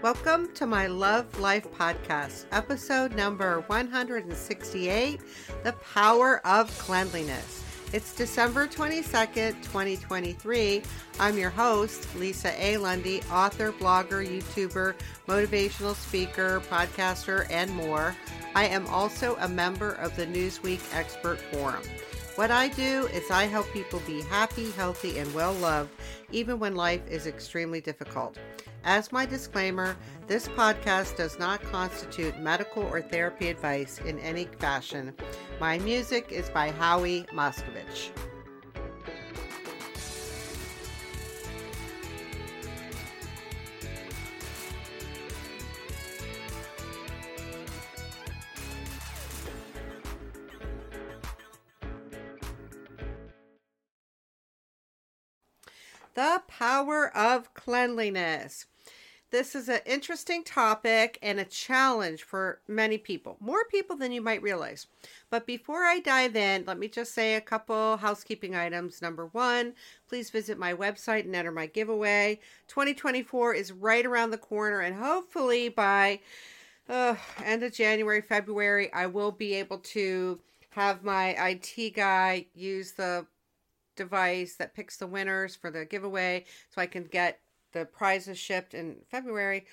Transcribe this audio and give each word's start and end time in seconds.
Welcome 0.00 0.54
to 0.54 0.64
my 0.64 0.86
Love 0.86 1.40
Life 1.40 1.66
podcast, 1.72 2.44
episode 2.52 3.16
number 3.16 3.64
168 3.66 5.20
The 5.64 5.72
Power 5.72 6.40
of 6.46 6.70
Cleanliness. 6.78 7.64
It's 7.92 8.14
December 8.14 8.68
22nd, 8.68 9.60
2023. 9.64 10.82
I'm 11.18 11.36
your 11.36 11.50
host, 11.50 12.06
Lisa 12.14 12.52
A. 12.62 12.76
Lundy, 12.76 13.22
author, 13.32 13.72
blogger, 13.72 14.24
YouTuber, 14.24 14.94
motivational 15.26 15.96
speaker, 15.96 16.62
podcaster, 16.70 17.50
and 17.50 17.68
more. 17.74 18.14
I 18.54 18.66
am 18.66 18.86
also 18.86 19.34
a 19.40 19.48
member 19.48 19.94
of 19.94 20.14
the 20.14 20.28
Newsweek 20.28 20.94
Expert 20.94 21.40
Forum. 21.40 21.82
What 22.36 22.52
I 22.52 22.68
do 22.68 23.08
is 23.12 23.32
I 23.32 23.46
help 23.46 23.66
people 23.72 24.00
be 24.06 24.22
happy, 24.22 24.70
healthy, 24.70 25.18
and 25.18 25.34
well 25.34 25.54
loved, 25.54 25.90
even 26.30 26.60
when 26.60 26.76
life 26.76 27.02
is 27.08 27.26
extremely 27.26 27.80
difficult. 27.80 28.38
As 28.84 29.12
my 29.12 29.26
disclaimer, 29.26 29.96
this 30.26 30.48
podcast 30.48 31.16
does 31.16 31.38
not 31.38 31.62
constitute 31.62 32.38
medical 32.40 32.84
or 32.84 33.02
therapy 33.02 33.48
advice 33.48 34.00
in 34.04 34.18
any 34.20 34.46
fashion. 34.58 35.14
My 35.60 35.78
music 35.78 36.32
is 36.32 36.48
by 36.50 36.70
Howie 36.70 37.24
Moskovich. 37.34 38.10
The 56.14 56.42
power 56.48 57.16
of 57.16 57.47
cleanliness. 57.68 58.64
This 59.30 59.54
is 59.54 59.68
an 59.68 59.80
interesting 59.84 60.42
topic 60.42 61.18
and 61.20 61.38
a 61.38 61.44
challenge 61.44 62.22
for 62.22 62.62
many 62.66 62.96
people, 62.96 63.36
more 63.40 63.66
people 63.70 63.94
than 63.94 64.10
you 64.10 64.22
might 64.22 64.40
realize. 64.40 64.86
But 65.28 65.46
before 65.46 65.84
I 65.84 66.00
dive 66.00 66.34
in, 66.34 66.64
let 66.66 66.78
me 66.78 66.88
just 66.88 67.12
say 67.12 67.34
a 67.34 67.42
couple 67.42 67.98
housekeeping 67.98 68.56
items. 68.56 69.02
Number 69.02 69.26
one, 69.26 69.74
please 70.08 70.30
visit 70.30 70.56
my 70.56 70.72
website 70.72 71.26
and 71.26 71.36
enter 71.36 71.52
my 71.52 71.66
giveaway. 71.66 72.40
2024 72.68 73.52
is 73.52 73.70
right 73.70 74.06
around 74.06 74.30
the 74.30 74.38
corner, 74.38 74.80
and 74.80 74.96
hopefully 74.96 75.68
by 75.68 76.20
uh, 76.88 77.16
end 77.44 77.62
of 77.62 77.74
January, 77.74 78.22
February, 78.22 78.90
I 78.94 79.04
will 79.04 79.30
be 79.30 79.52
able 79.56 79.80
to 79.80 80.40
have 80.70 81.04
my 81.04 81.36
IT 81.50 81.94
guy 81.94 82.46
use 82.54 82.92
the 82.92 83.26
device 83.94 84.54
that 84.54 84.74
picks 84.74 84.96
the 84.96 85.06
winners 85.06 85.54
for 85.54 85.70
the 85.70 85.84
giveaway 85.84 86.46
so 86.70 86.80
I 86.80 86.86
can 86.86 87.04
get 87.04 87.40
the 87.72 87.84
prizes 87.84 88.38
shipped 88.38 88.74
in 88.74 88.96
February. 89.10 89.66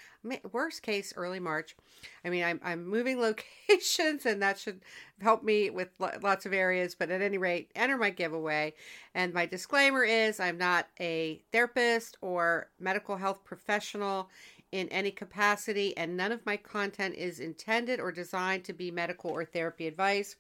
Worst 0.52 0.82
case, 0.82 1.14
early 1.16 1.40
March. 1.40 1.76
I 2.24 2.30
mean, 2.30 2.44
I'm, 2.44 2.60
I'm 2.64 2.86
moving 2.86 3.20
locations 3.22 4.26
and 4.26 4.42
that 4.42 4.60
should 4.60 4.82
help 5.22 5.44
me 5.44 5.70
with 5.70 5.90
lots 6.22 6.46
of 6.46 6.54
areas. 6.54 6.96
But 6.96 7.12
at 7.12 7.22
any 7.22 7.38
rate, 7.38 7.72
enter 7.76 7.98
my 7.98 8.10
giveaway. 8.10 8.74
And 9.14 9.34
my 9.34 9.46
disclaimer 9.46 10.04
is 10.04 10.40
I'm 10.40 10.58
not 10.58 10.88
a 11.00 11.42
therapist 11.52 12.18
or 12.22 12.70
medical 12.80 13.18
health 13.18 13.44
professional 13.44 14.30
in 14.72 14.90
any 14.90 15.12
capacity, 15.12 15.96
and 15.96 16.18
none 16.18 16.34
of 16.34 16.46
my 16.46 16.58
content 16.58 17.16
is 17.16 17.40
intended 17.40 18.00
or 18.00 18.12
designed 18.12 18.66
to 18.66 18.74
be 18.74 18.92
medical 18.92 19.32
or 19.32 19.46
therapy 19.46 19.88
advice. 19.88 20.36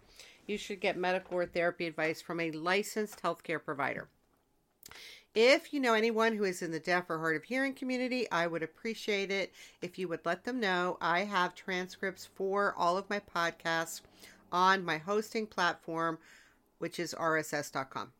You 0.45 0.57
should 0.57 0.81
get 0.81 0.97
medical 0.97 1.37
or 1.37 1.45
therapy 1.45 1.87
advice 1.87 2.21
from 2.21 2.39
a 2.39 2.51
licensed 2.51 3.21
healthcare 3.21 3.63
provider. 3.63 4.09
If 5.35 5.73
you 5.73 5.81
know 5.81 5.93
anyone 5.93 6.33
who 6.33 6.45
is 6.45 6.61
in 6.61 6.71
the 6.71 6.79
deaf 6.79 7.09
or 7.09 7.19
hard 7.19 7.35
of 7.35 7.43
hearing 7.43 7.73
community, 7.73 8.25
I 8.31 8.47
would 8.47 8.63
appreciate 8.63 9.29
it 9.29 9.53
if 9.81 9.99
you 9.99 10.07
would 10.07 10.25
let 10.25 10.45
them 10.45 10.61
know. 10.61 10.97
I 11.01 11.25
have 11.25 11.53
transcripts 11.53 12.25
for 12.25 12.73
all 12.77 12.97
of 12.97 13.09
my 13.09 13.19
podcasts 13.19 13.99
on 14.49 14.85
my 14.85 14.97
hosting 14.97 15.45
platform, 15.45 16.19
which 16.77 17.01
is 17.01 17.13
rss.com. 17.13 18.13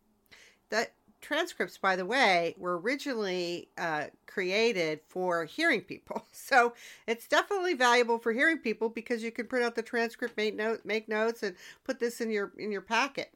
The 0.69 0.89
transcripts, 1.21 1.77
by 1.77 1.95
the 1.95 2.05
way, 2.05 2.53
were 2.57 2.77
originally 2.79 3.69
uh, 3.77 4.07
created 4.27 4.99
for 5.07 5.45
hearing 5.45 5.81
people. 5.81 6.25
So 6.45 6.73
it's 7.07 7.27
definitely 7.27 7.73
valuable 7.73 8.19
for 8.19 8.31
hearing 8.31 8.59
people 8.59 8.87
because 8.87 9.23
you 9.23 9.31
can 9.31 9.47
print 9.47 9.65
out 9.65 9.73
the 9.73 9.81
transcript, 9.81 10.37
make, 10.37 10.55
note, 10.55 10.81
make 10.85 11.09
notes, 11.09 11.41
and 11.41 11.55
put 11.83 11.99
this 11.99 12.21
in 12.21 12.29
your 12.29 12.51
in 12.59 12.71
your 12.71 12.81
packet. 12.81 13.33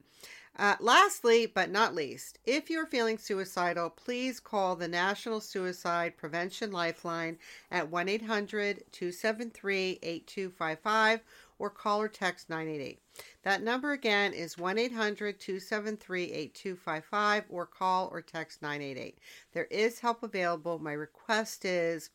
Uh, 0.57 0.75
lastly, 0.79 1.45
but 1.45 1.69
not 1.69 1.95
least, 1.95 2.39
if 2.45 2.69
you're 2.69 2.85
feeling 2.85 3.17
suicidal, 3.17 3.89
please 3.89 4.39
call 4.39 4.75
the 4.75 4.87
National 4.87 5.39
Suicide 5.39 6.17
Prevention 6.17 6.71
Lifeline 6.71 7.37
at 7.71 7.89
1 7.89 8.09
800 8.09 8.83
273 8.91 9.99
8255 10.01 11.21
or 11.59 11.69
call 11.69 12.01
or 12.01 12.07
text 12.07 12.49
988. 12.49 12.99
That 13.43 13.61
number 13.61 13.91
again 13.91 14.33
is 14.33 14.57
1 14.57 14.77
800 14.77 15.39
273 15.39 16.23
8255 16.23 17.43
or 17.49 17.65
call 17.65 18.09
or 18.11 18.21
text 18.21 18.61
988. 18.61 19.17
There 19.53 19.65
is 19.65 19.99
help 19.99 20.23
available. 20.23 20.79
My 20.79 20.93
request 20.93 21.65
is 21.65 22.09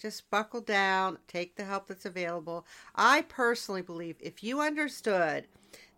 just 0.00 0.30
buckle 0.30 0.60
down, 0.60 1.18
take 1.26 1.56
the 1.56 1.64
help 1.64 1.88
that's 1.88 2.06
available. 2.06 2.66
I 2.94 3.22
personally 3.22 3.82
believe 3.82 4.16
if 4.20 4.42
you 4.42 4.60
understood 4.60 5.46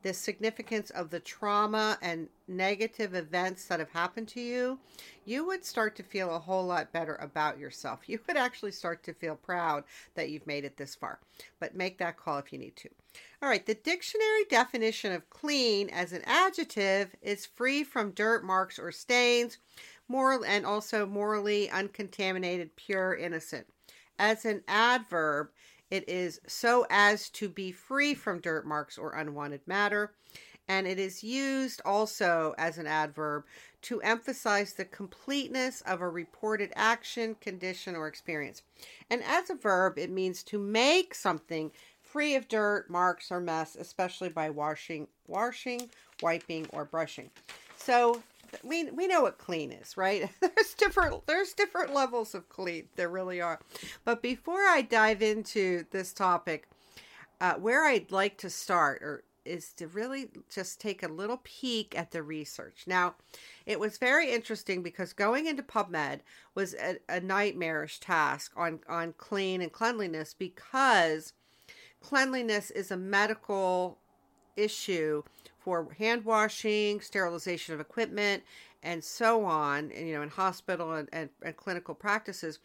the 0.03 0.15
significance 0.15 0.91
of 0.91 1.11
the 1.11 1.21
trauma 1.21 1.99
and 2.01 2.29
negative 2.49 3.15
events 3.15 3.67
that 3.67 3.81
have 3.81 3.91
happened 3.91 4.29
to 4.29 4.41
you, 4.41 4.79
you 5.25 5.47
would 5.47 5.65
start 5.65 5.95
to 5.97 6.03
feel 6.03 6.35
a 6.35 6.39
whole 6.39 6.65
lot 6.65 6.93
better 6.93 7.17
about 7.17 7.59
yourself. 7.59 8.09
You 8.09 8.19
would 8.27 8.37
actually 8.37 8.73
start 8.73 9.03
to 9.05 9.15
feel 9.15 9.37
proud 9.37 9.85
that 10.15 10.31
you've 10.31 10.47
made 10.47 10.65
it 10.65 10.77
this 10.77 10.95
far. 10.95 11.19
But 11.59 11.77
make 11.77 11.99
that 11.99 12.17
call 12.17 12.39
if 12.39 12.53
you 12.53 12.59
need 12.59 12.77
to. 12.77 12.89
All 13.43 13.49
right, 13.49 13.65
the 13.65 13.75
dictionary 13.75 14.45
definition 14.49 15.13
of 15.13 15.29
clean 15.31 15.89
as 15.91 16.13
an 16.13 16.23
adjective 16.25 17.15
is 17.23 17.47
free 17.47 17.85
from 17.85 18.13
dirt, 18.13 18.45
marks, 18.45 18.79
or 18.79 18.93
stains, 18.93 19.59
moral 20.09 20.45
and 20.45 20.67
also 20.67 21.07
morally 21.07 21.71
uncontaminated, 21.71 22.75
pure, 22.77 23.15
innocent. 23.15 23.67
As 24.19 24.45
an 24.45 24.63
adverb, 24.69 25.49
it 25.91 26.09
is 26.09 26.41
so 26.47 26.87
as 26.91 27.29
to 27.31 27.49
be 27.49 27.73
free 27.73 28.15
from 28.15 28.41
dirt 28.41 28.67
marks 28.67 28.97
or 28.99 29.13
unwanted 29.13 29.61
matter. 29.67 30.13
And 30.69 30.87
it 30.87 31.01
is 31.01 31.25
used 31.25 31.83
also 31.85 32.55
as 32.57 32.79
an 32.79 32.87
adverb 32.87 33.45
to 33.83 34.01
emphasize 34.03 34.73
the 34.73 34.85
completeness 34.85 35.81
of 35.81 36.01
a 36.01 36.09
reported 36.09 36.73
action, 36.77 37.35
condition, 37.41 37.97
or 37.97 38.07
experience. 38.07 38.63
And 39.11 39.23
as 39.25 39.51
a 39.51 39.57
verb, 39.57 39.99
it 39.99 40.11
means 40.11 40.45
to 40.45 40.59
make 40.59 41.13
something 41.15 41.73
free 42.01 42.37
of 42.37 42.47
dirt, 42.47 42.89
marks, 42.89 43.33
or 43.33 43.41
mess, 43.41 43.75
especially 43.75 44.29
by 44.29 44.51
washing, 44.51 45.09
washing, 45.27 45.91
wiping, 46.23 46.67
or 46.73 46.85
brushing. 46.85 47.31
So 47.77 48.23
we 48.63 48.91
we 48.91 49.07
know 49.07 49.23
what 49.23 49.39
clean 49.39 49.73
is, 49.73 49.97
right? 49.97 50.29
there's 50.41 50.75
different 50.77 51.27
there's 51.27 51.53
different 51.53 51.95
levels 51.95 52.35
of 52.35 52.49
clean. 52.49 52.89
There 52.97 53.09
really 53.09 53.41
are. 53.41 53.61
But 54.05 54.23
before 54.23 54.61
I 54.61 54.83
dive 54.83 55.23
into 55.23 55.85
this 55.91 56.13
topic, 56.13 56.69
uh, 57.41 57.55
where 57.55 57.85
I'd 57.85 58.13
like 58.13 58.37
to 58.39 58.51
start 58.51 59.03
or 59.03 59.25
is 59.45 59.73
to 59.73 59.87
really 59.89 60.29
just 60.53 60.81
take 60.81 61.03
a 61.03 61.09
little 61.09 61.41
peek 61.43 61.97
at 61.99 62.11
the 62.11 62.23
research. 62.23 62.85
Now, 62.87 63.15
it 63.67 63.81
was 63.81 63.97
very 63.99 64.33
interesting 64.33 64.83
because 64.83 65.13
going 65.13 65.47
into 65.47 65.63
PubMed 65.63 66.21
was 66.55 66.75
a, 66.75 66.99
a 67.09 67.21
nightmarish 67.21 68.01
task 68.01 68.53
on 68.57 68.81
on 68.89 69.15
clean 69.17 69.63
and 69.63 69.73
cleanliness 69.73 70.35
because 70.35 71.33
cleanliness 72.01 72.71
is 72.71 72.91
a 72.91 72.97
medical 72.97 73.99
issue 74.57 75.23
for 75.59 75.89
hand 75.99 76.25
washing, 76.25 77.01
sterilization 77.01 77.75
of 77.75 77.81
equipment, 77.81 78.43
and 78.83 79.05
so 79.05 79.45
on, 79.45 79.91
and, 79.93 80.09
you 80.09 80.15
know, 80.15 80.23
in 80.23 80.29
hospital 80.31 80.95
and, 80.95 81.09
and, 81.13 81.29
and 81.43 81.57
clinical 81.57 81.95
practices. 81.95 82.59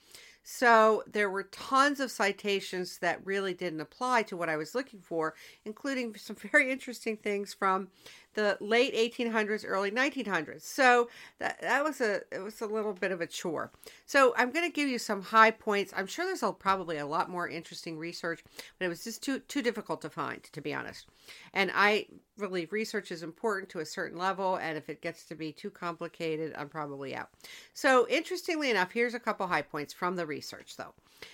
So 0.47 1.03
there 1.11 1.29
were 1.29 1.43
tons 1.43 1.99
of 1.99 2.11
citations 2.11 2.99
that 2.99 3.25
really 3.25 3.55
didn't 3.55 3.81
apply 3.81 4.23
to 4.23 4.37
what 4.37 4.47
I 4.47 4.57
was 4.57 4.75
looking 4.75 5.01
for, 5.01 5.33
including 5.65 6.15
some 6.15 6.35
very 6.35 6.71
interesting 6.71 7.17
things 7.17 7.53
from 7.53 7.89
the 8.35 8.57
late 8.61 8.93
1800s, 8.93 9.63
early 9.67 9.91
1900s. 9.91 10.61
So 10.61 11.09
that 11.39 11.59
that 11.61 11.83
was 11.83 12.01
a 12.01 12.21
it 12.31 12.43
was 12.43 12.61
a 12.61 12.67
little 12.67 12.93
bit 12.93 13.11
of 13.11 13.21
a 13.21 13.27
chore. 13.27 13.71
So 14.05 14.33
I'm 14.37 14.51
going 14.51 14.65
to 14.65 14.73
give 14.73 14.87
you 14.87 14.99
some 14.99 15.21
high 15.21 15.51
points. 15.51 15.93
I'm 15.95 16.07
sure 16.07 16.25
there's 16.25 16.43
a, 16.43 16.51
probably 16.51 16.97
a 16.97 17.05
lot 17.05 17.29
more 17.29 17.47
interesting 17.47 17.97
research, 17.97 18.43
but 18.77 18.85
it 18.85 18.89
was 18.89 19.03
just 19.03 19.23
too 19.23 19.39
too 19.39 19.61
difficult 19.61 20.01
to 20.01 20.09
find, 20.09 20.43
to 20.43 20.61
be 20.61 20.73
honest. 20.73 21.07
And 21.53 21.71
I 21.73 22.07
believe 22.37 22.71
research 22.71 23.11
is 23.11 23.23
important 23.23 23.69
to 23.69 23.79
a 23.79 23.85
certain 23.85 24.17
level, 24.17 24.57
and 24.57 24.77
if 24.77 24.89
it 24.89 25.01
gets 25.01 25.23
to 25.25 25.35
be 25.35 25.51
too 25.51 25.69
complicated, 25.69 26.53
I'm 26.57 26.69
probably 26.69 27.15
out. 27.15 27.29
So 27.73 28.07
interestingly 28.09 28.69
enough, 28.69 28.91
here's 28.91 29.13
a 29.13 29.19
couple 29.19 29.47
high 29.47 29.61
points 29.61 29.93
from 29.93 30.15
the 30.15 30.25
research 30.25 30.75
though 30.77 30.93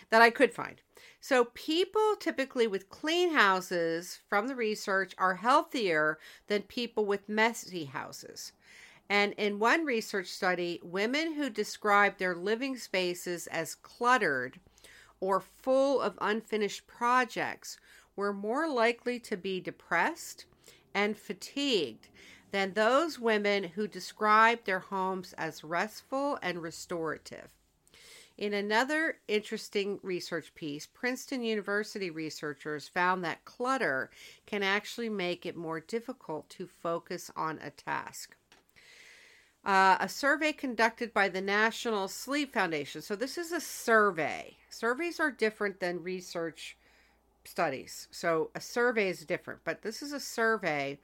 that 0.09 0.21
I 0.21 0.29
could 0.29 0.53
find. 0.53 0.81
So, 1.19 1.45
people 1.45 2.15
typically 2.19 2.67
with 2.67 2.89
clean 2.89 3.33
houses 3.33 4.19
from 4.27 4.47
the 4.47 4.55
research 4.55 5.13
are 5.17 5.35
healthier 5.35 6.19
than 6.47 6.63
people 6.63 7.05
with 7.05 7.29
messy 7.29 7.85
houses. 7.85 8.53
And 9.09 9.33
in 9.33 9.59
one 9.59 9.83
research 9.83 10.27
study, 10.27 10.79
women 10.83 11.33
who 11.33 11.49
described 11.49 12.17
their 12.17 12.35
living 12.35 12.77
spaces 12.77 13.47
as 13.47 13.75
cluttered 13.75 14.59
or 15.19 15.41
full 15.41 15.99
of 16.01 16.17
unfinished 16.21 16.87
projects 16.87 17.77
were 18.15 18.33
more 18.33 18.69
likely 18.69 19.19
to 19.19 19.37
be 19.37 19.59
depressed 19.59 20.45
and 20.93 21.17
fatigued 21.17 22.07
than 22.51 22.73
those 22.73 23.19
women 23.19 23.63
who 23.63 23.87
described 23.87 24.65
their 24.65 24.79
homes 24.79 25.33
as 25.33 25.63
restful 25.63 26.37
and 26.41 26.61
restorative. 26.61 27.49
In 28.37 28.53
another 28.53 29.17
interesting 29.27 29.99
research 30.01 30.53
piece, 30.55 30.87
Princeton 30.87 31.43
University 31.43 32.09
researchers 32.09 32.87
found 32.87 33.23
that 33.23 33.45
clutter 33.45 34.09
can 34.45 34.63
actually 34.63 35.09
make 35.09 35.45
it 35.45 35.55
more 35.55 35.79
difficult 35.79 36.49
to 36.49 36.67
focus 36.67 37.29
on 37.35 37.59
a 37.61 37.69
task. 37.69 38.35
Uh, 39.63 39.95
a 39.99 40.09
survey 40.09 40.51
conducted 40.51 41.13
by 41.13 41.29
the 41.29 41.41
National 41.41 42.07
Sleep 42.07 42.51
Foundation. 42.51 43.01
So, 43.01 43.15
this 43.15 43.37
is 43.37 43.51
a 43.51 43.61
survey. 43.61 44.57
Surveys 44.69 45.19
are 45.19 45.29
different 45.29 45.79
than 45.79 46.01
research 46.01 46.77
studies. 47.43 48.07
So, 48.09 48.49
a 48.55 48.61
survey 48.61 49.09
is 49.09 49.23
different, 49.23 49.59
but 49.63 49.83
this 49.83 50.01
is 50.01 50.13
a 50.13 50.19
survey 50.19 50.97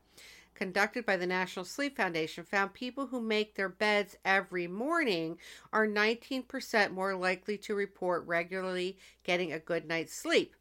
conducted 0.57 1.05
by 1.05 1.15
the 1.15 1.27
National 1.27 1.63
Sleep 1.63 1.95
Foundation 1.95 2.43
found 2.43 2.73
people 2.73 3.05
who 3.05 3.21
make 3.21 3.53
their 3.53 3.69
beds 3.69 4.17
every 4.25 4.67
morning 4.67 5.37
are 5.71 5.87
19% 5.87 6.91
more 6.91 7.15
likely 7.15 7.57
to 7.59 7.75
report 7.75 8.25
regularly 8.25 8.97
getting 9.23 9.53
a 9.53 9.59
good 9.59 9.87
night's 9.87 10.13
sleep. 10.13 10.55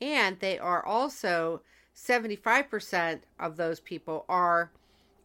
And 0.00 0.38
they 0.38 0.58
are 0.58 0.86
also 0.86 1.62
75% 1.96 3.20
of 3.40 3.56
those 3.56 3.80
people 3.80 4.24
are 4.28 4.70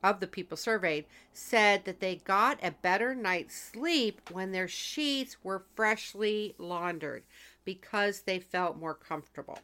of 0.04 0.19
the 0.19 0.27
people 0.27 0.57
surveyed 0.57 1.06
said 1.33 1.86
that 1.86 2.00
they 2.00 2.16
got 2.16 2.60
a 2.63 2.72
better 2.72 3.16
night's 3.16 3.56
sleep 3.56 4.22
when 4.31 4.51
their 4.51 4.68
sheets 4.68 5.38
were 5.44 5.63
freshly 5.75 6.54
laundered 6.57 7.24
because 7.63 8.22
they 8.22 8.39
felt 8.39 8.77
more 8.77 8.94
comfortable. 8.94 9.60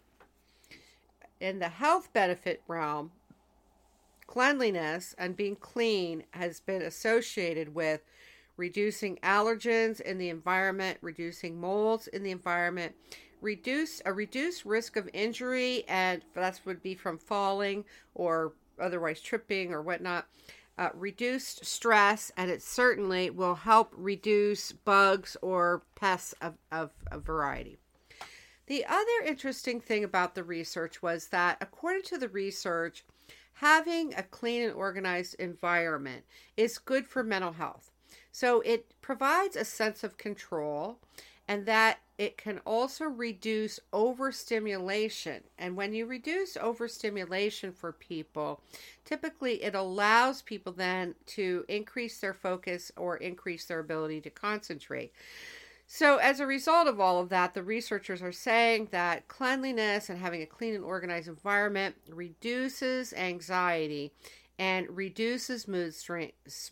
In 1.39 1.59
the 1.59 1.69
health 1.69 2.13
benefit 2.13 2.61
realm, 2.67 3.11
cleanliness 4.31 5.13
and 5.17 5.35
being 5.35 5.57
clean 5.57 6.23
has 6.31 6.61
been 6.61 6.81
associated 6.81 7.75
with 7.75 7.99
reducing 8.55 9.17
allergens 9.17 9.99
in 9.99 10.17
the 10.17 10.29
environment, 10.29 10.97
reducing 11.01 11.59
molds 11.59 12.07
in 12.07 12.23
the 12.23 12.31
environment, 12.31 12.95
reduce 13.41 14.01
a 14.05 14.13
reduced 14.13 14.63
risk 14.63 14.95
of 14.95 15.09
injury, 15.11 15.83
and 15.89 16.21
that 16.33 16.61
would 16.63 16.81
be 16.81 16.95
from 16.95 17.17
falling 17.17 17.83
or 18.15 18.53
otherwise 18.79 19.19
tripping 19.19 19.73
or 19.73 19.81
whatnot. 19.81 20.25
Uh, 20.77 20.87
reduced 20.93 21.65
stress, 21.65 22.31
and 22.37 22.49
it 22.49 22.63
certainly 22.63 23.29
will 23.29 23.55
help 23.55 23.93
reduce 23.97 24.71
bugs 24.71 25.35
or 25.41 25.83
pests 25.95 26.33
of, 26.41 26.53
of, 26.71 26.91
of 27.11 27.21
variety. 27.23 27.75
The 28.67 28.85
other 28.85 29.25
interesting 29.25 29.81
thing 29.81 30.05
about 30.05 30.35
the 30.35 30.45
research 30.45 31.01
was 31.01 31.27
that, 31.27 31.57
according 31.59 32.03
to 32.03 32.17
the 32.17 32.29
research, 32.29 33.03
having 33.61 34.11
a 34.15 34.23
clean 34.23 34.63
and 34.63 34.73
organized 34.73 35.35
environment 35.35 36.23
is 36.57 36.79
good 36.79 37.05
for 37.05 37.23
mental 37.23 37.51
health. 37.53 37.91
So 38.31 38.61
it 38.61 38.95
provides 39.01 39.55
a 39.55 39.63
sense 39.63 40.03
of 40.03 40.17
control 40.17 40.97
and 41.47 41.67
that 41.67 41.99
it 42.17 42.37
can 42.37 42.59
also 42.65 43.05
reduce 43.05 43.79
overstimulation. 43.93 45.43
And 45.59 45.75
when 45.75 45.93
you 45.93 46.07
reduce 46.07 46.57
overstimulation 46.57 47.71
for 47.71 47.91
people, 47.91 48.61
typically 49.05 49.61
it 49.63 49.75
allows 49.75 50.41
people 50.41 50.73
then 50.73 51.13
to 51.27 51.63
increase 51.67 52.19
their 52.19 52.33
focus 52.33 52.91
or 52.97 53.17
increase 53.17 53.65
their 53.65 53.79
ability 53.79 54.21
to 54.21 54.31
concentrate. 54.31 55.13
So, 55.93 56.19
as 56.19 56.39
a 56.39 56.47
result 56.47 56.87
of 56.87 57.01
all 57.01 57.19
of 57.19 57.27
that, 57.29 57.53
the 57.53 57.63
researchers 57.63 58.21
are 58.21 58.31
saying 58.31 58.87
that 58.91 59.27
cleanliness 59.27 60.09
and 60.09 60.17
having 60.17 60.41
a 60.41 60.45
clean 60.45 60.73
and 60.73 60.85
organized 60.85 61.27
environment 61.27 61.97
reduces 62.07 63.11
anxiety 63.11 64.13
and 64.57 64.89
reduces 64.89 65.67
mood, 65.67 65.93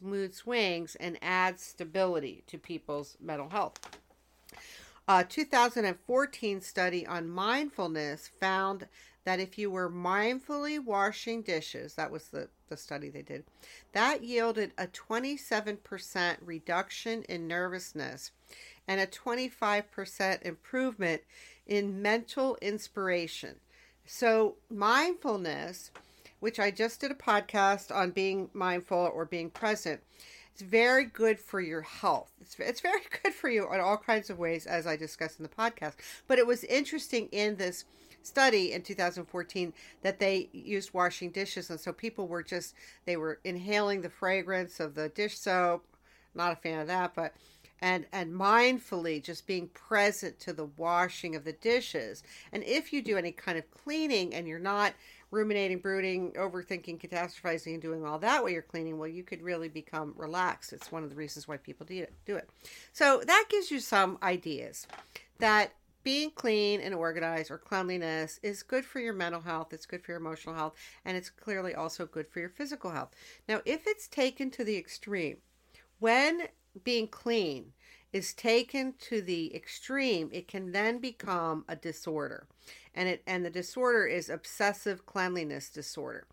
mood 0.02 0.34
swings 0.34 0.96
and 1.02 1.18
adds 1.22 1.62
stability 1.62 2.46
to 2.48 2.58
people's 2.58 3.18
mental 3.20 3.50
health. 3.50 3.78
A 5.10 5.26
2014 5.26 6.62
study 6.62 7.06
on 7.06 7.28
mindfulness 7.28 8.32
found 8.40 8.88
that 9.26 9.42
if 9.42 9.58
you 9.58 9.70
were 9.70 9.92
mindfully 9.92 10.82
washing 10.82 11.42
dishes, 11.42 11.96
that 11.96 12.10
was 12.10 12.30
the, 12.30 12.48
the 12.70 12.78
study 12.78 13.10
they 13.10 13.22
did, 13.22 13.44
that 13.92 14.24
yielded 14.24 14.72
a 14.78 14.88
27% 14.88 16.38
reduction 16.42 17.24
in 17.24 17.50
nervousness 17.50 18.32
and 18.90 19.00
a 19.00 19.06
25% 19.06 20.42
improvement 20.42 21.22
in 21.68 22.02
mental 22.02 22.58
inspiration. 22.60 23.56
So, 24.08 24.56
mindfulness, 24.72 25.92
which 26.40 26.60
I 26.60 26.72
just 26.72 27.00
did 27.00 27.12
a 27.12 27.16
podcast 27.16 27.96
on 27.96 28.10
being 28.10 28.50
mindful 28.52 29.12
or 29.14 29.26
being 29.26 29.52
present, 29.52 30.02
it's 30.52 30.64
very 30.64 31.06
good 31.06 31.40
for 31.40 31.62
your 31.62 31.82
health. 31.82 32.32
It's, 32.42 32.56
it's 32.58 32.82
very 32.82 33.02
good 33.24 33.32
for 33.32 33.48
you 33.48 33.72
in 33.72 33.80
all 33.80 33.96
kinds 33.96 34.32
of 34.32 34.40
ways, 34.40 34.66
as 34.66 34.88
I 34.88 34.96
discussed 34.96 35.40
in 35.40 35.44
the 35.44 35.50
podcast. 35.50 35.94
But 36.28 36.40
it 36.40 36.48
was 36.48 36.64
interesting 36.64 37.30
in 37.32 37.58
this 37.58 37.86
study 38.24 38.74
in 38.74 38.82
2014 38.82 39.72
that 40.02 40.18
they 40.18 40.50
used 40.52 40.96
washing 40.96 41.30
dishes. 41.30 41.70
And 41.70 41.80
so 41.80 41.94
people 41.94 42.28
were 42.28 42.42
just, 42.42 42.74
they 43.06 43.18
were 43.18 43.40
inhaling 43.44 44.02
the 44.02 44.10
fragrance 44.10 44.80
of 44.80 44.96
the 44.96 45.10
dish 45.10 45.38
soap. 45.38 45.86
Not 46.34 46.54
a 46.54 46.56
fan 46.56 46.80
of 46.80 46.88
that, 46.88 47.14
but 47.16 47.34
and 47.82 48.06
and 48.12 48.34
mindfully 48.34 49.24
just 49.24 49.48
being 49.48 49.68
present 49.70 50.40
to 50.40 50.54
the 50.54 50.66
washing 50.78 51.36
of 51.36 51.44
the 51.44 51.54
dishes 51.54 52.24
and 52.52 52.64
if 52.64 52.92
you 52.92 53.02
do 53.02 53.18
any 53.18 53.32
kind 53.32 53.58
of 53.58 53.70
cleaning 53.72 54.34
and 54.34 54.48
you're 54.48 54.60
not 54.60 54.94
ruminating, 55.32 55.80
brooding, 55.80 56.32
overthinking, 56.32 57.00
catastrophizing, 57.00 57.74
and 57.74 57.82
doing 57.82 58.06
all 58.06 58.20
that 58.20 58.42
while 58.42 58.52
you're 58.52 58.62
cleaning, 58.62 58.98
well, 58.98 59.08
you 59.08 59.24
could 59.24 59.42
really 59.42 59.70
become 59.70 60.14
relaxed. 60.18 60.74
It's 60.74 60.92
one 60.92 61.04
of 61.04 61.10
the 61.10 61.16
reasons 61.16 61.48
why 61.48 61.58
people 61.58 61.86
do 61.86 61.98
it. 61.98 62.14
Do 62.26 62.36
it. 62.36 62.50
So 62.94 63.22
that 63.26 63.46
gives 63.50 63.70
you 63.70 63.80
some 63.80 64.18
ideas 64.24 64.88
that 65.38 65.74
being 66.02 66.32
clean 66.32 66.80
and 66.80 66.96
organized 66.96 67.52
or 67.52 67.58
cleanliness 67.58 68.40
is 68.42 68.64
good 68.64 68.86
for 68.86 69.00
your 69.00 69.14
mental 69.14 69.42
health, 69.42 69.74
it's 69.74 69.86
good 69.86 70.02
for 70.02 70.14
your 70.14 70.20
emotional 70.20 70.56
health, 70.56 70.74
and 71.06 71.18
it's 71.18 71.30
clearly 71.30 71.76
also 71.76 72.06
good 72.06 72.28
for 72.28 72.40
your 72.40 72.50
physical 72.50 72.92
health. 72.92 73.10
Now, 73.48 73.62
if 73.66 73.86
it's 73.86 74.08
taken 74.08 74.50
to 74.52 74.64
the 74.64 74.78
extreme, 74.78 75.38
when 76.00 76.48
being 76.84 77.08
clean 77.08 77.74
is 78.12 78.34
taken 78.34 78.94
to 79.00 79.22
the 79.22 79.56
extreme, 79.56 80.30
it 80.32 80.48
can 80.48 80.72
then 80.72 81.00
become 81.00 81.64
a 81.68 81.76
disorder. 81.76 82.48
And 82.96 83.08
it 83.08 83.24
and 83.28 83.46
the 83.46 83.52
disorder 83.52 84.06
is 84.06 84.30
obsessive 84.30 85.06
cleanliness 85.06 85.70
disorder. 85.70 86.26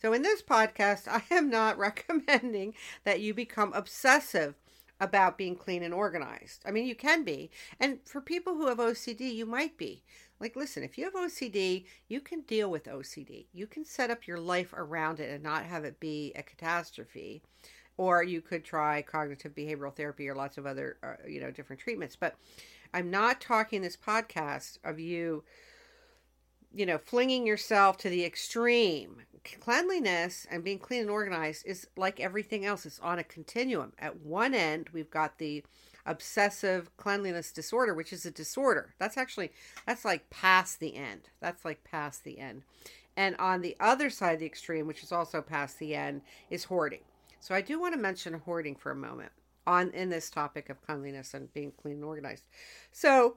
So 0.00 0.12
in 0.12 0.22
this 0.22 0.42
podcast, 0.42 1.08
I 1.08 1.22
am 1.34 1.50
not 1.50 1.78
recommending 1.78 2.74
that 3.04 3.20
you 3.20 3.34
become 3.34 3.72
obsessive 3.72 4.54
about 5.00 5.36
being 5.36 5.56
clean 5.56 5.82
and 5.82 5.92
organized. 5.92 6.62
I 6.64 6.70
mean, 6.70 6.86
you 6.86 6.94
can 6.94 7.24
be. 7.24 7.50
And 7.80 7.98
for 8.04 8.20
people 8.20 8.54
who 8.54 8.68
have 8.68 8.78
OCD, 8.78 9.34
you 9.34 9.44
might 9.44 9.76
be. 9.76 10.04
Like, 10.40 10.56
listen, 10.56 10.82
if 10.82 10.96
you 10.96 11.04
have 11.04 11.14
OCD, 11.14 11.84
you 12.08 12.20
can 12.20 12.42
deal 12.42 12.70
with 12.70 12.84
OCD. 12.84 13.46
You 13.52 13.66
can 13.66 13.84
set 13.84 14.10
up 14.10 14.26
your 14.26 14.38
life 14.38 14.72
around 14.72 15.20
it 15.20 15.30
and 15.30 15.42
not 15.42 15.64
have 15.64 15.84
it 15.84 16.00
be 16.00 16.32
a 16.36 16.42
catastrophe 16.42 17.42
or 17.96 18.22
you 18.22 18.40
could 18.40 18.64
try 18.64 19.02
cognitive 19.02 19.54
behavioral 19.54 19.94
therapy 19.94 20.28
or 20.28 20.34
lots 20.34 20.58
of 20.58 20.66
other 20.66 20.96
uh, 21.02 21.14
you 21.28 21.40
know 21.40 21.50
different 21.50 21.80
treatments. 21.80 22.16
But 22.16 22.36
i'm 22.92 23.10
not 23.10 23.40
talking 23.40 23.82
this 23.82 23.96
podcast 23.96 24.78
of 24.84 25.00
you 25.00 25.42
you 26.74 26.84
know 26.84 26.98
flinging 26.98 27.46
yourself 27.46 27.96
to 27.98 28.10
the 28.10 28.24
extreme. 28.24 29.22
Cleanliness 29.60 30.46
and 30.50 30.64
being 30.64 30.78
clean 30.78 31.02
and 31.02 31.10
organized 31.10 31.66
is 31.66 31.86
like 31.96 32.18
everything 32.18 32.64
else. 32.64 32.86
It's 32.86 32.98
on 33.00 33.18
a 33.18 33.24
continuum. 33.24 33.92
At 33.98 34.20
one 34.20 34.54
end 34.54 34.88
we've 34.92 35.10
got 35.10 35.38
the 35.38 35.62
obsessive 36.06 36.94
cleanliness 36.96 37.52
disorder 37.52 37.94
which 37.94 38.12
is 38.12 38.26
a 38.26 38.30
disorder. 38.30 38.94
That's 38.98 39.16
actually 39.16 39.52
that's 39.86 40.04
like 40.04 40.30
past 40.30 40.80
the 40.80 40.96
end. 40.96 41.28
That's 41.40 41.64
like 41.64 41.84
past 41.84 42.24
the 42.24 42.38
end. 42.38 42.62
And 43.16 43.36
on 43.38 43.60
the 43.60 43.76
other 43.78 44.10
side 44.10 44.32
of 44.32 44.40
the 44.40 44.46
extreme 44.46 44.86
which 44.86 45.02
is 45.02 45.12
also 45.12 45.40
past 45.42 45.78
the 45.78 45.94
end 45.94 46.22
is 46.50 46.64
hoarding 46.64 47.00
so 47.44 47.54
I 47.54 47.60
do 47.60 47.78
want 47.78 47.92
to 47.92 48.00
mention 48.00 48.32
hoarding 48.32 48.74
for 48.74 48.90
a 48.90 48.96
moment 48.96 49.30
on 49.66 49.90
in 49.90 50.08
this 50.08 50.30
topic 50.30 50.70
of 50.70 50.80
cleanliness 50.80 51.34
and 51.34 51.52
being 51.52 51.72
clean 51.72 51.96
and 51.96 52.04
organized. 52.04 52.44
So 52.90 53.36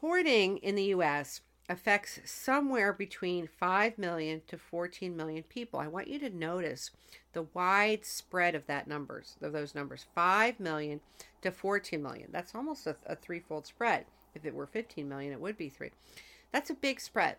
hoarding 0.00 0.56
in 0.56 0.74
the 0.74 0.86
US 0.86 1.42
affects 1.68 2.18
somewhere 2.24 2.92
between 2.92 3.46
5 3.46 3.98
million 3.98 4.42
to 4.48 4.58
14 4.58 5.16
million 5.16 5.44
people. 5.44 5.78
I 5.78 5.86
want 5.86 6.08
you 6.08 6.18
to 6.18 6.36
notice 6.36 6.90
the 7.34 7.46
wide 7.54 8.04
spread 8.04 8.56
of 8.56 8.66
that 8.66 8.88
numbers 8.88 9.36
of 9.40 9.52
those 9.52 9.76
numbers 9.76 10.06
5 10.16 10.58
million 10.58 10.98
to 11.42 11.52
14 11.52 12.02
million. 12.02 12.30
That's 12.32 12.52
almost 12.52 12.88
a, 12.88 12.96
a 13.06 13.14
threefold 13.14 13.64
spread. 13.64 14.06
If 14.34 14.44
it 14.44 14.56
were 14.56 14.66
15 14.66 15.08
million, 15.08 15.32
it 15.32 15.40
would 15.40 15.56
be 15.56 15.68
3. 15.68 15.90
That's 16.50 16.70
a 16.70 16.74
big 16.74 17.00
spread 17.00 17.36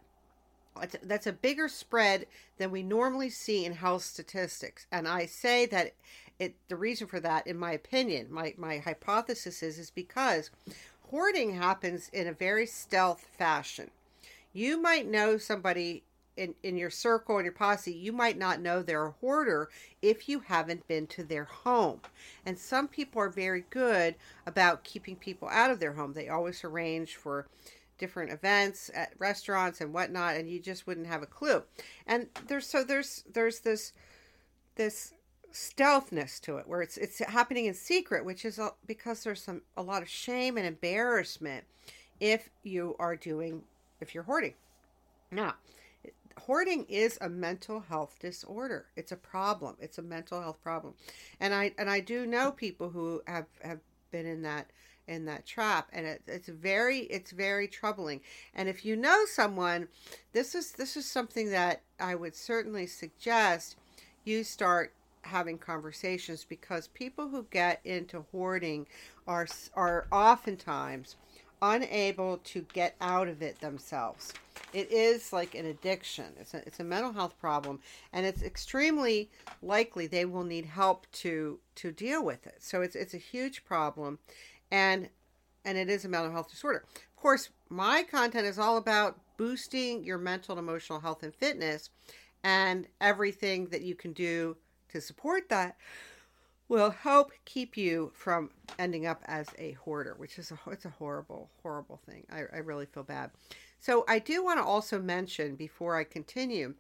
that's 1.04 1.28
a 1.28 1.34
bigger 1.34 1.68
spread 1.68 2.26
than 2.58 2.72
we 2.72 2.84
normally 2.84 3.30
see 3.30 3.66
in 3.66 3.74
health 3.74 4.04
statistics 4.04 4.88
and 4.92 5.08
i 5.08 5.26
say 5.26 5.66
that 5.66 5.94
it 6.40 6.56
the 6.68 6.76
reason 6.76 7.06
for 7.08 7.20
that 7.20 7.46
in 7.46 7.58
my 7.58 7.72
opinion 7.72 8.28
my, 8.32 8.54
my 8.58 8.80
hypothesis 8.80 9.62
is 9.62 9.78
is 9.78 9.92
because 9.92 10.50
hoarding 11.14 11.54
happens 11.54 12.10
in 12.12 12.26
a 12.26 12.34
very 12.34 12.66
stealth 12.66 13.28
fashion. 13.38 13.92
You 14.52 14.82
might 14.82 15.08
know 15.08 15.38
somebody 15.38 16.02
in, 16.36 16.56
in 16.64 16.76
your 16.76 16.90
circle 16.90 17.38
and 17.38 17.46
your 17.46 17.54
posse, 17.54 17.94
you 17.94 18.12
might 18.12 18.36
not 18.36 18.60
know 18.60 18.82
they're 18.82 19.06
a 19.06 19.12
hoarder 19.22 19.70
if 20.02 20.28
you 20.28 20.40
haven't 20.40 20.88
been 20.88 21.06
to 21.06 21.24
their 21.24 21.44
home. 21.44 22.02
And 22.48 22.58
some 22.58 22.88
people 22.88 23.22
are 23.22 23.30
very 23.30 23.64
good 23.70 24.16
about 24.48 24.84
keeping 24.84 25.16
people 25.16 25.48
out 25.50 25.70
of 25.70 25.80
their 25.80 25.94
home. 25.94 26.14
They 26.14 26.30
always 26.30 26.64
arrange 26.64 27.16
for 27.16 27.46
different 28.04 28.34
events 28.34 28.92
at 28.94 29.14
restaurants 29.18 29.80
and 29.80 29.94
whatnot, 29.94 30.36
and 30.36 30.50
you 30.50 30.60
just 30.60 30.86
wouldn't 30.86 31.08
have 31.08 31.24
a 31.24 31.26
clue. 31.26 31.64
And 32.06 32.28
there's 32.48 32.68
so 32.68 32.84
there's 32.84 33.24
there's 33.32 33.62
this 33.62 33.94
this 34.76 35.14
stealthness 35.54 36.42
to 36.42 36.58
it 36.58 36.68
where 36.68 36.82
it's 36.82 36.98
it's 36.98 37.20
happening 37.20 37.66
in 37.66 37.74
secret, 37.74 38.26
which 38.26 38.44
is 38.44 38.60
because 38.86 39.24
there's 39.24 39.42
some 39.42 39.62
a 39.78 39.82
lot 39.82 40.02
of 40.02 40.10
shame 40.10 40.58
and 40.58 40.68
embarrassment 40.68 41.64
if 42.20 42.50
you 42.62 42.98
are 43.00 43.16
doing 43.16 43.64
if 44.02 44.14
you're 44.14 44.26
hoarding. 44.26 44.56
Now, 45.32 45.54
hoarding 46.40 46.84
is 46.90 47.18
a 47.22 47.30
mental 47.30 47.80
health 47.80 48.18
disorder. 48.20 48.88
It's 48.98 49.14
a 49.14 49.16
problem. 49.16 49.78
It's 49.80 49.98
a 49.98 50.02
mental 50.02 50.42
health 50.42 50.62
problem. 50.62 50.96
And 51.40 51.54
I 51.54 51.72
and 51.78 51.90
I 51.90 52.02
do 52.02 52.26
know 52.26 52.52
people 52.52 52.90
who 52.90 53.22
have 53.28 53.46
have 53.62 53.80
been 54.12 54.26
in 54.26 54.42
that 54.42 54.72
in 55.08 55.26
that 55.26 55.46
trap 55.46 55.90
and 55.92 56.06
it, 56.06 56.22
it's 56.28 56.48
very 56.48 57.00
it's 57.02 57.32
very 57.32 57.68
troubling 57.68 58.22
and 58.56 58.70
if 58.70 58.86
you 58.86 58.96
know 58.96 59.26
someone 59.26 59.88
this 60.32 60.56
is 60.56 60.72
this 60.74 60.96
is 60.96 61.06
something 61.06 61.50
that 61.50 61.82
i 62.00 62.16
would 62.16 62.36
certainly 62.36 62.88
suggest 62.88 63.76
you 64.24 64.44
start 64.44 64.94
having 65.24 65.58
conversations 65.58 66.46
because 66.48 66.88
people 66.90 67.28
who 67.30 67.46
get 67.50 67.80
into 67.84 68.26
hoarding 68.32 68.86
are 69.28 69.48
are 69.76 70.08
oftentimes 70.12 71.16
unable 71.64 72.40
to 72.40 72.66
get 72.74 72.94
out 73.00 73.30
of 73.30 73.42
it 73.42 73.60
themselves. 73.62 74.34
It 74.74 74.92
is 74.92 75.32
like 75.32 75.56
an 75.56 75.66
addiction. 75.66 76.26
It's 76.40 76.54
a, 76.54 76.58
it's 76.68 76.82
a 76.82 76.84
mental 76.84 77.14
health 77.14 77.40
problem, 77.40 77.80
and 78.12 78.26
it's 78.26 78.44
extremely 78.44 79.30
likely 79.62 80.06
they 80.06 80.26
will 80.26 80.44
need 80.44 80.66
help 80.66 81.08
to 81.14 81.60
to 81.76 81.92
deal 81.92 82.24
with 82.24 82.46
it. 82.46 82.58
So 82.60 82.82
it's 82.82 82.96
it's 82.96 83.14
a 83.14 83.20
huge 83.20 83.64
problem, 83.64 84.20
and 84.74 85.08
and 85.66 85.78
it 85.78 85.90
is 85.90 86.04
a 86.04 86.10
mental 86.10 86.32
health 86.32 86.50
disorder. 86.50 86.84
Of 86.96 87.16
course, 87.16 87.50
my 87.70 88.04
content 88.04 88.46
is 88.46 88.60
all 88.60 88.76
about 88.76 89.18
boosting 89.38 90.04
your 90.04 90.18
mental 90.18 90.58
and 90.58 90.68
emotional 90.68 91.00
health 91.00 91.24
and 91.24 91.34
fitness, 91.34 91.90
and 92.44 92.88
everything 93.00 93.68
that 93.68 93.84
you 93.84 93.96
can 93.96 94.12
do 94.12 94.58
to 94.90 95.00
support 95.00 95.48
that 95.50 95.78
will 96.68 96.90
help 96.90 97.32
keep 97.46 97.78
you 97.78 98.12
from 98.16 98.50
ending 98.80 99.06
up 99.06 99.22
as 99.26 99.48
a 99.58 99.74
hoarder, 99.74 100.16
which 100.18 100.40
is 100.40 100.52
a 100.52 100.58
it's 100.72 100.86
a 100.86 100.90
horrible, 100.90 101.50
horrible 101.62 102.02
thing. 102.06 102.26
I, 102.32 102.40
I 102.54 102.58
really 102.58 102.88
feel 102.88 103.04
bad. 103.04 103.30
So 103.80 104.04
I 104.08 104.20
do 104.20 104.44
want 104.44 104.60
to 104.60 104.66
also 104.66 105.00
mention 105.00 105.56
before 105.56 105.98
I 105.98 106.04
continue 106.04 106.74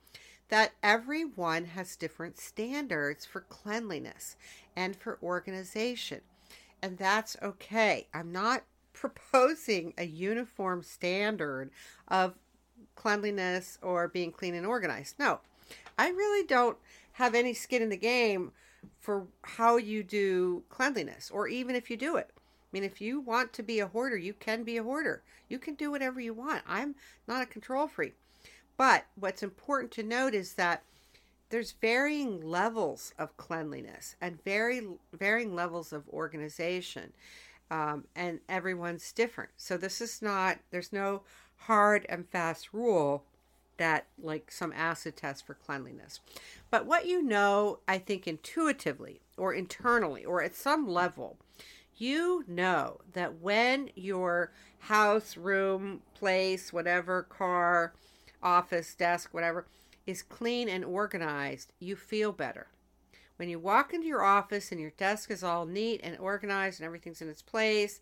that 0.49 0.71
everyone 0.81 1.65
has 1.65 1.95
different 1.95 2.39
standards 2.39 3.25
for 3.25 3.41
cleanliness 3.41 4.35
and 4.75 4.95
for 4.95 5.19
organization. 5.21 6.21
And 6.83 6.97
that's 6.97 7.37
okay. 7.41 8.07
I'm 8.13 8.33
not 8.33 8.63
proposing 8.91 9.93
a 9.97 10.03
uniform 10.03 10.83
standard 10.83 11.71
of 12.09 12.35
cleanliness 12.95 13.79
or 13.81 14.09
being 14.09 14.33
clean 14.33 14.53
and 14.53 14.65
organized. 14.65 15.15
No, 15.17 15.39
I 15.97 16.09
really 16.09 16.45
don't 16.45 16.77
have 17.13 17.35
any 17.35 17.53
skin 17.53 17.81
in 17.81 17.87
the 17.87 17.95
game 17.95 18.51
for 18.99 19.27
how 19.43 19.77
you 19.77 20.03
do 20.03 20.63
cleanliness, 20.67 21.31
or 21.31 21.47
even 21.47 21.73
if 21.73 21.89
you 21.89 21.95
do 21.95 22.17
it. 22.17 22.29
I 22.35 22.67
mean, 22.73 22.83
if 22.83 22.99
you 22.99 23.21
want 23.21 23.53
to 23.53 23.63
be 23.63 23.79
a 23.79 23.87
hoarder, 23.87 24.17
you 24.17 24.33
can 24.33 24.65
be 24.65 24.75
a 24.75 24.83
hoarder. 24.83 25.23
You 25.47 25.59
can 25.59 25.75
do 25.75 25.89
whatever 25.89 26.19
you 26.19 26.33
want. 26.33 26.63
I'm 26.67 26.95
not 27.29 27.41
a 27.41 27.45
control 27.45 27.87
freak. 27.87 28.15
But 28.75 29.05
what's 29.15 29.41
important 29.41 29.91
to 29.93 30.03
note 30.03 30.33
is 30.33 30.55
that 30.55 30.83
there's 31.53 31.73
varying 31.73 32.41
levels 32.41 33.13
of 33.19 33.37
cleanliness 33.37 34.15
and 34.19 34.43
very 34.43 34.81
varying 35.13 35.53
levels 35.53 35.93
of 35.93 36.09
organization. 36.09 37.13
Um, 37.69 38.05
and 38.15 38.39
everyone's 38.49 39.11
different. 39.11 39.51
So 39.55 39.77
this 39.77 40.01
is 40.01 40.19
not, 40.19 40.57
there's 40.71 40.91
no 40.91 41.21
hard 41.55 42.07
and 42.09 42.27
fast 42.27 42.73
rule 42.73 43.23
that 43.77 44.07
like 44.19 44.51
some 44.51 44.73
acid 44.75 45.15
test 45.15 45.45
for 45.45 45.53
cleanliness. 45.53 46.21
But 46.71 46.87
what 46.87 47.05
you 47.05 47.21
know, 47.21 47.77
I 47.87 47.99
think 47.99 48.27
intuitively 48.27 49.21
or 49.37 49.53
internally 49.53 50.25
or 50.25 50.41
at 50.41 50.55
some 50.55 50.87
level, 50.87 51.37
you 51.95 52.45
know 52.47 53.01
that 53.13 53.41
when 53.41 53.91
your 53.93 54.51
house, 54.79 55.37
room, 55.37 56.01
place, 56.15 56.73
whatever, 56.73 57.21
car, 57.21 57.93
office, 58.41 58.95
desk, 58.95 59.35
whatever, 59.35 59.67
is 60.05 60.21
clean 60.21 60.69
and 60.69 60.83
organized, 60.83 61.71
you 61.79 61.95
feel 61.95 62.31
better. 62.31 62.67
When 63.37 63.49
you 63.49 63.59
walk 63.59 63.93
into 63.93 64.07
your 64.07 64.23
office 64.23 64.71
and 64.71 64.79
your 64.79 64.91
desk 64.91 65.31
is 65.31 65.43
all 65.43 65.65
neat 65.65 66.01
and 66.03 66.17
organized 66.19 66.79
and 66.79 66.85
everything's 66.85 67.21
in 67.21 67.29
its 67.29 67.41
place, 67.41 67.99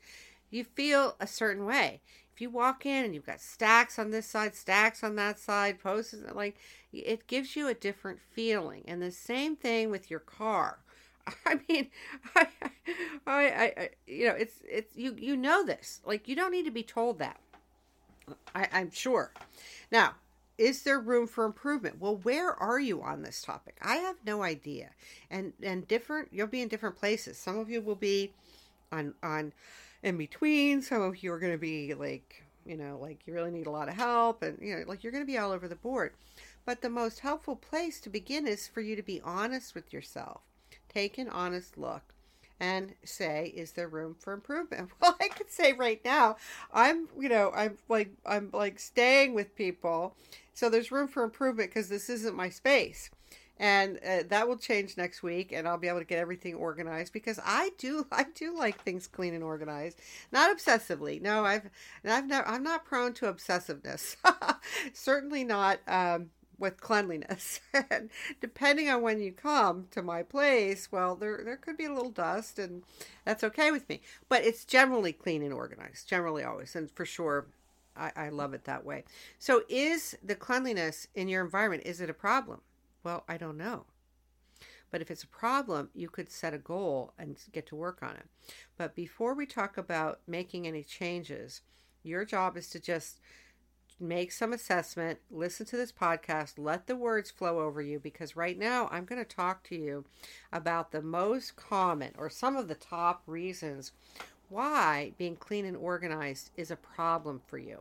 you 0.49 0.63
feel 0.63 1.15
a 1.19 1.27
certain 1.27 1.65
way 1.65 2.01
If 2.33 2.41
you 2.41 2.49
walk 2.49 2.85
in 2.85 3.05
and 3.05 3.15
you've 3.15 3.25
got 3.25 3.39
stacks 3.39 3.97
on 3.97 4.11
this 4.11 4.25
side, 4.25 4.55
stacks 4.55 5.03
on 5.03 5.15
that 5.15 5.39
side, 5.39 5.79
posts 5.79 6.15
like 6.33 6.57
it 6.91 7.27
gives 7.27 7.55
you 7.55 7.67
a 7.67 7.73
different 7.73 8.19
feeling. 8.19 8.83
And 8.87 9.01
the 9.01 9.11
same 9.11 9.55
thing 9.55 9.89
with 9.89 10.09
your 10.11 10.19
car. 10.19 10.79
I 11.45 11.59
mean, 11.69 11.89
I, 12.35 12.47
I, 13.25 13.73
I, 13.77 13.89
you 14.07 14.27
know, 14.27 14.35
it's, 14.35 14.55
it's, 14.69 14.95
you, 14.95 15.15
you 15.17 15.37
know 15.37 15.65
this. 15.65 16.01
Like, 16.05 16.27
you 16.27 16.35
don't 16.35 16.51
need 16.51 16.65
to 16.65 16.71
be 16.71 16.83
told 16.83 17.19
that. 17.19 17.39
I, 18.53 18.67
I'm 18.71 18.91
sure. 18.91 19.33
Now, 19.91 20.15
is 20.61 20.83
there 20.83 20.99
room 20.99 21.25
for 21.25 21.43
improvement? 21.43 21.99
Well, 21.99 22.17
where 22.17 22.53
are 22.53 22.79
you 22.79 23.01
on 23.01 23.23
this 23.23 23.41
topic? 23.41 23.79
I 23.81 23.95
have 23.95 24.17
no 24.23 24.43
idea. 24.43 24.91
And 25.31 25.53
and 25.63 25.87
different, 25.87 26.29
you'll 26.31 26.45
be 26.45 26.61
in 26.61 26.67
different 26.67 26.97
places. 26.97 27.37
Some 27.37 27.57
of 27.57 27.67
you 27.67 27.81
will 27.81 27.95
be 27.95 28.31
on 28.91 29.15
on 29.23 29.53
in 30.03 30.17
between. 30.17 30.83
Some 30.83 31.01
of 31.01 31.23
you 31.23 31.33
are 31.33 31.39
going 31.39 31.53
to 31.53 31.57
be 31.57 31.95
like, 31.95 32.43
you 32.63 32.77
know, 32.77 32.99
like 33.01 33.25
you 33.25 33.33
really 33.33 33.49
need 33.49 33.65
a 33.65 33.71
lot 33.71 33.89
of 33.89 33.95
help, 33.95 34.43
and 34.43 34.59
you 34.61 34.75
know, 34.75 34.83
like 34.87 35.03
you're 35.03 35.11
going 35.11 35.23
to 35.23 35.31
be 35.31 35.39
all 35.39 35.51
over 35.51 35.67
the 35.67 35.75
board. 35.75 36.13
But 36.63 36.81
the 36.81 36.89
most 36.91 37.21
helpful 37.21 37.55
place 37.55 37.99
to 38.01 38.09
begin 38.11 38.45
is 38.45 38.67
for 38.67 38.81
you 38.81 38.95
to 38.95 39.01
be 39.01 39.19
honest 39.21 39.73
with 39.73 39.91
yourself. 39.91 40.41
Take 40.89 41.17
an 41.17 41.27
honest 41.27 41.75
look 41.75 42.13
and 42.61 42.93
say, 43.03 43.51
is 43.55 43.71
there 43.71 43.87
room 43.87 44.15
for 44.17 44.31
improvement? 44.33 44.91
Well, 45.01 45.17
I 45.19 45.29
could 45.29 45.49
say 45.49 45.73
right 45.73 45.99
now, 46.05 46.37
I'm, 46.71 47.07
you 47.19 47.27
know, 47.27 47.51
I'm 47.55 47.77
like, 47.89 48.11
I'm 48.23 48.51
like 48.53 48.79
staying 48.79 49.33
with 49.33 49.55
people. 49.55 50.15
So 50.53 50.69
there's 50.69 50.91
room 50.91 51.07
for 51.07 51.23
improvement 51.23 51.69
because 51.69 51.89
this 51.89 52.09
isn't 52.09 52.35
my 52.35 52.49
space. 52.49 53.09
And 53.57 53.99
uh, 53.99 54.23
that 54.29 54.47
will 54.47 54.57
change 54.57 54.97
next 54.97 55.21
week 55.21 55.51
and 55.51 55.67
i'll 55.67 55.77
be 55.77 55.87
able 55.87 55.99
to 55.99 56.05
get 56.05 56.17
everything 56.17 56.55
organized 56.55 57.13
because 57.13 57.39
i 57.45 57.69
do 57.77 58.07
i 58.11 58.25
do 58.33 58.57
like 58.57 58.81
things 58.81 59.07
clean 59.07 59.33
and 59.35 59.43
organized. 59.43 59.99
Not 60.31 60.55
obsessively. 60.55 61.21
No 61.21 61.45
i've 61.45 61.69
i've 62.03 62.27
not 62.27 62.45
i'm 62.47 62.63
not 62.63 62.85
prone 62.85 63.13
to 63.15 63.31
obsessiveness. 63.31 64.15
Certainly 64.93 65.43
not 65.43 65.79
um, 65.87 66.31
with 66.57 66.81
cleanliness. 66.81 67.59
And 67.89 68.09
depending 68.39 68.89
on 68.89 69.01
when 69.01 69.19
you 69.19 69.31
come 69.31 69.87
to 69.91 70.01
my 70.01 70.23
place 70.23 70.91
well 70.91 71.15
there 71.15 71.41
there 71.45 71.57
could 71.57 71.77
be 71.77 71.85
a 71.85 71.93
little 71.93 72.09
dust 72.11 72.57
and 72.57 72.81
that's 73.25 73.43
okay 73.43 73.69
with 73.69 73.87
me. 73.89 74.01
But 74.27 74.43
it's 74.43 74.65
generally 74.65 75.13
clean 75.13 75.43
and 75.43 75.53
organized 75.53 76.09
generally 76.09 76.43
always 76.43 76.75
and 76.75 76.89
for 76.89 77.05
sure 77.05 77.45
I, 77.95 78.11
I 78.15 78.29
love 78.29 78.53
it 78.53 78.65
that 78.65 78.85
way 78.85 79.03
so 79.39 79.63
is 79.69 80.17
the 80.23 80.35
cleanliness 80.35 81.07
in 81.15 81.27
your 81.27 81.43
environment 81.43 81.83
is 81.85 82.01
it 82.01 82.09
a 82.09 82.13
problem 82.13 82.61
well, 83.03 83.23
I 83.27 83.37
don't 83.37 83.57
know. 83.57 83.85
But 84.91 85.01
if 85.01 85.09
it's 85.09 85.23
a 85.23 85.27
problem, 85.27 85.89
you 85.93 86.09
could 86.09 86.29
set 86.29 86.53
a 86.53 86.57
goal 86.57 87.13
and 87.17 87.37
get 87.51 87.65
to 87.67 87.75
work 87.75 88.03
on 88.03 88.11
it. 88.11 88.25
But 88.77 88.93
before 88.93 89.33
we 89.33 89.45
talk 89.45 89.77
about 89.77 90.19
making 90.27 90.67
any 90.67 90.83
changes, 90.83 91.61
your 92.03 92.25
job 92.25 92.57
is 92.57 92.69
to 92.71 92.79
just 92.79 93.19
make 93.99 94.31
some 94.31 94.51
assessment, 94.51 95.19
listen 95.29 95.65
to 95.67 95.77
this 95.77 95.91
podcast, 95.91 96.53
let 96.57 96.87
the 96.87 96.95
words 96.95 97.31
flow 97.31 97.59
over 97.59 97.81
you 97.81 97.99
because 97.99 98.35
right 98.35 98.57
now 98.57 98.89
I'm 98.91 99.05
going 99.05 99.23
to 99.23 99.35
talk 99.35 99.63
to 99.65 99.75
you 99.75 100.05
about 100.51 100.91
the 100.91 101.03
most 101.03 101.55
common 101.55 102.11
or 102.17 102.29
some 102.29 102.57
of 102.57 102.67
the 102.67 102.75
top 102.75 103.21
reasons 103.27 103.91
why 104.51 105.13
being 105.17 105.35
clean 105.35 105.65
and 105.65 105.77
organized 105.77 106.51
is 106.57 106.69
a 106.69 106.75
problem 106.75 107.41
for 107.47 107.57
you. 107.57 107.79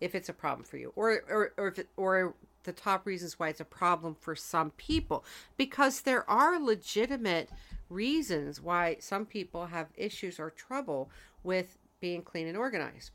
If 0.00 0.14
it's 0.14 0.28
a 0.28 0.32
problem 0.32 0.64
for 0.64 0.76
you, 0.76 0.92
or 0.96 1.22
or 1.28 1.52
or 1.56 1.68
if 1.68 1.78
it, 1.78 1.88
or 1.96 2.34
the 2.64 2.72
top 2.72 3.06
reasons 3.06 3.38
why 3.38 3.48
it's 3.48 3.60
a 3.60 3.64
problem 3.64 4.14
for 4.20 4.36
some 4.36 4.70
people 4.72 5.24
because 5.56 6.02
there 6.02 6.28
are 6.28 6.60
legitimate 6.60 7.48
reasons 7.88 8.60
why 8.60 8.96
some 9.00 9.24
people 9.24 9.66
have 9.66 9.88
issues 9.96 10.38
or 10.38 10.50
trouble 10.50 11.10
with 11.42 11.78
being 12.00 12.22
clean 12.22 12.46
and 12.46 12.56
organized. 12.56 13.12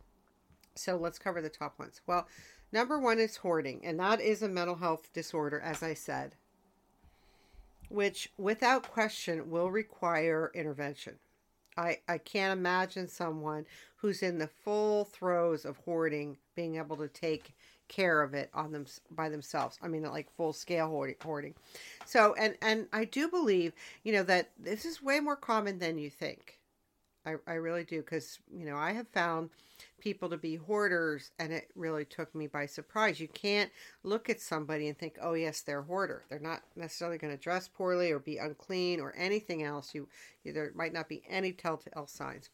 So 0.76 0.98
let's 0.98 1.20
cover 1.20 1.42
the 1.42 1.50
top 1.50 1.78
ones. 1.78 2.02
Well, 2.08 2.28
number 2.72 2.98
one 3.00 3.20
is 3.20 3.38
hoarding, 3.38 3.86
and 3.86 4.00
that 4.00 4.20
is 4.20 4.42
a 4.42 4.50
mental 4.50 4.76
health 4.76 5.14
disorder, 5.14 5.60
as 5.60 5.84
I 5.84 5.94
said, 5.94 6.36
which 7.90 8.32
without 8.38 8.90
question 8.90 9.52
will 9.52 9.70
require 9.70 10.52
intervention. 10.56 11.20
I, 11.78 12.00
I 12.08 12.18
can't 12.18 12.58
imagine 12.58 13.08
someone 13.08 13.66
who's 13.96 14.24
in 14.24 14.38
the 14.38 14.48
full 14.48 15.06
throes 15.06 15.66
of 15.66 15.78
hoarding 15.78 16.38
being 16.56 16.76
able 16.78 16.98
to 16.98 17.08
take 17.08 17.54
care 17.88 18.22
of 18.22 18.34
it 18.34 18.50
on 18.54 18.72
them 18.72 18.86
by 19.12 19.30
themselves. 19.30 19.78
I 19.82 19.88
mean, 19.88 20.04
like 20.04 20.32
full 20.36 20.54
scale 20.54 20.90
hoarding. 21.24 21.54
So, 22.06 22.34
and 22.36 22.56
and 22.62 22.88
I 22.94 23.06
do 23.06 23.28
believe, 23.28 23.74
you 24.04 24.14
know, 24.14 24.24
that 24.24 24.52
this 24.60 24.86
is 24.86 25.02
way 25.02 25.20
more 25.20 25.36
common 25.36 25.80
than 25.80 25.98
you 25.98 26.10
think. 26.10 26.60
I, 27.26 27.36
I 27.48 27.54
really 27.54 27.84
do 27.84 28.00
because 28.02 28.40
you 28.54 28.66
know 28.66 28.78
I 28.78 28.92
have 28.92 29.08
found 29.08 29.50
people 30.04 30.30
to 30.30 30.38
be 30.38 30.58
hoarders 30.58 31.32
and 31.40 31.54
it 31.54 31.70
really 31.76 32.04
took 32.04 32.36
me 32.36 32.46
by 32.46 32.66
surprise. 32.66 33.22
You 33.22 33.30
can't 33.30 33.72
look 34.04 34.30
at 34.30 34.42
somebody 34.42 34.90
and 34.90 34.98
think, 34.98 35.16
oh 35.22 35.34
yes, 35.34 35.62
they're 35.62 35.82
hoarder. 35.82 36.24
They're 36.30 36.40
not 36.40 36.62
necessarily 36.76 37.18
going 37.18 37.36
to 37.36 37.42
dress 37.42 37.70
poorly 37.70 38.12
or 38.12 38.20
be 38.20 38.38
unclean 38.38 39.00
or 39.00 39.14
anything 39.18 39.64
else. 39.64 39.96
You 39.96 40.10
there 40.46 40.72
might 40.76 40.92
not 40.92 41.08
be 41.08 41.24
any 41.30 41.54
telltale 41.54 42.08
signs. 42.08 42.50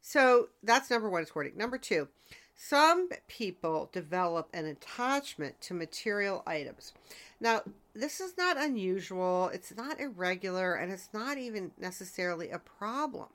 So 0.00 0.48
that's 0.62 0.90
number 0.90 1.10
one 1.10 1.22
is 1.22 1.28
hoarding. 1.28 1.56
Number 1.56 1.76
two, 1.76 2.08
some 2.56 3.10
people 3.28 3.90
develop 3.92 4.48
an 4.54 4.64
attachment 4.64 5.60
to 5.62 5.74
material 5.74 6.42
items. 6.46 6.94
Now, 7.38 7.60
this 7.94 8.20
is 8.20 8.38
not 8.38 8.56
unusual, 8.56 9.50
it's 9.52 9.76
not 9.76 10.00
irregular, 10.00 10.74
and 10.74 10.90
it's 10.90 11.10
not 11.12 11.36
even 11.36 11.72
necessarily 11.78 12.48
a 12.48 12.58
problem. 12.58 13.28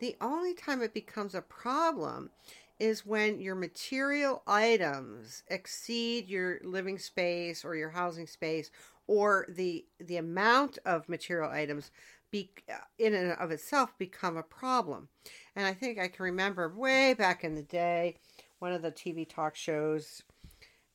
The 0.00 0.16
only 0.20 0.52
time 0.52 0.82
it 0.82 0.92
becomes 0.92 1.34
a 1.34 1.40
problem 1.40 2.30
is 2.78 3.06
when 3.06 3.40
your 3.40 3.54
material 3.54 4.42
items 4.46 5.42
exceed 5.48 6.28
your 6.28 6.60
living 6.62 6.98
space 6.98 7.64
or 7.64 7.74
your 7.74 7.90
housing 7.90 8.26
space 8.26 8.70
or 9.06 9.46
the 9.48 9.84
the 10.00 10.16
amount 10.16 10.78
of 10.84 11.08
material 11.08 11.50
items 11.50 11.90
be 12.30 12.50
uh, 12.68 12.74
in 12.98 13.14
and 13.14 13.32
of 13.32 13.50
itself 13.50 13.96
become 13.98 14.36
a 14.36 14.42
problem. 14.42 15.08
And 15.54 15.66
I 15.66 15.72
think 15.72 15.98
I 15.98 16.08
can 16.08 16.24
remember 16.24 16.68
way 16.74 17.14
back 17.14 17.44
in 17.44 17.54
the 17.54 17.62
day 17.62 18.16
one 18.58 18.72
of 18.72 18.82
the 18.82 18.90
TV 18.90 19.28
talk 19.28 19.54
shows 19.54 20.22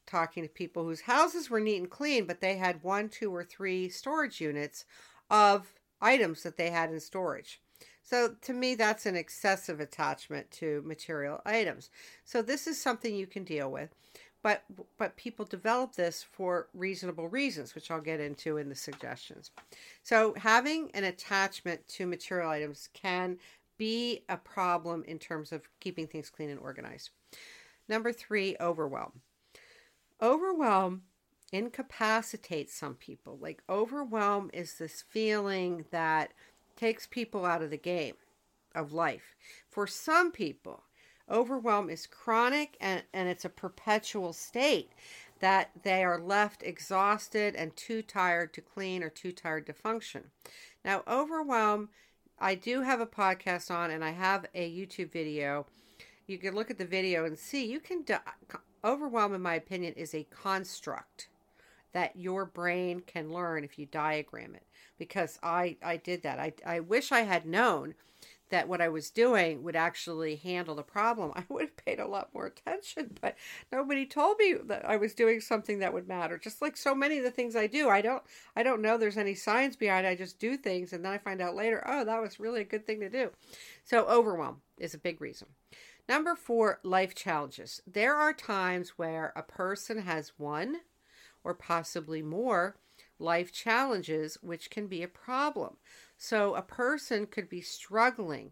talking 0.07 0.43
to 0.43 0.49
people 0.49 0.83
whose 0.83 1.01
houses 1.01 1.49
were 1.49 1.59
neat 1.59 1.77
and 1.77 1.89
clean, 1.89 2.25
but 2.25 2.41
they 2.41 2.57
had 2.57 2.83
one, 2.83 3.07
two, 3.07 3.33
or 3.33 3.43
three 3.43 3.87
storage 3.87 4.41
units 4.41 4.85
of 5.29 5.73
items 6.01 6.43
that 6.43 6.57
they 6.57 6.69
had 6.69 6.91
in 6.91 6.99
storage. 6.99 7.61
So 8.03 8.35
to 8.41 8.53
me, 8.53 8.75
that's 8.75 9.05
an 9.05 9.15
excessive 9.15 9.79
attachment 9.79 10.51
to 10.51 10.81
material 10.85 11.41
items. 11.45 11.89
So 12.25 12.41
this 12.41 12.67
is 12.67 12.81
something 12.81 13.15
you 13.15 13.27
can 13.27 13.43
deal 13.43 13.71
with. 13.71 13.89
But, 14.43 14.63
but 14.97 15.15
people 15.17 15.45
develop 15.45 15.93
this 15.93 16.23
for 16.23 16.67
reasonable 16.73 17.27
reasons, 17.27 17.75
which 17.75 17.91
I'll 17.91 18.01
get 18.01 18.19
into 18.19 18.57
in 18.57 18.69
the 18.69 18.75
suggestions. 18.75 19.51
So 20.01 20.33
having 20.35 20.89
an 20.95 21.03
attachment 21.03 21.87
to 21.89 22.07
material 22.07 22.49
items 22.49 22.89
can 22.93 23.37
be 23.77 24.23
a 24.29 24.37
problem 24.37 25.03
in 25.07 25.19
terms 25.19 25.51
of 25.51 25.69
keeping 25.79 26.07
things 26.07 26.31
clean 26.31 26.49
and 26.49 26.59
organized. 26.59 27.11
Number 27.87 28.11
three, 28.11 28.55
overwhelm. 28.59 29.21
Overwhelm 30.21 31.03
incapacitates 31.51 32.73
some 32.73 32.95
people. 32.95 33.37
Like, 33.39 33.61
overwhelm 33.69 34.49
is 34.53 34.75
this 34.75 35.03
feeling 35.07 35.85
that 35.91 36.31
takes 36.81 37.05
people 37.05 37.45
out 37.45 37.61
of 37.61 37.69
the 37.69 37.77
game 37.77 38.15
of 38.73 38.91
life. 38.91 39.35
For 39.69 39.85
some 39.85 40.31
people, 40.31 40.83
overwhelm 41.29 41.91
is 41.91 42.07
chronic 42.07 42.75
and, 42.81 43.03
and 43.13 43.29
it's 43.29 43.45
a 43.45 43.49
perpetual 43.49 44.33
state 44.33 44.89
that 45.39 45.69
they 45.83 46.03
are 46.03 46.19
left 46.19 46.63
exhausted 46.63 47.55
and 47.55 47.75
too 47.75 48.01
tired 48.01 48.51
to 48.55 48.61
clean 48.61 49.03
or 49.03 49.09
too 49.09 49.31
tired 49.31 49.67
to 49.67 49.73
function. 49.73 50.31
Now, 50.83 51.03
overwhelm, 51.07 51.89
I 52.39 52.55
do 52.55 52.81
have 52.81 52.99
a 52.99 53.05
podcast 53.05 53.69
on 53.69 53.91
and 53.91 54.03
I 54.03 54.11
have 54.11 54.47
a 54.55 54.67
YouTube 54.67 55.11
video 55.11 55.67
you 56.27 56.37
can 56.37 56.55
look 56.55 56.71
at 56.71 56.77
the 56.77 56.85
video 56.85 57.25
and 57.25 57.37
see 57.37 57.65
you 57.65 57.79
can 57.79 58.03
di- 58.03 58.19
overwhelm 58.83 59.35
in 59.35 59.41
my 59.41 59.55
opinion 59.55 59.93
is 59.93 60.15
a 60.15 60.23
construct 60.23 61.27
that 61.93 62.15
your 62.15 62.45
brain 62.45 63.01
can 63.01 63.31
learn 63.31 63.63
if 63.63 63.77
you 63.77 63.85
diagram 63.85 64.55
it. 64.55 64.65
Because 64.97 65.39
i 65.43 65.77
i 65.83 65.97
did 65.97 66.23
that. 66.23 66.39
I 66.39 66.53
i 66.65 66.79
wish 66.79 67.11
i 67.11 67.21
had 67.21 67.45
known 67.45 67.95
that 68.49 68.67
what 68.67 68.81
i 68.81 68.89
was 68.89 69.09
doing 69.09 69.63
would 69.63 69.75
actually 69.75 70.35
handle 70.35 70.75
the 70.75 70.83
problem. 70.83 71.31
I 71.35 71.43
would 71.49 71.63
have 71.63 71.77
paid 71.77 71.99
a 71.99 72.07
lot 72.07 72.33
more 72.33 72.47
attention 72.47 73.17
but 73.21 73.35
nobody 73.71 74.05
told 74.05 74.37
me 74.39 74.55
that 74.65 74.87
i 74.87 74.97
was 74.97 75.13
doing 75.13 75.41
something 75.41 75.79
that 75.79 75.93
would 75.93 76.07
matter. 76.07 76.37
Just 76.37 76.61
like 76.61 76.77
so 76.77 76.93
many 76.93 77.17
of 77.17 77.23
the 77.23 77.31
things 77.31 77.55
i 77.55 77.67
do 77.67 77.89
i 77.89 78.01
don't 78.01 78.23
i 78.55 78.63
don't 78.63 78.81
know 78.81 78.97
there's 78.97 79.17
any 79.17 79.35
science 79.35 79.75
behind 79.75 80.05
it. 80.05 80.09
I 80.09 80.15
just 80.15 80.39
do 80.39 80.57
things 80.57 80.93
and 80.93 81.03
then 81.03 81.11
i 81.11 81.17
find 81.17 81.41
out 81.41 81.55
later 81.55 81.83
oh 81.87 82.05
that 82.05 82.21
was 82.21 82.39
really 82.39 82.61
a 82.61 82.65
good 82.65 82.85
thing 82.85 82.99
to 82.99 83.09
do. 83.09 83.31
So 83.83 84.05
overwhelm 84.05 84.61
is 84.77 84.93
a 84.93 84.99
big 84.99 85.21
reason. 85.21 85.47
Number 86.11 86.35
four, 86.35 86.79
life 86.83 87.15
challenges. 87.15 87.81
There 87.87 88.15
are 88.15 88.33
times 88.33 88.97
where 88.97 89.31
a 89.35 89.43
person 89.43 89.99
has 89.99 90.33
one 90.37 90.81
or 91.43 91.53
possibly 91.53 92.21
more 92.21 92.75
life 93.19 93.51
challenges, 93.53 94.37
which 94.41 94.69
can 94.69 94.87
be 94.87 95.03
a 95.03 95.07
problem. 95.07 95.77
So 96.17 96.55
a 96.55 96.61
person 96.61 97.27
could 97.27 97.49
be 97.49 97.61
struggling 97.61 98.51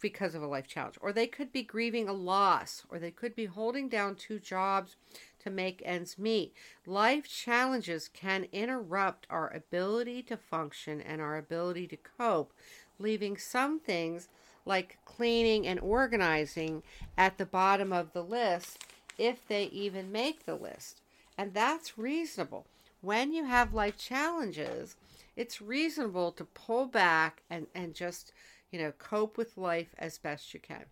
because 0.00 0.34
of 0.34 0.42
a 0.42 0.46
life 0.46 0.66
challenge, 0.66 0.98
or 1.00 1.12
they 1.12 1.26
could 1.26 1.52
be 1.52 1.62
grieving 1.62 2.08
a 2.08 2.12
loss, 2.12 2.82
or 2.90 2.98
they 2.98 3.10
could 3.10 3.34
be 3.34 3.46
holding 3.46 3.88
down 3.88 4.14
two 4.14 4.38
jobs 4.38 4.96
to 5.38 5.50
make 5.50 5.82
ends 5.84 6.18
meet. 6.18 6.52
Life 6.86 7.28
challenges 7.28 8.08
can 8.08 8.46
interrupt 8.52 9.26
our 9.30 9.52
ability 9.54 10.22
to 10.24 10.36
function 10.36 11.00
and 11.00 11.20
our 11.20 11.36
ability 11.36 11.86
to 11.88 11.96
cope, 11.96 12.52
leaving 12.98 13.36
some 13.36 13.78
things 13.78 14.28
like 14.64 14.98
cleaning 15.04 15.66
and 15.66 15.78
organizing 15.80 16.82
at 17.16 17.38
the 17.38 17.46
bottom 17.46 17.92
of 17.92 18.12
the 18.12 18.24
list 18.24 18.84
if 19.16 19.46
they 19.46 19.64
even 19.66 20.10
make 20.12 20.44
the 20.44 20.56
list. 20.56 21.00
And 21.38 21.52
that's 21.52 21.98
reasonable. 21.98 22.66
When 23.00 23.32
you 23.32 23.44
have 23.44 23.74
life 23.74 23.96
challenges, 23.98 24.96
it's 25.36 25.60
reasonable 25.60 26.32
to 26.32 26.44
pull 26.44 26.86
back 26.86 27.42
and, 27.50 27.66
and 27.74 27.94
just, 27.94 28.32
you 28.70 28.78
know, 28.78 28.92
cope 28.92 29.36
with 29.36 29.56
life 29.56 29.94
as 29.98 30.18
best 30.18 30.54
you 30.54 30.60
can. 30.60 30.84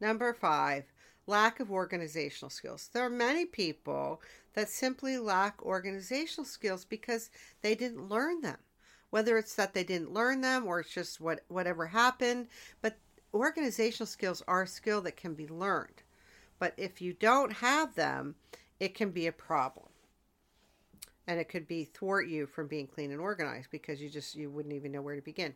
Number 0.00 0.32
five, 0.32 0.84
lack 1.26 1.60
of 1.60 1.70
organizational 1.70 2.50
skills. 2.50 2.88
There 2.92 3.04
are 3.04 3.10
many 3.10 3.44
people 3.44 4.22
that 4.54 4.68
simply 4.68 5.18
lack 5.18 5.62
organizational 5.62 6.46
skills 6.46 6.84
because 6.84 7.30
they 7.60 7.74
didn't 7.74 8.08
learn 8.08 8.40
them 8.40 8.58
whether 9.10 9.38
it's 9.38 9.54
that 9.54 9.74
they 9.74 9.84
didn't 9.84 10.12
learn 10.12 10.40
them 10.40 10.66
or 10.66 10.80
it's 10.80 10.90
just 10.90 11.20
what 11.20 11.40
whatever 11.48 11.86
happened 11.86 12.46
but 12.80 12.96
organizational 13.32 14.06
skills 14.06 14.42
are 14.48 14.62
a 14.62 14.66
skill 14.66 15.00
that 15.00 15.16
can 15.16 15.34
be 15.34 15.48
learned 15.48 16.02
but 16.58 16.74
if 16.76 17.00
you 17.00 17.12
don't 17.12 17.52
have 17.52 17.94
them 17.94 18.34
it 18.80 18.94
can 18.94 19.10
be 19.10 19.26
a 19.26 19.32
problem 19.32 19.86
and 21.26 21.38
it 21.38 21.48
could 21.48 21.68
be 21.68 21.84
thwart 21.84 22.26
you 22.26 22.46
from 22.46 22.66
being 22.66 22.86
clean 22.86 23.12
and 23.12 23.20
organized 23.20 23.70
because 23.70 24.00
you 24.00 24.08
just 24.08 24.34
you 24.34 24.48
wouldn't 24.50 24.74
even 24.74 24.92
know 24.92 25.02
where 25.02 25.16
to 25.16 25.22
begin 25.22 25.54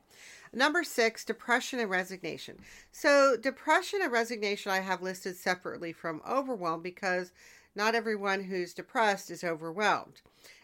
number 0.53 0.85
six 0.85 1.25
depression 1.25 1.79
and 1.79 1.91
resignation 1.91 2.59
so 2.91 3.37
depression 3.37 4.01
and 4.03 4.13
resignation 4.13 4.71
i 4.71 4.81
have 4.81 5.03
listed 5.03 5.37
separately 5.37 5.93
from 5.93 6.21
overwhelm 6.29 6.83
because 6.83 7.33
not 7.75 7.95
everyone 7.95 8.45
who's 8.45 8.75
depressed 8.75 9.31
is 9.31 9.43
overwhelmed 9.43 10.21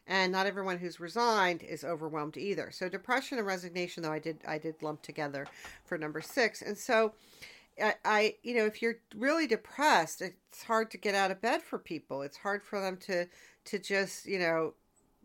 and 0.09 0.33
not 0.33 0.47
everyone 0.47 0.79
who's 0.79 0.99
resigned 0.99 1.63
is 1.63 1.85
overwhelmed 1.85 2.37
either. 2.37 2.71
So 2.73 2.89
depression 2.89 3.39
and 3.39 3.47
resignation, 3.47 4.03
though, 4.03 4.13
I 4.13 4.19
did 4.19 4.39
I 4.49 4.59
did 4.59 4.83
lump 4.83 5.03
together 5.03 5.47
for 5.85 5.99
number 5.99 6.21
six, 6.21 6.63
and 6.63 6.77
so. 6.77 7.13
I, 7.83 7.95
I, 8.05 8.35
you 8.43 8.55
know, 8.55 8.67
if 8.67 8.83
you're 8.83 8.99
really 9.17 9.47
depressed, 9.47 10.23
it's 10.23 10.63
hard 10.65 10.91
to 10.93 10.99
get 10.99 11.15
out 11.15 11.31
of 11.31 11.41
bed 11.41 11.63
for 11.63 11.79
people. 11.79 12.23
It's 12.23 12.39
hard 12.39 12.63
for 12.63 12.81
them 12.81 12.97
to, 13.07 13.27
to 13.67 13.79
just, 13.79 14.27
you 14.27 14.39
know, 14.39 14.75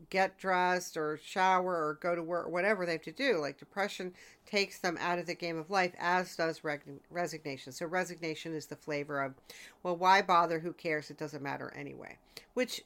get 0.09 0.37
dressed 0.37 0.97
or 0.97 1.19
shower 1.23 1.71
or 1.71 1.97
go 2.01 2.15
to 2.15 2.23
work 2.23 2.47
or 2.47 2.49
whatever 2.49 2.85
they 2.85 2.93
have 2.93 3.01
to 3.03 3.11
do. 3.11 3.37
Like 3.37 3.57
depression 3.57 4.13
takes 4.45 4.79
them 4.79 4.97
out 4.99 5.19
of 5.19 5.25
the 5.25 5.35
game 5.35 5.57
of 5.57 5.69
life, 5.69 5.93
as 5.97 6.35
does 6.35 6.61
resignation. 7.09 7.71
So 7.71 7.85
resignation 7.85 8.53
is 8.53 8.65
the 8.65 8.75
flavor 8.75 9.21
of, 9.21 9.33
well, 9.81 9.95
why 9.95 10.21
bother? 10.21 10.59
Who 10.59 10.73
cares? 10.73 11.09
It 11.09 11.17
doesn't 11.17 11.43
matter 11.43 11.73
anyway. 11.75 12.17
Which 12.53 12.81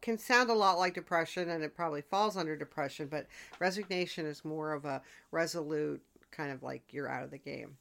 can 0.00 0.18
sound 0.18 0.50
a 0.50 0.54
lot 0.54 0.78
like 0.78 0.94
depression, 0.94 1.50
and 1.50 1.62
it 1.62 1.74
probably 1.74 2.02
falls 2.02 2.36
under 2.36 2.56
depression. 2.56 3.08
But 3.08 3.26
resignation 3.58 4.26
is 4.26 4.44
more 4.44 4.72
of 4.72 4.84
a 4.84 5.02
resolute 5.30 6.02
kind 6.30 6.52
of 6.52 6.62
like 6.62 6.82
you're 6.90 7.08
out 7.08 7.24
of 7.24 7.30
the 7.30 7.38
game. 7.38 7.76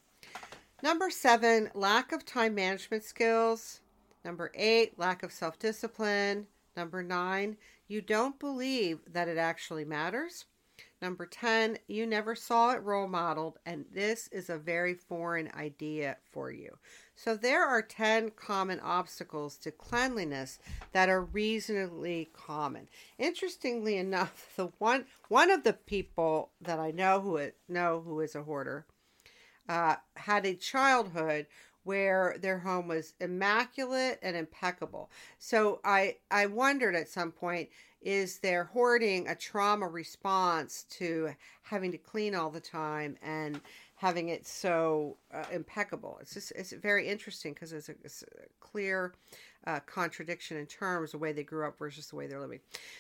Number 0.83 1.09
seven, 1.09 1.71
lack 1.73 2.11
of 2.11 2.23
time 2.23 2.53
management 2.53 3.03
skills. 3.03 3.81
Number 4.23 4.51
eight, 4.53 4.99
lack 4.99 5.23
of 5.23 5.31
self 5.31 5.57
discipline. 5.57 6.45
Number 6.75 7.01
nine, 7.01 7.57
you 7.87 7.99
don't 7.99 8.39
believe 8.39 8.99
that 9.11 9.27
it 9.27 9.39
actually 9.39 9.85
matters. 9.85 10.45
Number 11.01 11.25
10, 11.25 11.77
you 11.87 12.05
never 12.05 12.35
saw 12.35 12.73
it 12.73 12.83
role 12.83 13.07
modeled, 13.07 13.57
and 13.65 13.85
this 13.91 14.27
is 14.31 14.49
a 14.49 14.57
very 14.57 14.93
foreign 14.93 15.49
idea 15.55 16.17
for 16.31 16.51
you. 16.51 16.77
So, 17.15 17.35
there 17.35 17.65
are 17.65 17.81
10 17.81 18.31
common 18.31 18.79
obstacles 18.79 19.57
to 19.57 19.71
cleanliness 19.71 20.59
that 20.91 21.09
are 21.09 21.23
reasonably 21.23 22.29
common. 22.33 22.87
Interestingly 23.17 23.97
enough, 23.97 24.53
the 24.55 24.67
one 24.77 25.05
one 25.29 25.49
of 25.49 25.63
the 25.63 25.73
people 25.73 26.51
that 26.61 26.79
I 26.79 26.91
know 26.91 27.21
who 27.21 27.51
know 27.67 28.01
who 28.05 28.19
is 28.19 28.35
a 28.35 28.43
hoarder 28.43 28.85
uh, 29.69 29.95
had 30.15 30.45
a 30.45 30.53
childhood 30.53 31.47
where 31.83 32.35
their 32.41 32.59
home 32.59 32.89
was 32.89 33.13
immaculate 33.21 34.19
and 34.21 34.35
impeccable. 34.35 35.09
So 35.39 35.79
I 35.85 36.17
I 36.29 36.45
wondered 36.47 36.95
at 36.95 37.07
some 37.07 37.31
point 37.31 37.69
is 38.01 38.39
their 38.39 38.65
hoarding 38.65 39.27
a 39.27 39.35
trauma 39.35 39.87
response 39.87 40.83
to 40.89 41.29
having 41.63 41.91
to 41.91 41.97
clean 41.97 42.35
all 42.35 42.49
the 42.49 42.59
time 42.59 43.17
and 43.23 43.59
having 43.95 44.29
it 44.29 44.45
so 44.45 45.17
uh, 45.33 45.45
impeccable. 45.51 46.17
It's 46.21 46.33
just 46.33 46.51
it's 46.51 46.73
very 46.73 47.07
interesting 47.07 47.53
because 47.53 47.73
it's, 47.73 47.89
it's, 47.89 48.23
a 48.23 48.47
clear 48.59 49.13
uh, 49.65 49.79
contradiction 49.85 50.57
in 50.57 50.65
terms 50.65 51.11
the 51.11 51.17
way 51.17 51.31
they 51.31 51.43
grew 51.43 51.65
up 51.65 51.79
versus 51.79 52.07
the 52.07 52.15
way 52.15 52.27
they're 52.27 52.41
living. 52.41 52.59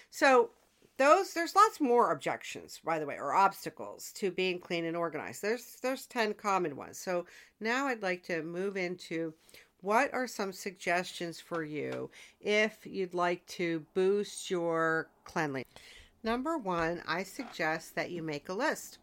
So 0.09 0.49
those 0.97 1.33
there's 1.33 1.55
lots 1.55 1.79
more 1.79 2.11
objections 2.11 2.79
by 2.83 2.99
the 2.99 3.05
way 3.05 3.17
or 3.17 3.33
obstacles 3.33 4.11
to 4.13 4.31
being 4.31 4.59
clean 4.59 4.85
and 4.85 4.97
organized. 4.97 5.41
There's 5.41 5.77
there's 5.81 6.05
10 6.07 6.33
common 6.33 6.75
ones. 6.75 6.97
So 6.97 7.25
now 7.59 7.87
i'd 7.87 8.01
like 8.03 8.23
to 8.23 8.43
move 8.43 8.77
into 8.77 9.33
what 9.81 10.11
are 10.13 10.27
some 10.27 10.51
suggestions 10.51 11.39
for 11.39 11.63
you 11.63 12.09
if 12.41 12.79
you'd 12.83 13.13
like 13.13 13.45
to 13.47 13.85
boost 13.93 14.49
your 14.49 15.09
cleanliness? 15.23 15.69
Number 16.23 16.57
one 16.57 17.01
i 17.07 17.23
suggest 17.23 17.95
that 17.95 18.11
you 18.11 18.23
make 18.23 18.49
a 18.49 18.53
list. 18.53 18.97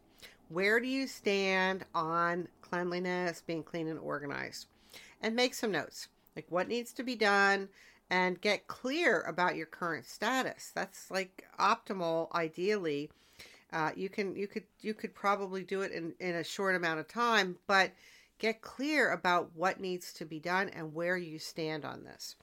Where 0.49 0.79
do 0.79 0.87
you 0.87 1.07
stand 1.07 1.85
on 1.95 2.47
cleanliness, 2.61 3.41
being 3.47 3.63
clean 3.63 3.87
and 3.87 3.99
organized? 3.99 4.67
And 5.21 5.35
make 5.35 5.55
some 5.55 5.71
notes. 5.71 6.07
Like 6.35 6.45
what 6.49 6.67
needs 6.67 6.91
to 6.93 7.03
be 7.03 7.15
done 7.15 7.69
and 8.09 8.41
get 8.41 8.67
clear 8.67 9.21
about 9.21 9.55
your 9.55 9.65
current 9.65 10.05
status. 10.05 10.71
That's 10.73 11.09
like 11.09 11.45
optimal 11.59 12.31
ideally. 12.33 13.09
Uh, 13.73 13.91
you 13.95 14.09
can 14.09 14.35
you 14.35 14.47
could 14.47 14.63
you 14.81 14.93
could 14.93 15.13
probably 15.13 15.63
do 15.63 15.81
it 15.81 15.91
in, 15.91 16.13
in 16.19 16.35
a 16.35 16.43
short 16.43 16.75
amount 16.75 16.99
of 16.99 17.07
time, 17.07 17.57
but 17.67 17.91
get 18.39 18.61
clear 18.61 19.11
about 19.11 19.51
what 19.55 19.79
needs 19.79 20.13
to 20.13 20.25
be 20.25 20.39
done 20.39 20.69
and 20.69 20.93
where 20.93 21.17
you 21.17 21.39
stand 21.39 21.85
on 21.85 22.03
this. 22.03 22.35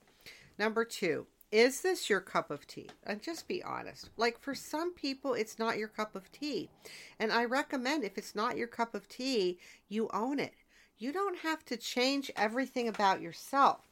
Number 0.58 0.84
two, 0.84 1.26
is 1.50 1.82
this 1.82 2.08
your 2.08 2.20
cup 2.20 2.50
of 2.50 2.66
tea? 2.66 2.88
And 3.04 3.22
just 3.22 3.46
be 3.46 3.62
honest. 3.62 4.08
Like 4.16 4.38
for 4.40 4.54
some 4.54 4.94
people, 4.94 5.34
it's 5.34 5.58
not 5.58 5.78
your 5.78 5.88
cup 5.88 6.16
of 6.16 6.32
tea. 6.32 6.70
And 7.18 7.30
I 7.30 7.44
recommend 7.44 8.04
if 8.04 8.16
it's 8.16 8.34
not 8.34 8.56
your 8.56 8.68
cup 8.68 8.94
of 8.94 9.08
tea, 9.08 9.58
you 9.88 10.08
own 10.14 10.38
it. 10.38 10.54
You 10.98 11.12
don't 11.12 11.38
have 11.40 11.64
to 11.66 11.76
change 11.76 12.30
everything 12.36 12.88
about 12.88 13.20
yourself. 13.20 13.91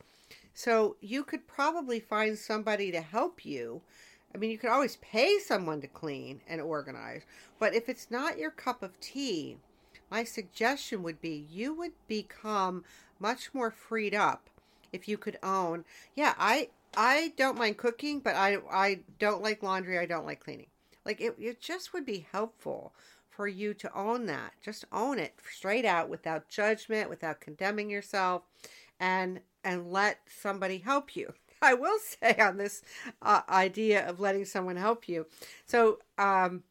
So 0.54 0.96
you 1.00 1.24
could 1.24 1.46
probably 1.46 2.00
find 2.00 2.38
somebody 2.38 2.90
to 2.92 3.00
help 3.00 3.44
you. 3.44 3.82
I 4.34 4.38
mean, 4.38 4.50
you 4.50 4.58
could 4.58 4.70
always 4.70 4.96
pay 4.96 5.38
someone 5.38 5.80
to 5.80 5.86
clean 5.88 6.40
and 6.46 6.60
organize. 6.60 7.22
But 7.58 7.74
if 7.74 7.88
it's 7.88 8.10
not 8.10 8.38
your 8.38 8.50
cup 8.50 8.82
of 8.82 9.00
tea, 9.00 9.56
my 10.10 10.24
suggestion 10.24 11.02
would 11.02 11.20
be 11.20 11.46
you 11.50 11.74
would 11.74 11.92
become 12.08 12.84
much 13.18 13.54
more 13.54 13.70
freed 13.70 14.14
up 14.14 14.50
if 14.92 15.06
you 15.06 15.16
could 15.16 15.38
own 15.42 15.84
yeah 16.16 16.34
i 16.36 16.68
I 16.96 17.32
don't 17.36 17.58
mind 17.58 17.76
cooking, 17.76 18.20
but 18.20 18.34
I 18.34 18.58
I 18.70 19.00
don't 19.18 19.42
like 19.42 19.62
laundry. 19.62 19.98
I 19.98 20.06
don't 20.06 20.26
like 20.26 20.40
cleaning. 20.40 20.66
Like 21.04 21.20
it, 21.20 21.36
it 21.38 21.60
just 21.60 21.92
would 21.92 22.04
be 22.04 22.26
helpful 22.32 22.92
for 23.28 23.46
you 23.46 23.74
to 23.74 23.96
own 23.96 24.26
that. 24.26 24.52
Just 24.62 24.84
own 24.92 25.18
it 25.18 25.34
straight 25.50 25.84
out 25.84 26.08
without 26.08 26.48
judgment, 26.48 27.08
without 27.08 27.40
condemning 27.40 27.90
yourself, 27.90 28.42
and 28.98 29.40
and 29.64 29.90
let 29.92 30.20
somebody 30.28 30.78
help 30.78 31.16
you. 31.16 31.32
I 31.62 31.74
will 31.74 31.98
say 31.98 32.36
on 32.38 32.56
this 32.56 32.82
uh, 33.20 33.42
idea 33.48 34.08
of 34.08 34.20
letting 34.20 34.44
someone 34.44 34.76
help 34.76 35.08
you. 35.08 35.26
So, 35.66 35.98
um, 36.18 36.62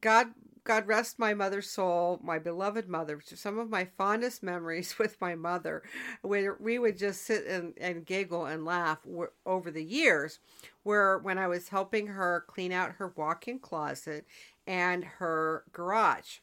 God 0.00 0.28
God 0.64 0.86
rest 0.86 1.18
my 1.18 1.34
mother's 1.34 1.68
soul, 1.68 2.18
my 2.22 2.38
beloved 2.38 2.88
mother. 2.88 3.20
Some 3.22 3.58
of 3.58 3.68
my 3.68 3.84
fondest 3.84 4.42
memories 4.42 4.98
with 4.98 5.20
my 5.20 5.34
mother, 5.34 5.82
where 6.22 6.56
we 6.58 6.78
would 6.78 6.98
just 6.98 7.22
sit 7.22 7.46
and, 7.46 7.74
and 7.78 8.06
giggle 8.06 8.46
and 8.46 8.64
laugh 8.64 8.98
over 9.44 9.70
the 9.70 9.84
years, 9.84 10.40
were 10.82 11.18
when 11.18 11.38
I 11.38 11.48
was 11.48 11.68
helping 11.68 12.06
her 12.08 12.44
clean 12.48 12.72
out 12.72 12.92
her 12.92 13.12
walk 13.14 13.46
in 13.46 13.58
closet 13.58 14.26
and 14.66 15.04
her 15.04 15.64
garage. 15.72 16.38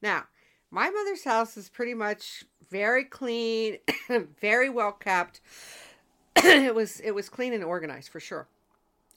Now, 0.00 0.24
my 0.70 0.90
mother's 0.90 1.24
house 1.24 1.56
is 1.56 1.68
pretty 1.68 1.94
much 1.94 2.44
very 2.70 3.04
clean, 3.04 3.78
very 4.40 4.70
well 4.70 4.92
kept. 4.92 5.40
it 6.36 6.74
was 6.74 7.00
it 7.00 7.12
was 7.12 7.28
clean 7.28 7.52
and 7.52 7.64
organized 7.64 8.10
for 8.10 8.20
sure. 8.20 8.48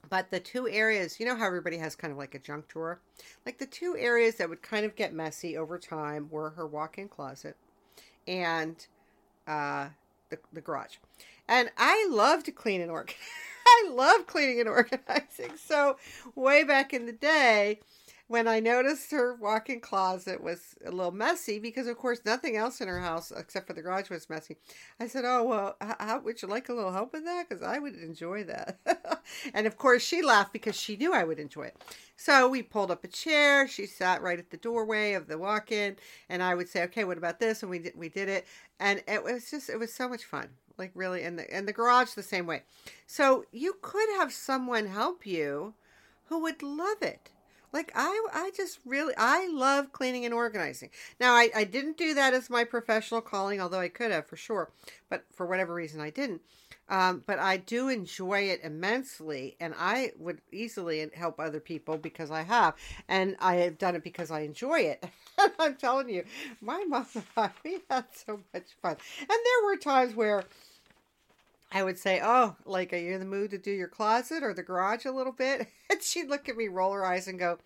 But 0.09 0.31
the 0.31 0.39
two 0.39 0.67
areas, 0.69 1.19
you 1.19 1.25
know 1.25 1.35
how 1.35 1.45
everybody 1.45 1.77
has 1.77 1.95
kind 1.95 2.11
of 2.11 2.17
like 2.17 2.33
a 2.33 2.39
junk 2.39 2.67
drawer? 2.67 3.01
Like 3.45 3.57
the 3.57 3.65
two 3.65 3.97
areas 3.97 4.35
that 4.35 4.49
would 4.49 4.61
kind 4.61 4.85
of 4.85 4.95
get 4.95 5.13
messy 5.13 5.57
over 5.57 5.77
time 5.77 6.29
were 6.29 6.51
her 6.51 6.65
walk 6.65 6.97
in 6.97 7.09
closet 7.09 7.57
and 8.27 8.87
uh, 9.47 9.87
the, 10.29 10.37
the 10.53 10.61
garage. 10.61 10.97
And 11.47 11.69
I 11.77 12.07
love 12.09 12.43
to 12.43 12.51
clean 12.51 12.81
and 12.81 12.91
organize. 12.91 13.17
I 13.67 13.89
love 13.91 14.27
cleaning 14.27 14.61
and 14.61 14.69
organizing. 14.69 15.57
So, 15.57 15.97
way 16.35 16.63
back 16.63 16.93
in 16.93 17.05
the 17.05 17.11
day, 17.11 17.79
when 18.27 18.47
I 18.47 18.59
noticed 18.59 19.11
her 19.11 19.35
walk-in 19.35 19.79
closet 19.79 20.43
was 20.43 20.75
a 20.85 20.91
little 20.91 21.11
messy 21.11 21.59
because, 21.59 21.87
of 21.87 21.97
course, 21.97 22.19
nothing 22.25 22.57
else 22.57 22.81
in 22.81 22.87
her 22.87 22.99
house 22.99 23.31
except 23.31 23.67
for 23.67 23.73
the 23.73 23.81
garage 23.81 24.09
was 24.09 24.29
messy. 24.29 24.57
I 24.99 25.07
said, 25.07 25.23
"Oh 25.25 25.43
well, 25.43 25.77
how, 25.79 26.19
would 26.19 26.41
you 26.41 26.47
like 26.47 26.67
a 26.67 26.73
little 26.73 26.91
help 26.91 27.13
with 27.13 27.23
that? 27.23 27.47
Because 27.47 27.63
I 27.63 27.79
would 27.79 27.95
enjoy 27.95 28.43
that." 28.45 28.79
and 29.53 29.65
of 29.65 29.77
course, 29.77 30.03
she 30.03 30.21
laughed 30.21 30.51
because 30.51 30.75
she 30.75 30.97
knew 30.97 31.13
I 31.13 31.23
would 31.23 31.39
enjoy 31.39 31.63
it. 31.63 31.81
So 32.17 32.49
we 32.49 32.63
pulled 32.63 32.91
up 32.91 33.03
a 33.03 33.07
chair. 33.07 33.67
She 33.67 33.85
sat 33.85 34.21
right 34.21 34.39
at 34.39 34.49
the 34.49 34.57
doorway 34.57 35.13
of 35.13 35.27
the 35.27 35.37
walk-in, 35.37 35.95
and 36.27 36.43
I 36.43 36.53
would 36.55 36.67
say, 36.67 36.83
"Okay, 36.83 37.05
what 37.05 37.17
about 37.17 37.39
this?" 37.39 37.63
And 37.63 37.69
we 37.69 37.79
did, 37.79 37.93
we 37.95 38.09
did 38.09 38.27
it, 38.27 38.45
and 38.79 39.01
it 39.07 39.23
was 39.23 39.49
just 39.49 39.69
it 39.69 39.79
was 39.79 39.93
so 39.93 40.09
much 40.09 40.25
fun 40.25 40.49
like 40.77 40.91
really 40.93 41.23
and 41.23 41.39
the 41.39 41.53
and 41.53 41.67
the 41.67 41.73
garage 41.73 42.11
the 42.11 42.21
same 42.21 42.45
way 42.45 42.61
so 43.07 43.45
you 43.51 43.75
could 43.81 44.07
have 44.17 44.31
someone 44.31 44.85
help 44.85 45.25
you 45.25 45.73
who 46.25 46.39
would 46.39 46.61
love 46.61 47.01
it 47.01 47.31
like 47.77 47.91
I, 47.93 48.27
I 48.33 48.51
just 48.57 48.79
really, 48.85 49.13
I 49.17 49.47
love 49.53 49.93
cleaning 49.93 50.25
and 50.25 50.33
organizing. 50.33 50.89
Now, 51.19 51.33
I, 51.33 51.51
I 51.55 51.63
didn't 51.63 51.97
do 51.97 52.15
that 52.15 52.33
as 52.33 52.49
my 52.49 52.63
professional 52.63 53.21
calling, 53.21 53.61
although 53.61 53.79
I 53.79 53.87
could 53.87 54.09
have 54.11 54.25
for 54.25 54.35
sure, 54.35 54.71
but 55.09 55.25
for 55.35 55.45
whatever 55.45 55.75
reason 55.75 56.01
I 56.01 56.09
didn't. 56.09 56.41
Um, 56.89 57.21
but 57.27 57.37
I 57.37 57.57
do 57.57 57.89
enjoy 57.89 58.49
it 58.49 58.61
immensely, 58.63 59.57
and 59.59 59.75
I 59.77 60.13
would 60.17 60.41
easily 60.51 61.07
help 61.13 61.39
other 61.39 61.59
people 61.59 61.97
because 61.97 62.31
I 62.31 62.41
have, 62.41 62.75
and 63.07 63.35
I 63.39 63.55
have 63.57 63.77
done 63.77 63.95
it 63.95 64.03
because 64.03 64.31
I 64.31 64.39
enjoy 64.39 64.79
it. 64.79 65.05
I'm 65.59 65.75
telling 65.75 66.09
you, 66.09 66.23
my 66.61 66.83
mom 66.87 67.05
and 67.13 67.23
I, 67.35 67.51
we 67.63 67.79
had 67.91 68.05
so 68.11 68.39
much 68.53 68.69
fun, 68.81 68.97
and 69.19 69.29
there 69.29 69.65
were 69.65 69.77
times 69.77 70.15
where 70.15 70.45
I 71.71 71.83
would 71.83 71.97
say, 71.97 72.21
Oh, 72.23 72.55
like, 72.65 72.93
are 72.93 72.97
you 72.97 73.13
in 73.13 73.19
the 73.19 73.25
mood 73.25 73.51
to 73.51 73.57
do 73.57 73.71
your 73.71 73.87
closet 73.87 74.43
or 74.43 74.53
the 74.53 74.63
garage 74.63 75.05
a 75.05 75.11
little 75.11 75.33
bit? 75.33 75.67
And 75.89 76.01
she'd 76.01 76.29
look 76.29 76.49
at 76.49 76.57
me, 76.57 76.67
roll 76.67 76.93
her 76.93 77.05
eyes, 77.05 77.27
and 77.27 77.39
go, 77.39 77.59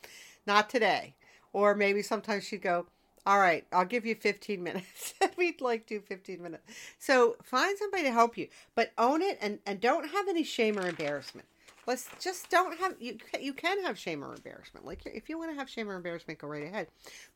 Not 0.45 0.69
today. 0.69 1.15
Or 1.53 1.75
maybe 1.75 2.01
sometimes 2.01 2.43
she'd 2.45 2.61
go, 2.61 2.87
All 3.25 3.39
right, 3.39 3.65
I'll 3.71 3.85
give 3.85 4.05
you 4.05 4.15
15 4.15 4.61
minutes. 4.63 5.13
We'd 5.37 5.61
like 5.61 5.85
do 5.85 6.01
15 6.01 6.41
minutes. 6.41 6.63
So 6.97 7.35
find 7.43 7.77
somebody 7.77 8.03
to 8.03 8.11
help 8.11 8.37
you, 8.37 8.47
but 8.75 8.91
own 8.97 9.21
it 9.21 9.37
and, 9.41 9.59
and 9.65 9.79
don't 9.79 10.09
have 10.09 10.27
any 10.27 10.43
shame 10.43 10.79
or 10.79 10.87
embarrassment. 10.87 11.47
Let's 11.87 12.07
just 12.19 12.49
don't 12.49 12.77
have 12.79 12.95
you. 12.99 13.17
You 13.39 13.53
can 13.53 13.83
have 13.83 13.97
shame 13.97 14.23
or 14.23 14.33
embarrassment. 14.33 14.85
Like 14.85 15.01
if 15.05 15.29
you 15.29 15.37
want 15.37 15.51
to 15.51 15.57
have 15.57 15.69
shame 15.69 15.89
or 15.89 15.95
embarrassment, 15.95 16.39
go 16.39 16.47
right 16.47 16.63
ahead. 16.63 16.87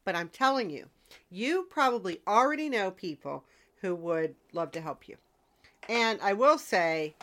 But 0.04 0.16
I'm 0.16 0.30
telling 0.30 0.70
you, 0.70 0.86
you 1.32 1.66
probably 1.70 2.22
already 2.28 2.70
know 2.70 2.92
people 2.92 3.44
who 3.82 3.96
would 3.96 4.36
love 4.54 4.72
to 4.72 4.82
help 4.82 5.08
you. 5.08 5.18
And 5.90 6.20
I 6.22 6.34
will 6.34 6.58
say 6.58 7.16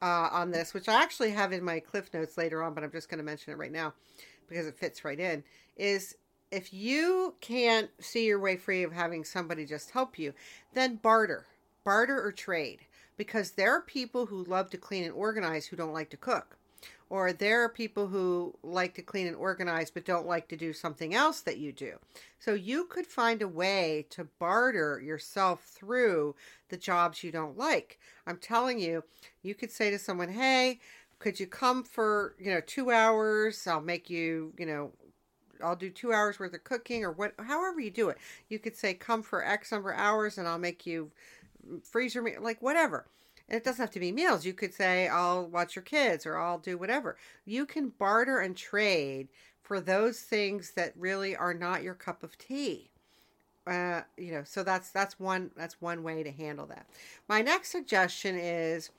uh, 0.00 0.28
on 0.32 0.50
this, 0.50 0.74
which 0.74 0.88
I 0.88 1.02
actually 1.02 1.30
have 1.30 1.52
in 1.52 1.64
my 1.64 1.80
cliff 1.80 2.12
notes 2.12 2.36
later 2.36 2.62
on, 2.62 2.74
but 2.74 2.84
I'm 2.84 2.90
just 2.90 3.08
going 3.08 3.18
to 3.18 3.24
mention 3.24 3.52
it 3.52 3.58
right 3.58 3.72
now 3.72 3.94
because 4.48 4.66
it 4.66 4.76
fits 4.76 5.04
right 5.04 5.18
in, 5.18 5.44
is 5.76 6.16
if 6.50 6.74
you 6.74 7.34
can't 7.40 7.90
see 7.98 8.26
your 8.26 8.38
way 8.38 8.56
free 8.56 8.82
of 8.82 8.92
having 8.92 9.24
somebody 9.24 9.64
just 9.64 9.90
help 9.90 10.18
you, 10.18 10.34
then 10.74 10.96
barter, 10.96 11.46
barter 11.84 12.22
or 12.22 12.32
trade. 12.32 12.80
Because 13.16 13.52
there 13.52 13.72
are 13.72 13.80
people 13.80 14.26
who 14.26 14.44
love 14.44 14.70
to 14.70 14.78
clean 14.78 15.04
and 15.04 15.12
organize 15.12 15.66
who 15.66 15.76
don't 15.76 15.92
like 15.92 16.10
to 16.10 16.16
cook 16.16 16.56
or 17.10 17.32
there 17.32 17.62
are 17.62 17.68
people 17.68 18.06
who 18.06 18.54
like 18.62 18.94
to 18.94 19.02
clean 19.02 19.26
and 19.26 19.36
organize 19.36 19.90
but 19.90 20.04
don't 20.04 20.26
like 20.26 20.48
to 20.48 20.56
do 20.56 20.72
something 20.72 21.14
else 21.14 21.40
that 21.40 21.58
you 21.58 21.72
do. 21.72 21.98
So 22.38 22.54
you 22.54 22.86
could 22.86 23.06
find 23.06 23.42
a 23.42 23.48
way 23.48 24.06
to 24.10 24.24
barter 24.38 25.00
yourself 25.00 25.64
through 25.64 26.34
the 26.68 26.76
jobs 26.76 27.22
you 27.22 27.30
don't 27.30 27.58
like. 27.58 27.98
I'm 28.26 28.38
telling 28.38 28.78
you, 28.78 29.04
you 29.42 29.54
could 29.54 29.70
say 29.70 29.90
to 29.90 29.98
someone, 29.98 30.30
"Hey, 30.30 30.80
could 31.18 31.38
you 31.38 31.46
come 31.46 31.84
for, 31.84 32.34
you 32.38 32.50
know, 32.50 32.60
2 32.60 32.90
hours? 32.90 33.66
I'll 33.66 33.80
make 33.80 34.10
you, 34.10 34.52
you 34.58 34.66
know, 34.66 34.92
I'll 35.62 35.76
do 35.76 35.90
two 35.90 36.12
hours 36.12 36.38
worth 36.38 36.54
of 36.54 36.64
cooking 36.64 37.04
or 37.04 37.12
what, 37.12 37.34
however 37.38 37.80
you 37.80 37.90
do 37.90 38.08
it. 38.08 38.18
You 38.48 38.58
could 38.58 38.76
say, 38.76 38.94
come 38.94 39.22
for 39.22 39.44
X 39.44 39.70
number 39.70 39.92
of 39.92 40.00
hours 40.00 40.38
and 40.38 40.48
I'll 40.48 40.58
make 40.58 40.86
you 40.86 41.10
freezer 41.84 42.22
meat, 42.22 42.42
like 42.42 42.60
whatever. 42.60 43.06
And 43.52 43.60
it 43.60 43.64
doesn't 43.64 43.82
have 43.82 43.92
to 43.92 44.00
be 44.00 44.12
meals. 44.12 44.46
You 44.46 44.54
could 44.54 44.74
say, 44.74 45.08
I'll 45.08 45.46
watch 45.46 45.76
your 45.76 45.84
kids 45.84 46.26
or 46.26 46.38
I'll 46.38 46.58
do 46.58 46.78
whatever. 46.78 47.18
You 47.44 47.66
can 47.66 47.90
barter 47.90 48.40
and 48.40 48.56
trade 48.56 49.28
for 49.62 49.80
those 49.80 50.20
things 50.20 50.72
that 50.72 50.94
really 50.96 51.36
are 51.36 51.54
not 51.54 51.84
your 51.84 51.94
cup 51.94 52.24
of 52.24 52.38
tea. 52.38 52.90
uh, 53.66 54.02
you 54.16 54.32
know, 54.32 54.42
so 54.44 54.64
that's 54.64 54.90
that's 54.90 55.20
one 55.20 55.50
that's 55.56 55.80
one 55.80 56.02
way 56.02 56.22
to 56.22 56.32
handle 56.32 56.66
that. 56.66 56.86
My 57.28 57.42
next 57.42 57.70
suggestion 57.70 58.36
is, 58.36 58.90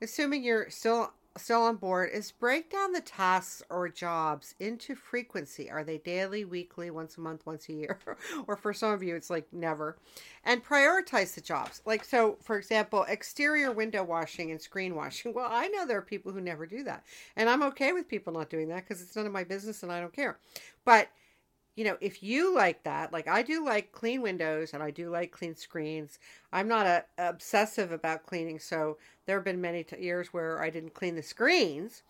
assuming 0.00 0.44
you're 0.44 0.70
still 0.70 1.12
still 1.36 1.62
on 1.62 1.76
board, 1.76 2.10
is 2.12 2.32
break 2.32 2.70
down 2.70 2.92
the 2.92 3.00
tasks 3.00 3.62
or 3.70 3.88
jobs 3.88 4.54
into 4.58 4.94
frequency. 4.94 5.70
Are 5.70 5.84
they 5.84 5.98
daily, 5.98 6.44
weekly, 6.44 6.90
once 6.90 7.16
a 7.16 7.20
month, 7.20 7.46
once 7.46 7.68
a 7.68 7.72
year, 7.72 7.98
or 8.46 8.56
for 8.56 8.72
some 8.72 8.92
of 8.92 9.02
you, 9.02 9.16
it's 9.16 9.30
like 9.30 9.46
never, 9.52 9.96
and 10.44 10.64
prioritize 10.64 11.34
the 11.34 11.40
jobs. 11.40 11.82
Like 11.84 12.04
so, 12.04 12.36
for 12.42 12.58
example, 12.58 13.04
exterior 13.08 13.72
window 13.72 14.02
washing 14.02 14.50
and 14.50 14.60
screen 14.60 14.94
washing. 14.94 15.16
Well, 15.36 15.48
I 15.50 15.68
know 15.68 15.86
there 15.86 15.98
are 15.98 16.02
people 16.02 16.32
who 16.32 16.40
never 16.40 16.64
do 16.64 16.82
that, 16.84 17.04
and 17.36 17.50
I'm 17.50 17.62
okay 17.64 17.92
with 17.92 18.08
people 18.08 18.32
not 18.32 18.48
doing 18.48 18.68
that 18.68 18.88
because 18.88 19.02
it's 19.02 19.14
none 19.16 19.26
of 19.26 19.32
my 19.32 19.44
business 19.44 19.82
and 19.82 19.92
I 19.92 20.00
don't 20.00 20.12
care. 20.12 20.38
But 20.84 21.08
you 21.76 21.84
know, 21.84 21.98
if 22.00 22.22
you 22.22 22.54
like 22.54 22.82
that, 22.84 23.12
like 23.12 23.28
I 23.28 23.42
do 23.42 23.64
like 23.64 23.92
clean 23.92 24.22
windows 24.22 24.72
and 24.72 24.82
I 24.82 24.90
do 24.90 25.10
like 25.10 25.30
clean 25.30 25.54
screens. 25.54 26.18
I'm 26.52 26.66
not 26.66 26.86
a, 26.86 27.04
obsessive 27.18 27.92
about 27.92 28.26
cleaning, 28.26 28.58
so 28.58 28.96
there 29.26 29.36
have 29.36 29.44
been 29.44 29.60
many 29.60 29.84
t- 29.84 30.02
years 30.02 30.28
where 30.28 30.62
I 30.62 30.70
didn't 30.70 30.94
clean 30.94 31.14
the 31.14 31.22
screens. 31.22 32.02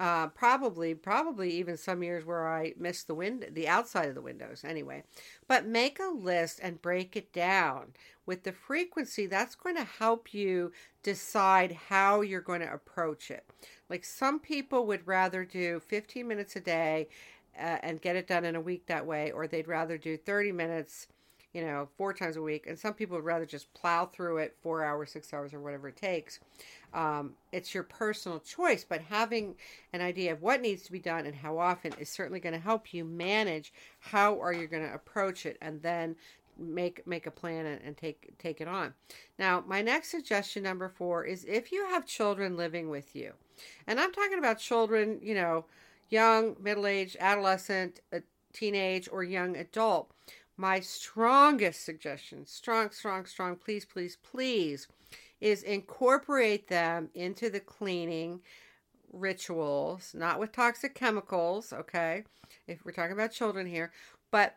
Uh, 0.00 0.28
probably, 0.28 0.94
probably 0.94 1.50
even 1.50 1.76
some 1.76 2.04
years 2.04 2.24
where 2.24 2.46
I 2.46 2.72
missed 2.78 3.08
the 3.08 3.16
wind, 3.16 3.48
the 3.50 3.66
outside 3.66 4.08
of 4.08 4.14
the 4.14 4.22
windows. 4.22 4.62
Anyway, 4.64 5.02
but 5.48 5.66
make 5.66 5.98
a 5.98 6.14
list 6.14 6.60
and 6.62 6.80
break 6.80 7.16
it 7.16 7.32
down 7.32 7.94
with 8.24 8.44
the 8.44 8.52
frequency. 8.52 9.26
That's 9.26 9.56
going 9.56 9.74
to 9.74 9.82
help 9.82 10.32
you 10.32 10.70
decide 11.02 11.72
how 11.88 12.20
you're 12.20 12.40
going 12.40 12.60
to 12.60 12.72
approach 12.72 13.28
it. 13.28 13.44
Like 13.90 14.04
some 14.04 14.38
people 14.38 14.86
would 14.86 15.04
rather 15.04 15.44
do 15.44 15.80
15 15.80 16.28
minutes 16.28 16.54
a 16.54 16.60
day 16.60 17.08
uh, 17.58 17.78
and 17.82 18.00
get 18.00 18.16
it 18.16 18.26
done 18.26 18.44
in 18.44 18.56
a 18.56 18.60
week 18.60 18.86
that 18.86 19.04
way, 19.04 19.30
or 19.32 19.46
they'd 19.46 19.68
rather 19.68 19.98
do 19.98 20.16
30 20.16 20.52
minutes, 20.52 21.08
you 21.52 21.62
know, 21.62 21.88
four 21.96 22.12
times 22.12 22.36
a 22.36 22.42
week. 22.42 22.66
And 22.66 22.78
some 22.78 22.94
people 22.94 23.16
would 23.16 23.24
rather 23.24 23.46
just 23.46 23.72
plow 23.74 24.06
through 24.06 24.38
it 24.38 24.56
four 24.62 24.84
hours, 24.84 25.10
six 25.10 25.32
hours, 25.32 25.52
or 25.52 25.60
whatever 25.60 25.88
it 25.88 25.96
takes. 25.96 26.40
Um, 26.94 27.32
it's 27.52 27.74
your 27.74 27.82
personal 27.82 28.40
choice, 28.40 28.84
but 28.88 29.00
having 29.02 29.54
an 29.92 30.00
idea 30.00 30.32
of 30.32 30.42
what 30.42 30.60
needs 30.60 30.82
to 30.82 30.92
be 30.92 31.00
done 31.00 31.26
and 31.26 31.34
how 31.34 31.58
often 31.58 31.92
is 31.98 32.08
certainly 32.08 32.40
going 32.40 32.54
to 32.54 32.60
help 32.60 32.94
you 32.94 33.04
manage 33.04 33.72
how 34.00 34.40
are 34.40 34.52
you 34.52 34.66
going 34.66 34.86
to 34.86 34.94
approach 34.94 35.46
it 35.46 35.58
and 35.60 35.82
then 35.82 36.16
make 36.58 37.06
make 37.06 37.26
a 37.26 37.30
plan 37.30 37.66
and, 37.66 37.80
and, 37.84 37.96
take 37.96 38.36
take 38.38 38.60
it 38.60 38.68
on. 38.68 38.92
Now, 39.38 39.62
my 39.66 39.80
next 39.80 40.10
suggestion 40.10 40.62
number 40.62 40.88
4 40.88 41.24
is 41.24 41.44
if 41.44 41.70
you 41.70 41.86
have 41.90 42.04
children 42.04 42.56
living 42.56 42.88
with 42.88 43.14
you. 43.14 43.32
And 43.86 44.00
I'm 44.00 44.12
talking 44.12 44.38
about 44.38 44.58
children, 44.58 45.20
you 45.22 45.34
know, 45.34 45.64
young, 46.08 46.56
middle 46.60 46.86
aged, 46.86 47.16
adolescent, 47.20 48.00
teenage, 48.52 49.08
or 49.10 49.22
young 49.22 49.56
adult. 49.56 50.10
My 50.56 50.80
strongest 50.80 51.84
suggestion, 51.84 52.46
strong, 52.46 52.90
strong, 52.90 53.26
strong, 53.26 53.56
please, 53.56 53.84
please, 53.84 54.16
please, 54.16 54.88
is 55.40 55.62
incorporate 55.62 56.68
them 56.68 57.10
into 57.14 57.48
the 57.48 57.60
cleaning 57.60 58.40
rituals, 59.12 60.14
not 60.14 60.40
with 60.40 60.52
toxic 60.52 60.94
chemicals, 60.94 61.72
okay? 61.72 62.24
If 62.66 62.84
we're 62.84 62.92
talking 62.92 63.12
about 63.12 63.30
children 63.30 63.66
here, 63.66 63.92
but 64.30 64.56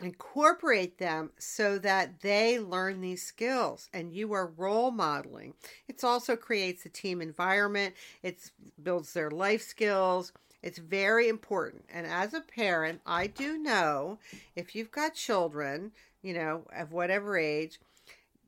incorporate 0.00 0.98
them 0.98 1.30
so 1.38 1.78
that 1.78 2.20
they 2.20 2.58
learn 2.58 3.00
these 3.00 3.22
skills 3.22 3.88
and 3.92 4.12
you 4.12 4.32
are 4.32 4.48
role 4.56 4.90
modeling. 4.90 5.54
It 5.86 6.02
also 6.02 6.34
creates 6.34 6.84
a 6.84 6.88
team 6.88 7.22
environment, 7.22 7.94
it 8.22 8.50
builds 8.82 9.12
their 9.12 9.30
life 9.30 9.62
skills, 9.62 10.32
it's 10.64 10.78
very 10.78 11.28
important. 11.28 11.84
And 11.92 12.06
as 12.06 12.32
a 12.32 12.40
parent, 12.40 13.02
I 13.04 13.26
do 13.26 13.58
know 13.58 14.18
if 14.56 14.74
you've 14.74 14.90
got 14.90 15.12
children, 15.12 15.92
you 16.22 16.32
know, 16.32 16.66
of 16.74 16.90
whatever 16.90 17.36
age, 17.36 17.78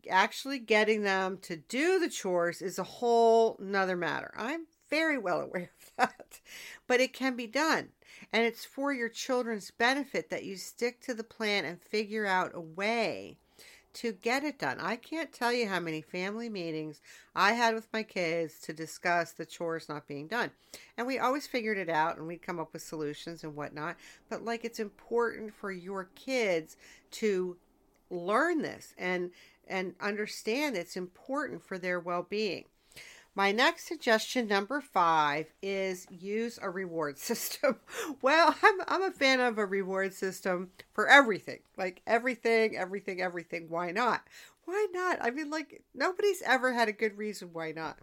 actually 0.09 0.59
getting 0.59 1.03
them 1.03 1.37
to 1.43 1.57
do 1.57 1.99
the 1.99 2.09
chores 2.09 2.63
is 2.63 2.79
a 2.79 2.85
whole 2.85 3.59
nother 3.61 3.97
matter. 3.97 4.33
I'm 4.35 4.67
very 4.89 5.19
well 5.19 5.43
aware 5.43 5.71
of 5.79 5.91
that. 5.99 6.41
But 6.87 7.01
it 7.01 7.13
can 7.13 7.37
be 7.37 7.47
done. 7.47 7.91
And 8.33 8.45
it's 8.45 8.65
for 8.65 8.95
your 8.95 9.11
children's 9.11 9.71
benefit 9.71 10.31
that 10.31 10.45
you 10.45 10.57
stick 10.57 11.03
to 11.03 11.13
the 11.13 11.23
plan 11.23 11.67
and 11.67 11.83
figure 11.83 12.25
out 12.25 12.53
a 12.55 12.61
way 12.61 13.37
to 13.97 14.13
get 14.13 14.45
it 14.45 14.59
done. 14.59 14.79
I 14.79 14.97
can't 14.97 15.33
tell 15.33 15.53
you 15.53 15.67
how 15.67 15.81
many 15.81 16.03
family 16.03 16.51
meetings 16.51 17.01
I 17.35 17.53
had 17.53 17.75
with 17.75 17.89
my 17.95 18.03
kids 18.03 18.59
to 18.61 18.75
discuss 18.75 19.33
the 19.33 19.47
chores 19.47 19.89
not 19.89 20.07
being 20.07 20.29
done. 20.29 20.51
And 20.99 21.07
we 21.07 21.19
always 21.19 21.47
figured 21.47 21.79
it 21.79 21.89
out 21.89 22.19
and 22.19 22.27
we'd 22.27 22.43
come 22.43 22.61
up 22.61 22.75
with 22.75 22.83
solutions 22.83 23.43
and 23.43 23.57
whatnot. 23.57 23.97
But 24.29 24.45
like 24.45 24.65
it's 24.67 24.81
important 24.81 25.55
for 25.55 25.73
your 25.73 26.11
kids 26.15 26.77
to 27.13 27.57
learn 28.11 28.63
this 28.63 28.95
and 28.99 29.31
and 29.67 29.95
understand 30.01 30.77
it's 30.77 30.97
important 30.97 31.63
for 31.63 31.79
their 31.79 31.99
well-being. 31.99 32.67
My 33.37 33.53
next 33.53 33.87
suggestion, 33.87 34.49
number 34.49 34.81
five, 34.81 35.53
is 35.61 36.07
use 36.11 36.59
a 36.61 36.71
reward 36.71 37.19
system. 37.19 37.77
well, 38.23 38.57
I'm, 38.63 38.81
I'm 38.89 39.03
a 39.03 39.11
fan 39.11 39.41
of 39.41 39.59
a 39.59 39.67
reward 39.67 40.15
system 40.15 40.71
for 40.95 41.07
everything. 41.07 41.59
Like 41.77 42.01
everything, 42.07 42.77
everything, 42.77 43.21
everything. 43.21 43.67
Why 43.69 43.91
not? 43.91 44.23
Why 44.65 44.87
not? 44.91 45.19
I 45.21 45.31
mean, 45.31 45.51
like 45.51 45.83
nobody's 45.95 46.43
ever 46.43 46.73
had 46.73 46.89
a 46.89 46.93
good 46.93 47.17
reason 47.17 47.51
why 47.53 47.73
not, 47.73 47.99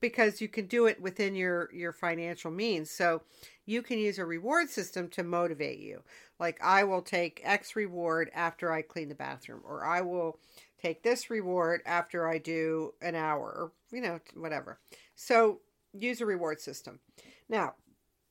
because 0.00 0.40
you 0.40 0.48
can 0.48 0.66
do 0.66 0.86
it 0.86 1.02
within 1.02 1.34
your 1.34 1.68
your 1.74 1.92
financial 1.92 2.50
means. 2.50 2.90
So 2.90 3.22
you 3.66 3.82
can 3.82 3.98
use 3.98 4.18
a 4.18 4.24
reward 4.24 4.70
system 4.70 5.10
to 5.10 5.22
motivate 5.22 5.78
you. 5.80 6.02
Like 6.40 6.58
I 6.62 6.84
will 6.84 7.02
take 7.02 7.42
X 7.44 7.76
reward 7.76 8.30
after 8.34 8.72
I 8.72 8.80
clean 8.80 9.10
the 9.10 9.14
bathroom, 9.14 9.60
or 9.62 9.84
I 9.84 10.00
will 10.00 10.38
take 10.86 11.02
this 11.02 11.30
reward 11.30 11.82
after 11.84 12.28
I 12.28 12.38
do 12.38 12.94
an 13.00 13.14
hour 13.14 13.72
you 13.92 14.00
know, 14.00 14.20
whatever. 14.34 14.78
So 15.14 15.60
use 15.92 16.20
a 16.20 16.26
reward 16.26 16.60
system. 16.60 17.00
Now, 17.48 17.74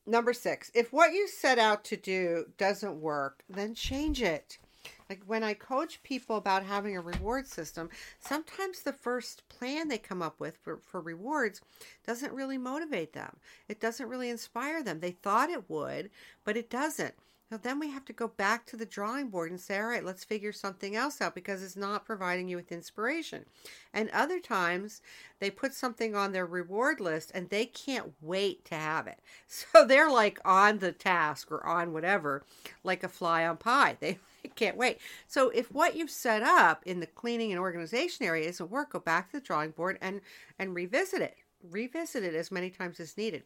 number 0.06 0.34
six, 0.34 0.72
if 0.74 0.92
what 0.94 1.14
you 1.14 1.28
set 1.28 1.58
out 1.60 1.84
to 1.86 1.98
do 1.98 2.46
doesn't 2.58 3.02
work, 3.02 3.44
then 3.50 3.74
change 3.74 4.22
it. 4.22 4.58
Like 5.10 5.24
when 5.26 5.44
I 5.44 5.54
coach 5.56 6.04
people 6.04 6.38
about 6.38 6.64
having 6.64 6.96
a 6.96 7.02
reward 7.02 7.48
system, 7.48 7.90
sometimes 8.20 8.82
the 8.82 8.94
first 8.94 9.48
plan 9.50 9.88
they 9.88 9.98
come 9.98 10.22
up 10.22 10.40
with 10.40 10.58
for, 10.58 10.78
for 10.78 11.02
rewards 11.02 11.62
doesn't 12.06 12.34
really 12.34 12.58
motivate 12.58 13.14
them. 13.14 13.38
It 13.68 13.80
doesn't 13.80 14.08
really 14.08 14.30
inspire 14.30 14.84
them. 14.84 15.00
They 15.00 15.12
thought 15.12 15.50
it 15.50 15.70
would, 15.70 16.12
but 16.44 16.58
it 16.58 16.70
doesn't. 16.70 17.16
Now, 17.52 17.58
then 17.58 17.80
we 17.80 17.92
have 17.92 18.06
to 18.06 18.14
go 18.14 18.28
back 18.28 18.66
to 18.68 18.76
the 18.78 18.88
drawing 18.88 19.30
board 19.30 19.52
and 19.52 19.60
say, 19.60 19.78
all 19.78 19.86
right, 19.86 20.04
let's 20.04 20.24
figure 20.24 20.52
something 20.52 20.96
else 20.96 21.22
out 21.22 21.36
because 21.36 21.62
it's 21.62 21.76
not 21.76 22.04
providing 22.04 22.50
you 22.50 22.58
with 22.58 22.72
inspiration. 22.72 23.46
And 23.94 24.10
other 24.10 24.40
times 24.40 25.02
they 25.40 25.52
put 25.52 25.76
something 25.76 26.16
on 26.16 26.32
their 26.32 26.48
reward 26.48 27.00
list 27.00 27.32
and 27.36 27.50
they 27.50 27.68
can't 27.68 28.14
wait 28.20 28.66
to 28.66 28.76
have 28.76 29.08
it. 29.08 29.20
So 29.48 29.86
they're 29.86 30.12
like 30.12 30.40
on 30.44 30.80
the 30.80 30.92
task 30.92 31.52
or 31.52 31.66
on 31.66 31.94
whatever, 31.94 32.44
like 32.84 33.04
a 33.04 33.10
fly 33.10 33.46
on 33.46 33.58
pie. 33.58 33.98
They 34.46 34.50
can't 34.56 34.78
wait. 34.78 35.00
So 35.28 35.50
if 35.50 35.72
what 35.72 35.96
you've 35.96 36.12
set 36.12 36.44
up 36.44 36.84
in 36.86 37.00
the 37.00 37.08
cleaning 37.08 37.52
and 37.52 37.60
organization 37.60 38.26
area 38.26 38.48
isn't 38.48 38.70
work, 38.70 38.92
go 38.92 39.00
back 39.00 39.32
to 39.32 39.40
the 39.40 39.46
drawing 39.46 39.72
board 39.72 39.98
and 40.02 40.22
and 40.60 40.76
revisit 40.76 41.22
it. 41.22 41.36
Revisit 41.72 42.24
it 42.24 42.36
as 42.36 42.52
many 42.52 42.70
times 42.70 43.00
as 43.00 43.18
needed. 43.18 43.44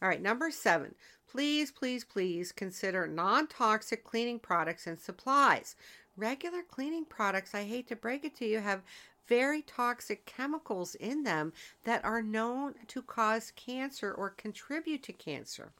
All 0.00 0.08
right, 0.08 0.20
number 0.20 0.50
seven, 0.50 0.94
please, 1.30 1.70
please, 1.70 2.04
please 2.04 2.52
consider 2.52 3.06
non 3.06 3.46
toxic 3.46 4.04
cleaning 4.04 4.38
products 4.38 4.86
and 4.86 4.98
supplies. 4.98 5.76
Regular 6.16 6.62
cleaning 6.62 7.04
products, 7.04 7.54
I 7.54 7.64
hate 7.64 7.88
to 7.88 7.96
break 7.96 8.24
it 8.24 8.36
to 8.36 8.46
you, 8.46 8.58
have 8.58 8.82
very 9.26 9.62
toxic 9.62 10.26
chemicals 10.26 10.96
in 10.96 11.22
them 11.22 11.52
that 11.84 12.04
are 12.04 12.20
known 12.20 12.74
to 12.88 13.00
cause 13.00 13.52
cancer 13.54 14.12
or 14.12 14.30
contribute 14.30 15.04
to 15.04 15.12
cancer. 15.12 15.72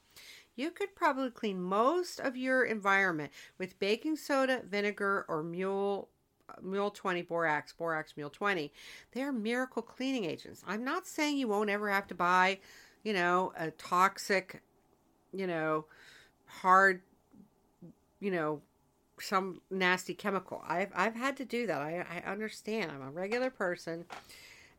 You 0.55 0.71
could 0.71 0.95
probably 0.95 1.31
clean 1.31 1.61
most 1.61 2.19
of 2.19 2.37
your 2.37 2.63
environment 2.63 3.31
with 3.57 3.79
baking 3.79 4.15
soda, 4.15 4.61
vinegar, 4.65 5.25
or 5.27 5.43
mule 5.43 6.09
Mule 6.61 6.91
20 6.91 7.21
borax, 7.23 7.73
borax 7.73 8.13
Mule 8.17 8.29
20. 8.29 8.71
They 9.13 9.21
are 9.21 9.31
miracle 9.31 9.81
cleaning 9.81 10.25
agents. 10.25 10.63
I'm 10.67 10.83
not 10.83 11.07
saying 11.07 11.37
you 11.37 11.47
won't 11.47 11.69
ever 11.69 11.89
have 11.89 12.07
to 12.07 12.15
buy, 12.15 12.59
you 13.03 13.13
know, 13.13 13.53
a 13.57 13.71
toxic 13.71 14.61
you 15.33 15.47
know, 15.47 15.85
hard, 16.45 17.01
you 18.19 18.31
know, 18.31 18.61
some 19.19 19.61
nasty 19.69 20.13
chemical. 20.13 20.63
I've 20.67 20.91
I've 20.95 21.15
had 21.15 21.37
to 21.37 21.45
do 21.45 21.67
that. 21.67 21.81
I, 21.81 22.05
I 22.09 22.29
understand. 22.29 22.91
I'm 22.91 23.01
a 23.01 23.11
regular 23.11 23.49
person 23.49 24.05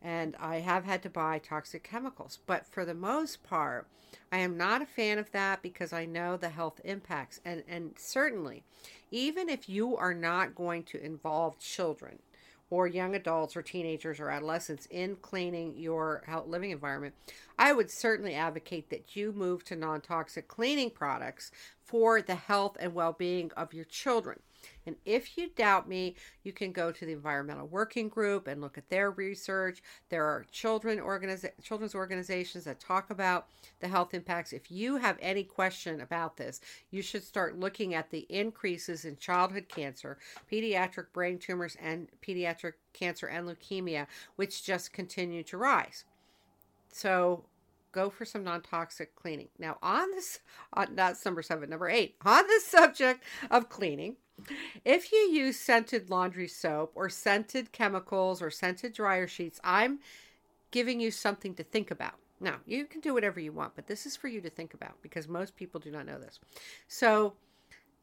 and 0.02 0.36
I 0.40 0.56
have 0.56 0.84
had 0.84 1.02
to 1.04 1.10
buy 1.10 1.38
toxic 1.38 1.84
chemicals. 1.84 2.40
But 2.46 2.66
for 2.66 2.84
the 2.84 2.94
most 2.94 3.42
part, 3.42 3.86
I 4.30 4.38
am 4.38 4.56
not 4.56 4.82
a 4.82 4.86
fan 4.86 5.18
of 5.18 5.30
that 5.32 5.62
because 5.62 5.92
I 5.92 6.04
know 6.04 6.36
the 6.36 6.48
health 6.50 6.80
impacts. 6.84 7.40
And 7.44 7.62
and 7.68 7.94
certainly, 7.96 8.64
even 9.10 9.48
if 9.48 9.68
you 9.68 9.96
are 9.96 10.14
not 10.14 10.54
going 10.54 10.82
to 10.84 11.04
involve 11.04 11.58
children, 11.58 12.18
or 12.72 12.86
young 12.86 13.14
adults 13.14 13.54
or 13.54 13.60
teenagers 13.60 14.18
or 14.18 14.30
adolescents 14.30 14.86
in 14.86 15.14
cleaning 15.16 15.76
your 15.76 16.22
living 16.46 16.70
environment, 16.70 17.14
I 17.58 17.74
would 17.74 17.90
certainly 17.90 18.34
advocate 18.34 18.88
that 18.88 19.14
you 19.14 19.30
move 19.30 19.62
to 19.66 19.76
non 19.76 20.00
toxic 20.00 20.48
cleaning 20.48 20.88
products 20.88 21.52
for 21.84 22.22
the 22.22 22.34
health 22.34 22.78
and 22.80 22.94
well 22.94 23.12
being 23.12 23.52
of 23.58 23.74
your 23.74 23.84
children. 23.84 24.40
And 24.86 24.96
if 25.04 25.36
you 25.36 25.50
doubt 25.50 25.88
me, 25.88 26.16
you 26.42 26.52
can 26.52 26.72
go 26.72 26.92
to 26.92 27.06
the 27.06 27.12
Environmental 27.12 27.66
Working 27.66 28.08
Group 28.08 28.46
and 28.46 28.60
look 28.60 28.78
at 28.78 28.88
their 28.88 29.10
research. 29.10 29.82
There 30.08 30.24
are 30.24 30.46
children 30.50 30.98
organiza- 30.98 31.52
children's 31.62 31.94
organizations 31.94 32.64
that 32.64 32.80
talk 32.80 33.10
about 33.10 33.48
the 33.80 33.88
health 33.88 34.14
impacts. 34.14 34.52
If 34.52 34.70
you 34.70 34.96
have 34.96 35.18
any 35.20 35.44
question 35.44 36.00
about 36.00 36.36
this, 36.36 36.60
you 36.90 37.02
should 37.02 37.24
start 37.24 37.58
looking 37.58 37.94
at 37.94 38.10
the 38.10 38.26
increases 38.28 39.04
in 39.04 39.16
childhood 39.16 39.68
cancer, 39.68 40.18
pediatric 40.50 41.12
brain 41.12 41.38
tumors, 41.38 41.76
and 41.80 42.08
pediatric 42.20 42.74
cancer 42.92 43.26
and 43.26 43.48
leukemia, 43.48 44.06
which 44.36 44.64
just 44.64 44.92
continue 44.92 45.42
to 45.44 45.56
rise. 45.56 46.04
So 46.90 47.44
go 47.92 48.10
for 48.10 48.24
some 48.24 48.42
non-toxic 48.42 49.14
cleaning. 49.14 49.48
Now, 49.58 49.78
on 49.82 50.10
this, 50.12 50.40
uh, 50.74 50.80
on, 50.80 50.94
that's 50.96 51.24
number 51.24 51.42
seven. 51.42 51.70
Number 51.70 51.88
eight, 51.88 52.16
on 52.24 52.46
the 52.46 52.60
subject 52.64 53.22
of 53.50 53.68
cleaning, 53.68 54.16
if 54.84 55.12
you 55.12 55.18
use 55.18 55.58
scented 55.58 56.10
laundry 56.10 56.48
soap 56.48 56.92
or 56.94 57.08
scented 57.08 57.72
chemicals 57.72 58.42
or 58.42 58.50
scented 58.50 58.92
dryer 58.92 59.26
sheets, 59.26 59.60
I'm 59.62 60.00
giving 60.70 61.00
you 61.00 61.10
something 61.10 61.54
to 61.54 61.62
think 61.62 61.90
about. 61.90 62.14
Now, 62.40 62.56
you 62.66 62.86
can 62.86 63.00
do 63.00 63.14
whatever 63.14 63.38
you 63.38 63.52
want, 63.52 63.76
but 63.76 63.86
this 63.86 64.04
is 64.04 64.16
for 64.16 64.26
you 64.26 64.40
to 64.40 64.50
think 64.50 64.74
about 64.74 65.00
because 65.00 65.28
most 65.28 65.54
people 65.54 65.78
do 65.78 65.92
not 65.92 66.06
know 66.06 66.18
this. 66.18 66.40
So, 66.88 67.34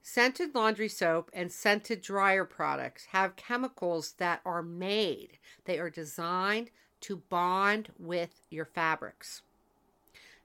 scented 0.01 0.55
laundry 0.55 0.87
soap 0.87 1.29
and 1.33 1.51
scented 1.51 2.01
dryer 2.01 2.45
products 2.45 3.07
have 3.11 3.35
chemicals 3.35 4.13
that 4.13 4.39
are 4.45 4.63
made, 4.63 5.39
they 5.65 5.77
are 5.77 5.89
designed 5.89 6.71
to 7.01 7.17
bond 7.17 7.89
with 7.97 8.45
your 8.49 8.65
fabrics. 8.65 9.41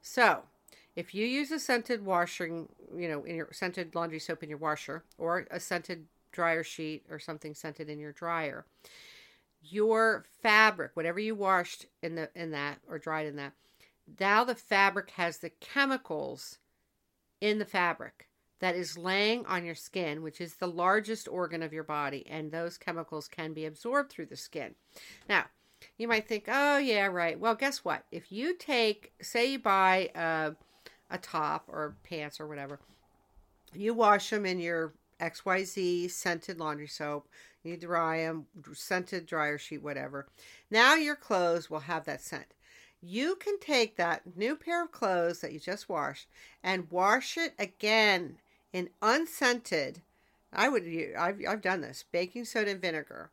So, 0.02 0.42
if 0.96 1.14
you 1.14 1.26
use 1.26 1.50
a 1.50 1.58
scented 1.58 2.04
washing, 2.04 2.68
you 2.96 3.08
know, 3.08 3.24
in 3.24 3.36
your 3.36 3.48
scented 3.52 3.94
laundry 3.94 4.18
soap 4.18 4.42
in 4.42 4.48
your 4.48 4.58
washer 4.58 5.04
or 5.18 5.46
a 5.50 5.58
scented 5.58 6.06
dryer 6.32 6.62
sheet 6.62 7.04
or 7.10 7.18
something 7.18 7.54
scented 7.54 7.88
in 7.88 7.98
your 7.98 8.12
dryer, 8.12 8.64
your 9.62 10.24
fabric, 10.42 10.92
whatever 10.94 11.18
you 11.18 11.34
washed 11.34 11.86
in 12.02 12.14
the 12.14 12.30
in 12.34 12.50
that 12.50 12.78
or 12.88 12.98
dried 12.98 13.26
in 13.26 13.36
that, 13.36 13.52
now 14.20 14.44
the 14.44 14.54
fabric 14.54 15.10
has 15.12 15.38
the 15.38 15.50
chemicals 15.50 16.58
in 17.40 17.58
the 17.58 17.64
fabric 17.64 18.28
that 18.60 18.76
is 18.76 18.96
laying 18.96 19.44
on 19.46 19.64
your 19.64 19.74
skin, 19.74 20.22
which 20.22 20.40
is 20.40 20.54
the 20.54 20.66
largest 20.66 21.28
organ 21.28 21.62
of 21.62 21.72
your 21.72 21.84
body, 21.84 22.24
and 22.28 22.50
those 22.50 22.78
chemicals 22.78 23.28
can 23.28 23.52
be 23.52 23.66
absorbed 23.66 24.10
through 24.10 24.26
the 24.26 24.36
skin. 24.36 24.74
Now, 25.28 25.46
you 25.98 26.08
might 26.08 26.26
think, 26.26 26.44
oh, 26.48 26.78
yeah, 26.78 27.06
right. 27.06 27.38
Well, 27.38 27.54
guess 27.56 27.84
what? 27.84 28.04
If 28.10 28.32
you 28.32 28.54
take, 28.54 29.12
say, 29.20 29.52
you 29.52 29.58
buy 29.58 30.10
a, 30.14 30.54
a 31.10 31.18
top 31.18 31.64
or 31.68 31.96
pants 32.02 32.40
or 32.40 32.46
whatever, 32.46 32.80
you 33.72 33.94
wash 33.94 34.30
them 34.30 34.46
in 34.46 34.58
your 34.58 34.94
XYZ 35.20 36.10
scented 36.10 36.58
laundry 36.58 36.86
soap, 36.86 37.28
you 37.62 37.76
dry 37.76 38.18
them, 38.18 38.46
scented 38.74 39.26
dryer 39.26 39.58
sheet, 39.58 39.82
whatever. 39.82 40.26
Now 40.70 40.94
your 40.94 41.16
clothes 41.16 41.70
will 41.70 41.80
have 41.80 42.04
that 42.04 42.20
scent. 42.20 42.46
You 43.00 43.36
can 43.36 43.58
take 43.58 43.96
that 43.96 44.36
new 44.36 44.56
pair 44.56 44.82
of 44.84 44.92
clothes 44.92 45.40
that 45.40 45.52
you 45.52 45.60
just 45.60 45.88
washed 45.88 46.28
and 46.62 46.90
wash 46.90 47.36
it 47.36 47.54
again 47.58 48.38
in 48.72 48.90
unscented. 49.02 50.00
I 50.52 50.68
would 50.68 50.84
I've 51.18 51.40
I've 51.46 51.62
done 51.62 51.80
this 51.80 52.04
baking 52.10 52.44
soda 52.46 52.70
and 52.70 52.80
vinegar 52.80 53.30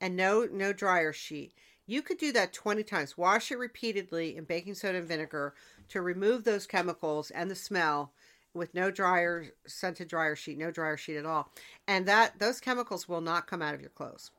and 0.00 0.16
no 0.16 0.46
no 0.50 0.72
dryer 0.72 1.12
sheet. 1.12 1.52
You 1.86 2.02
could 2.02 2.18
do 2.18 2.32
that 2.32 2.52
20 2.52 2.82
times. 2.82 3.16
Wash 3.16 3.52
it 3.52 3.58
repeatedly 3.58 4.36
in 4.36 4.44
baking 4.44 4.74
soda 4.74 4.98
and 4.98 5.06
vinegar 5.06 5.54
to 5.88 6.02
remove 6.02 6.44
those 6.44 6.66
chemicals 6.66 7.30
and 7.30 7.50
the 7.50 7.54
smell 7.54 8.12
with 8.52 8.74
no 8.74 8.90
dryer 8.90 9.46
scented 9.66 10.08
dryer 10.08 10.34
sheet, 10.34 10.58
no 10.58 10.70
dryer 10.70 10.96
sheet 10.96 11.16
at 11.16 11.26
all. 11.26 11.52
And 11.86 12.06
that 12.06 12.38
those 12.38 12.60
chemicals 12.60 13.08
will 13.08 13.20
not 13.20 13.46
come 13.46 13.62
out 13.62 13.74
of 13.74 13.80
your 13.80 13.90
clothes. 13.90 14.30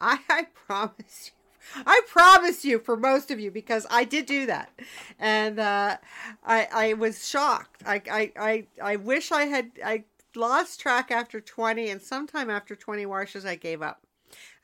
I, 0.00 0.20
I 0.28 0.44
promise 0.66 1.30
you. 1.32 1.42
I 1.86 2.00
promise 2.08 2.64
you 2.64 2.80
for 2.80 2.96
most 2.96 3.30
of 3.30 3.38
you 3.38 3.50
because 3.52 3.86
I 3.88 4.02
did 4.02 4.26
do 4.26 4.46
that, 4.46 4.72
and 5.16 5.60
uh, 5.60 5.96
I 6.44 6.68
I 6.72 6.92
was 6.94 7.28
shocked. 7.28 7.84
I, 7.86 8.02
I 8.10 8.32
I 8.36 8.66
I 8.82 8.96
wish 8.96 9.30
I 9.30 9.44
had 9.44 9.70
I 9.84 10.02
lost 10.34 10.80
track 10.80 11.12
after 11.12 11.40
twenty, 11.40 11.88
and 11.88 12.02
sometime 12.02 12.50
after 12.50 12.74
twenty 12.74 13.06
washes 13.06 13.44
I 13.46 13.54
gave 13.54 13.80
up. 13.80 14.02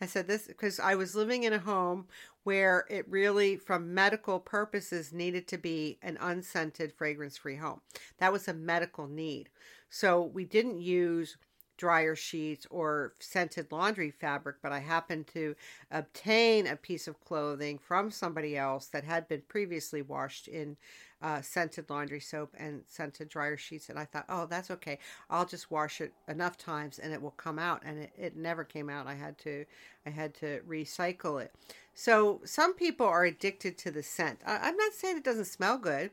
I 0.01 0.07
said 0.07 0.27
this 0.27 0.47
because 0.47 0.81
I 0.81 0.95
was 0.95 1.15
living 1.15 1.43
in 1.45 1.53
a 1.53 1.59
home 1.59 2.07
where 2.45 2.87
it 2.89 3.09
really, 3.09 3.57
from 3.57 3.95
medical 3.95 4.41
purposes, 4.41 5.13
needed 5.13 5.47
to 5.49 5.59
be 5.59 5.99
an 6.03 6.17
unscented, 6.21 6.93
fragrance 6.93 7.37
free 7.37 7.57
home. 7.57 7.81
That 8.19 8.33
was 8.33 8.49
a 8.49 8.55
medical 8.55 9.07
need. 9.07 9.51
So 9.91 10.23
we 10.23 10.45
didn't 10.45 10.81
use 10.81 11.37
dryer 11.79 12.17
sheets 12.17 12.67
or 12.71 13.15
scented 13.21 13.71
laundry 13.71 14.11
fabric, 14.11 14.57
but 14.63 14.73
I 14.73 14.81
happened 14.81 15.29
to 15.29 15.55
obtain 15.91 16.67
a 16.67 16.77
piece 16.77 17.07
of 17.07 17.21
clothing 17.21 17.79
from 17.79 18.11
somebody 18.11 18.57
else 18.57 18.87
that 18.89 19.05
had 19.05 19.29
been 19.29 19.43
previously 19.49 20.03
washed 20.03 20.49
in 20.49 20.77
uh, 21.23 21.41
scented 21.43 21.91
laundry 21.91 22.21
soap 22.21 22.55
and 22.59 22.83
scented 22.87 23.29
dryer 23.29 23.57
sheets. 23.57 23.89
And 23.89 23.99
I 23.99 24.05
thought, 24.05 24.25
oh, 24.29 24.47
that's 24.47 24.71
okay. 24.71 24.99
I'll 25.31 25.47
just 25.47 25.71
wash 25.71 26.01
it 26.01 26.13
enough 26.29 26.57
times 26.57 26.99
and 26.99 27.13
it 27.13 27.21
will 27.21 27.33
come 27.33 27.59
out. 27.59 27.83
And 27.85 28.05
it, 28.05 28.13
it 28.17 28.37
never 28.37 28.65
came 28.65 28.89
out. 28.89 29.07
I 29.07 29.15
had 29.15 29.39
to, 29.39 29.65
I 30.07 30.11
had 30.11 30.35
to 30.35 30.61
recycle 30.69 31.43
it. 31.43 31.53
So 31.95 32.41
some 32.45 32.75
people 32.75 33.07
are 33.07 33.25
addicted 33.25 33.79
to 33.79 33.91
the 33.91 34.03
scent. 34.03 34.41
I, 34.47 34.59
I'm 34.69 34.77
not 34.77 34.93
saying 34.93 35.17
it 35.17 35.25
doesn't 35.25 35.47
smell 35.47 35.79
good. 35.79 36.11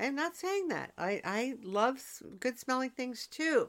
I'm 0.00 0.14
not 0.14 0.34
saying 0.34 0.68
that. 0.68 0.92
I, 0.96 1.20
I 1.24 1.54
love 1.62 2.00
good 2.40 2.58
smelling 2.58 2.90
things 2.90 3.26
too. 3.26 3.68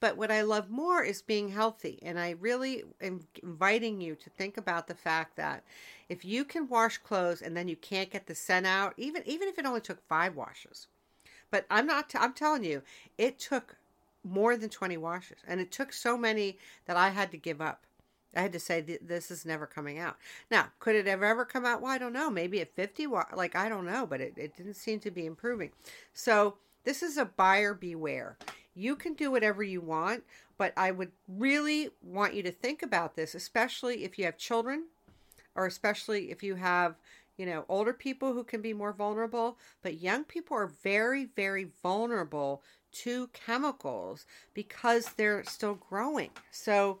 But 0.00 0.16
what 0.16 0.30
I 0.30 0.42
love 0.42 0.70
more 0.70 1.02
is 1.02 1.22
being 1.22 1.48
healthy. 1.48 1.98
And 2.02 2.18
I 2.18 2.36
really 2.40 2.84
am 3.00 3.20
inviting 3.42 4.00
you 4.00 4.14
to 4.16 4.30
think 4.30 4.56
about 4.56 4.86
the 4.86 4.94
fact 4.94 5.36
that 5.36 5.64
if 6.08 6.24
you 6.24 6.44
can 6.44 6.68
wash 6.68 6.98
clothes 6.98 7.42
and 7.42 7.56
then 7.56 7.68
you 7.68 7.76
can't 7.76 8.10
get 8.10 8.26
the 8.26 8.34
scent 8.34 8.66
out, 8.66 8.94
even 8.96 9.22
even 9.26 9.48
if 9.48 9.58
it 9.58 9.66
only 9.66 9.80
took 9.80 10.06
five 10.08 10.36
washes, 10.36 10.86
but 11.50 11.66
I'm 11.70 11.86
not. 11.86 12.12
I'm 12.14 12.32
telling 12.32 12.64
you, 12.64 12.82
it 13.16 13.38
took 13.38 13.76
more 14.24 14.56
than 14.56 14.68
20 14.68 14.96
washes, 14.96 15.38
and 15.46 15.60
it 15.60 15.70
took 15.70 15.92
so 15.92 16.16
many 16.16 16.58
that 16.86 16.96
I 16.96 17.10
had 17.10 17.30
to 17.32 17.36
give 17.36 17.60
up. 17.60 17.84
I 18.36 18.42
had 18.42 18.52
to 18.52 18.60
say 18.60 18.80
this 18.80 19.30
is 19.30 19.46
never 19.46 19.66
coming 19.66 19.98
out. 19.98 20.16
Now, 20.50 20.66
could 20.80 20.94
it 20.94 21.06
have 21.06 21.22
ever 21.22 21.44
come 21.44 21.64
out? 21.64 21.80
Well, 21.80 21.90
I 21.90 21.98
don't 21.98 22.12
know. 22.12 22.30
Maybe 22.30 22.60
at 22.60 22.74
50, 22.74 23.06
like 23.34 23.56
I 23.56 23.68
don't 23.68 23.86
know, 23.86 24.06
but 24.06 24.20
it, 24.20 24.34
it 24.36 24.56
didn't 24.56 24.74
seem 24.74 25.00
to 25.00 25.10
be 25.10 25.24
improving. 25.24 25.70
So 26.12 26.56
this 26.84 27.02
is 27.02 27.16
a 27.16 27.24
buyer 27.24 27.74
beware. 27.74 28.36
You 28.78 28.94
can 28.94 29.14
do 29.14 29.32
whatever 29.32 29.64
you 29.64 29.80
want, 29.80 30.22
but 30.56 30.72
I 30.76 30.92
would 30.92 31.10
really 31.26 31.90
want 32.00 32.34
you 32.34 32.44
to 32.44 32.52
think 32.52 32.80
about 32.80 33.16
this, 33.16 33.34
especially 33.34 34.04
if 34.04 34.16
you 34.16 34.24
have 34.24 34.38
children 34.38 34.84
or 35.56 35.66
especially 35.66 36.30
if 36.30 36.44
you 36.44 36.54
have, 36.54 36.94
you 37.36 37.44
know, 37.44 37.64
older 37.68 37.92
people 37.92 38.32
who 38.32 38.44
can 38.44 38.62
be 38.62 38.72
more 38.72 38.92
vulnerable. 38.92 39.58
But 39.82 40.00
young 40.00 40.22
people 40.22 40.56
are 40.56 40.68
very, 40.68 41.24
very 41.24 41.72
vulnerable 41.82 42.62
to 42.92 43.28
chemicals 43.32 44.26
because 44.54 45.06
they're 45.16 45.42
still 45.42 45.74
growing. 45.74 46.30
So 46.52 47.00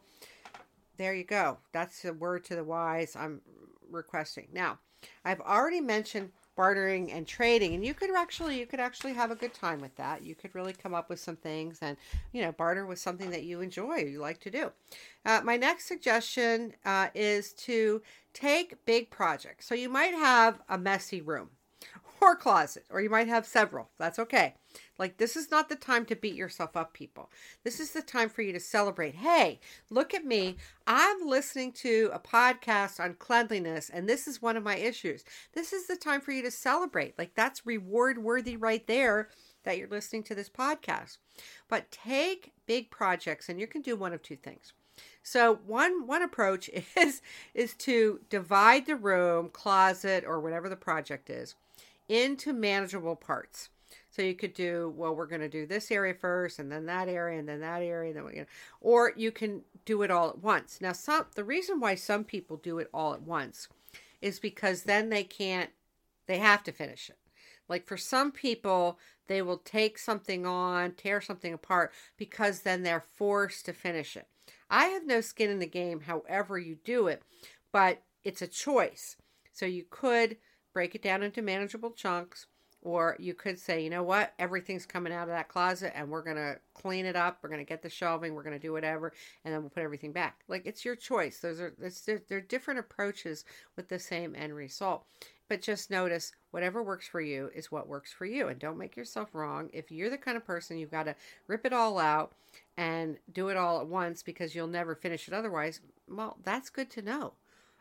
there 0.96 1.14
you 1.14 1.22
go. 1.22 1.58
That's 1.70 2.04
a 2.04 2.12
word 2.12 2.44
to 2.46 2.56
the 2.56 2.64
wise 2.64 3.14
I'm 3.14 3.40
requesting. 3.88 4.48
Now, 4.52 4.80
I've 5.24 5.40
already 5.40 5.80
mentioned 5.80 6.32
bartering 6.58 7.12
and 7.12 7.24
trading 7.24 7.74
and 7.74 7.84
you 7.84 7.94
could 7.94 8.10
actually 8.16 8.58
you 8.58 8.66
could 8.66 8.80
actually 8.80 9.12
have 9.12 9.30
a 9.30 9.36
good 9.36 9.54
time 9.54 9.80
with 9.80 9.94
that 9.94 10.24
you 10.24 10.34
could 10.34 10.52
really 10.56 10.72
come 10.72 10.92
up 10.92 11.08
with 11.08 11.20
some 11.20 11.36
things 11.36 11.78
and 11.82 11.96
you 12.32 12.42
know 12.42 12.50
barter 12.50 12.84
with 12.84 12.98
something 12.98 13.30
that 13.30 13.44
you 13.44 13.60
enjoy 13.60 13.98
you 13.98 14.18
like 14.18 14.40
to 14.40 14.50
do 14.50 14.72
uh, 15.24 15.40
my 15.44 15.56
next 15.56 15.86
suggestion 15.86 16.72
uh, 16.84 17.06
is 17.14 17.52
to 17.52 18.02
take 18.34 18.84
big 18.84 19.08
projects 19.08 19.68
so 19.68 19.74
you 19.76 19.88
might 19.88 20.12
have 20.12 20.60
a 20.68 20.76
messy 20.76 21.20
room 21.20 21.48
or 22.20 22.34
closet, 22.36 22.84
or 22.90 23.00
you 23.00 23.10
might 23.10 23.28
have 23.28 23.46
several. 23.46 23.90
That's 23.98 24.18
okay. 24.18 24.54
Like, 24.98 25.16
this 25.16 25.36
is 25.36 25.50
not 25.50 25.68
the 25.68 25.76
time 25.76 26.04
to 26.06 26.16
beat 26.16 26.34
yourself 26.34 26.76
up, 26.76 26.92
people. 26.92 27.30
This 27.64 27.80
is 27.80 27.92
the 27.92 28.02
time 28.02 28.28
for 28.28 28.42
you 28.42 28.52
to 28.52 28.60
celebrate. 28.60 29.14
Hey, 29.14 29.60
look 29.90 30.12
at 30.14 30.24
me. 30.24 30.56
I'm 30.86 31.26
listening 31.26 31.72
to 31.72 32.10
a 32.12 32.18
podcast 32.18 32.98
on 32.98 33.14
cleanliness, 33.14 33.90
and 33.90 34.08
this 34.08 34.26
is 34.26 34.42
one 34.42 34.56
of 34.56 34.64
my 34.64 34.76
issues. 34.76 35.24
This 35.52 35.72
is 35.72 35.86
the 35.86 35.96
time 35.96 36.20
for 36.20 36.32
you 36.32 36.42
to 36.42 36.50
celebrate. 36.50 37.18
Like, 37.18 37.34
that's 37.34 37.66
reward 37.66 38.18
worthy 38.18 38.56
right 38.56 38.86
there 38.86 39.28
that 39.64 39.78
you're 39.78 39.88
listening 39.88 40.22
to 40.24 40.34
this 40.34 40.48
podcast. 40.48 41.18
But 41.68 41.90
take 41.90 42.52
big 42.66 42.90
projects, 42.90 43.48
and 43.48 43.60
you 43.60 43.66
can 43.66 43.82
do 43.82 43.96
one 43.96 44.12
of 44.12 44.22
two 44.22 44.36
things. 44.36 44.72
So 45.22 45.60
one 45.66 46.06
one 46.06 46.22
approach 46.22 46.68
is 46.96 47.22
is 47.54 47.74
to 47.74 48.20
divide 48.30 48.86
the 48.86 48.96
room, 48.96 49.50
closet, 49.50 50.24
or 50.26 50.40
whatever 50.40 50.68
the 50.68 50.76
project 50.76 51.30
is 51.30 51.54
into 52.08 52.52
manageable 52.52 53.16
parts. 53.16 53.68
So 54.10 54.22
you 54.22 54.34
could 54.34 54.54
do, 54.54 54.92
well, 54.96 55.14
we're 55.14 55.26
going 55.26 55.42
to 55.42 55.48
do 55.48 55.66
this 55.66 55.90
area 55.90 56.14
first, 56.14 56.58
and 56.58 56.72
then 56.72 56.86
that 56.86 57.08
area, 57.08 57.38
and 57.38 57.48
then 57.48 57.60
that 57.60 57.82
area, 57.82 58.16
and 58.16 58.26
then 58.26 58.34
you 58.34 58.40
know, 58.40 58.46
or 58.80 59.12
you 59.16 59.30
can 59.30 59.62
do 59.84 60.02
it 60.02 60.10
all 60.10 60.30
at 60.30 60.38
once. 60.38 60.80
Now, 60.80 60.92
some 60.92 61.26
the 61.34 61.44
reason 61.44 61.78
why 61.78 61.94
some 61.94 62.24
people 62.24 62.56
do 62.56 62.78
it 62.78 62.88
all 62.92 63.12
at 63.12 63.22
once 63.22 63.68
is 64.20 64.40
because 64.40 64.82
then 64.82 65.10
they 65.10 65.24
can't, 65.24 65.70
they 66.26 66.38
have 66.38 66.62
to 66.64 66.72
finish 66.72 67.08
it. 67.10 67.18
Like 67.68 67.86
for 67.86 67.96
some 67.96 68.32
people, 68.32 68.98
they 69.26 69.42
will 69.42 69.58
take 69.58 69.98
something 69.98 70.46
on, 70.46 70.92
tear 70.92 71.20
something 71.20 71.52
apart 71.52 71.92
because 72.16 72.60
then 72.60 72.82
they're 72.82 73.04
forced 73.16 73.66
to 73.66 73.72
finish 73.72 74.16
it. 74.16 74.26
I 74.70 74.86
have 74.86 75.06
no 75.06 75.20
skin 75.20 75.50
in 75.50 75.58
the 75.58 75.66
game, 75.66 76.00
however, 76.00 76.58
you 76.58 76.78
do 76.82 77.06
it, 77.08 77.22
but 77.72 78.02
it's 78.24 78.42
a 78.42 78.46
choice. 78.46 79.16
So 79.52 79.66
you 79.66 79.84
could 79.88 80.38
break 80.72 80.94
it 80.94 81.02
down 81.02 81.22
into 81.22 81.42
manageable 81.42 81.90
chunks, 81.90 82.46
or 82.82 83.16
you 83.18 83.34
could 83.34 83.58
say, 83.58 83.82
you 83.82 83.90
know 83.90 84.02
what, 84.02 84.34
everything's 84.38 84.86
coming 84.86 85.12
out 85.12 85.24
of 85.24 85.34
that 85.34 85.48
closet 85.48 85.92
and 85.96 86.08
we're 86.08 86.22
going 86.22 86.36
to 86.36 86.56
clean 86.74 87.06
it 87.06 87.16
up. 87.16 87.38
We're 87.42 87.48
going 87.48 87.64
to 87.64 87.68
get 87.68 87.82
the 87.82 87.90
shelving. 87.90 88.34
We're 88.34 88.44
going 88.44 88.54
to 88.54 88.58
do 88.58 88.72
whatever. 88.72 89.12
And 89.44 89.52
then 89.52 89.62
we'll 89.62 89.70
put 89.70 89.82
everything 89.82 90.12
back. 90.12 90.40
Like 90.48 90.64
it's 90.64 90.84
your 90.84 90.94
choice. 90.94 91.40
Those 91.40 91.60
are, 91.60 91.74
there 92.06 92.38
are 92.38 92.40
different 92.40 92.80
approaches 92.80 93.44
with 93.76 93.88
the 93.88 93.98
same 93.98 94.34
end 94.36 94.54
result. 94.54 95.04
But 95.48 95.62
just 95.62 95.90
notice 95.90 96.32
whatever 96.50 96.82
works 96.82 97.08
for 97.08 97.20
you 97.20 97.50
is 97.54 97.72
what 97.72 97.88
works 97.88 98.12
for 98.12 98.26
you. 98.26 98.48
And 98.48 98.60
don't 98.60 98.78
make 98.78 98.96
yourself 98.96 99.34
wrong. 99.34 99.70
If 99.72 99.90
you're 99.90 100.10
the 100.10 100.18
kind 100.18 100.36
of 100.36 100.44
person 100.44 100.78
you've 100.78 100.90
got 100.90 101.04
to 101.04 101.16
rip 101.46 101.64
it 101.64 101.72
all 101.72 101.98
out 101.98 102.32
and 102.76 103.16
do 103.32 103.48
it 103.48 103.56
all 103.56 103.80
at 103.80 103.86
once 103.86 104.22
because 104.22 104.54
you'll 104.54 104.66
never 104.68 104.94
finish 104.94 105.26
it 105.26 105.34
otherwise, 105.34 105.80
well, 106.08 106.36
that's 106.44 106.70
good 106.70 106.90
to 106.90 107.02
know. 107.02 107.32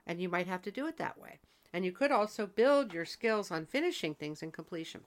And 0.08 0.22
you 0.22 0.30
might 0.30 0.48
have 0.48 0.62
to 0.64 0.72
do 0.72 0.88
it 0.88 0.98
that 0.98 1.20
way. 1.20 1.39
And 1.78 1.86
you 1.86 1.91
could 1.91 2.11
also 2.11 2.47
build 2.47 2.91
your 2.91 3.05
skills 3.05 3.51
on 3.51 3.67
finishing 3.67 4.15
things 4.15 4.41
and 4.41 4.51
completion. 4.51 5.01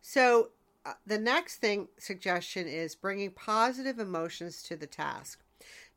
So, 0.00 0.48
uh, 0.86 0.94
the 1.06 1.18
next 1.18 1.56
thing 1.56 1.88
suggestion 1.98 2.66
is 2.66 2.94
bringing 2.94 3.32
positive 3.32 3.98
emotions 3.98 4.62
to 4.62 4.76
the 4.76 4.86
task. 4.86 5.40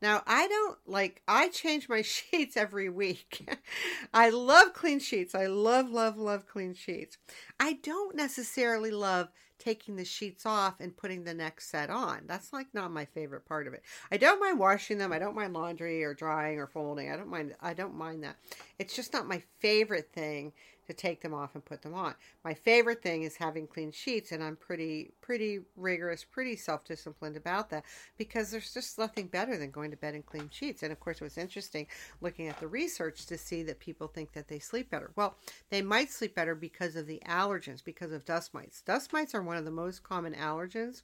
Now, 0.02 0.24
I 0.28 0.50
don't 0.50 0.78
like, 0.86 1.22
I 1.26 1.48
change 1.48 1.88
my 1.88 2.02
sheets 2.02 2.58
every 2.58 2.90
week. 2.90 3.50
I 4.14 4.30
love 4.30 4.74
clean 4.74 5.00
sheets. 5.00 5.34
I 5.34 5.46
love, 5.46 5.90
love, 5.90 6.18
love 6.18 6.46
clean 6.46 6.74
sheets. 6.74 7.18
I 7.58 7.80
don't 7.82 8.14
necessarily 8.14 8.92
love 8.92 9.30
taking 9.66 9.96
the 9.96 10.06
sheets 10.06 10.46
off 10.46 10.76
and 10.80 10.96
putting 10.96 11.24
the 11.24 11.34
next 11.34 11.72
set 11.72 11.90
on. 11.90 12.22
That's 12.28 12.54
like 12.54 12.68
not 12.74 12.92
my 12.92 13.06
favorite 13.06 13.46
part 13.46 13.66
of 13.66 13.74
it. 13.74 13.82
I 14.12 14.18
don't 14.18 14.40
mind 14.40 14.60
washing 14.60 15.00
them. 15.00 15.12
I 15.12 15.18
don't 15.18 15.36
mind 15.36 15.54
laundry 15.54 16.04
or 16.04 16.14
drying 16.14 16.60
or 16.60 16.68
folding. 16.68 17.12
I 17.12 17.18
don't 17.18 17.30
mind 17.30 17.56
I 17.60 17.74
don't 17.74 17.96
mind 17.96 18.24
that. 18.24 18.38
It's 18.78 18.96
just 18.96 19.12
not 19.12 19.28
my 19.28 19.42
favorite 19.60 20.12
thing 20.14 20.54
to 20.86 20.94
take 20.94 21.22
them 21.22 21.34
off 21.34 21.56
and 21.56 21.66
put 21.66 21.82
them 21.82 21.94
on. 21.94 22.16
My 22.44 22.54
favorite 22.54 23.02
thing 23.02 23.24
is 23.24 23.36
having 23.36 23.68
clean 23.68 23.92
sheets, 23.92 24.32
and 24.32 24.44
I'm 24.44 24.56
pretty, 24.56 25.12
pretty 25.22 25.60
rigorous, 25.76 26.24
pretty 26.24 26.56
self 26.56 26.86
disciplined 26.86 27.38
about 27.38 27.70
that 27.70 27.86
because 28.18 28.52
there's 28.52 28.74
just 28.74 28.98
nothing 28.98 29.28
better 29.28 29.58
than 29.58 29.72
going 29.72 29.92
to 29.92 29.98
bed 29.98 30.16
in 30.16 30.24
clean 30.24 30.50
sheets. 30.52 30.84
And 30.84 30.92
of 30.92 31.00
course, 31.00 31.22
it 31.22 31.24
was 31.24 31.38
interesting 31.38 31.88
looking 32.22 32.48
at 32.48 32.60
the 32.60 32.68
research 32.68 33.26
to 33.28 33.38
see 33.38 33.64
that 33.64 33.80
people 33.80 34.08
think 34.08 34.34
that 34.34 34.48
they 34.48 34.60
sleep 34.60 34.90
better. 34.90 35.12
Well, 35.16 35.36
they 35.70 35.82
might 35.82 36.12
sleep 36.12 36.36
better 36.36 36.56
because 36.56 36.96
of 36.96 37.08
the 37.08 37.22
allergens, 37.28 37.84
because 37.84 38.12
of 38.12 38.26
dust 38.26 38.54
mites. 38.54 38.82
Dust 38.82 39.14
mites 39.14 39.36
are 39.36 39.44
one 39.44 39.58
of 39.58 39.66
the 39.66 39.72
most 39.72 40.04
common 40.04 40.34
allergens 40.34 41.04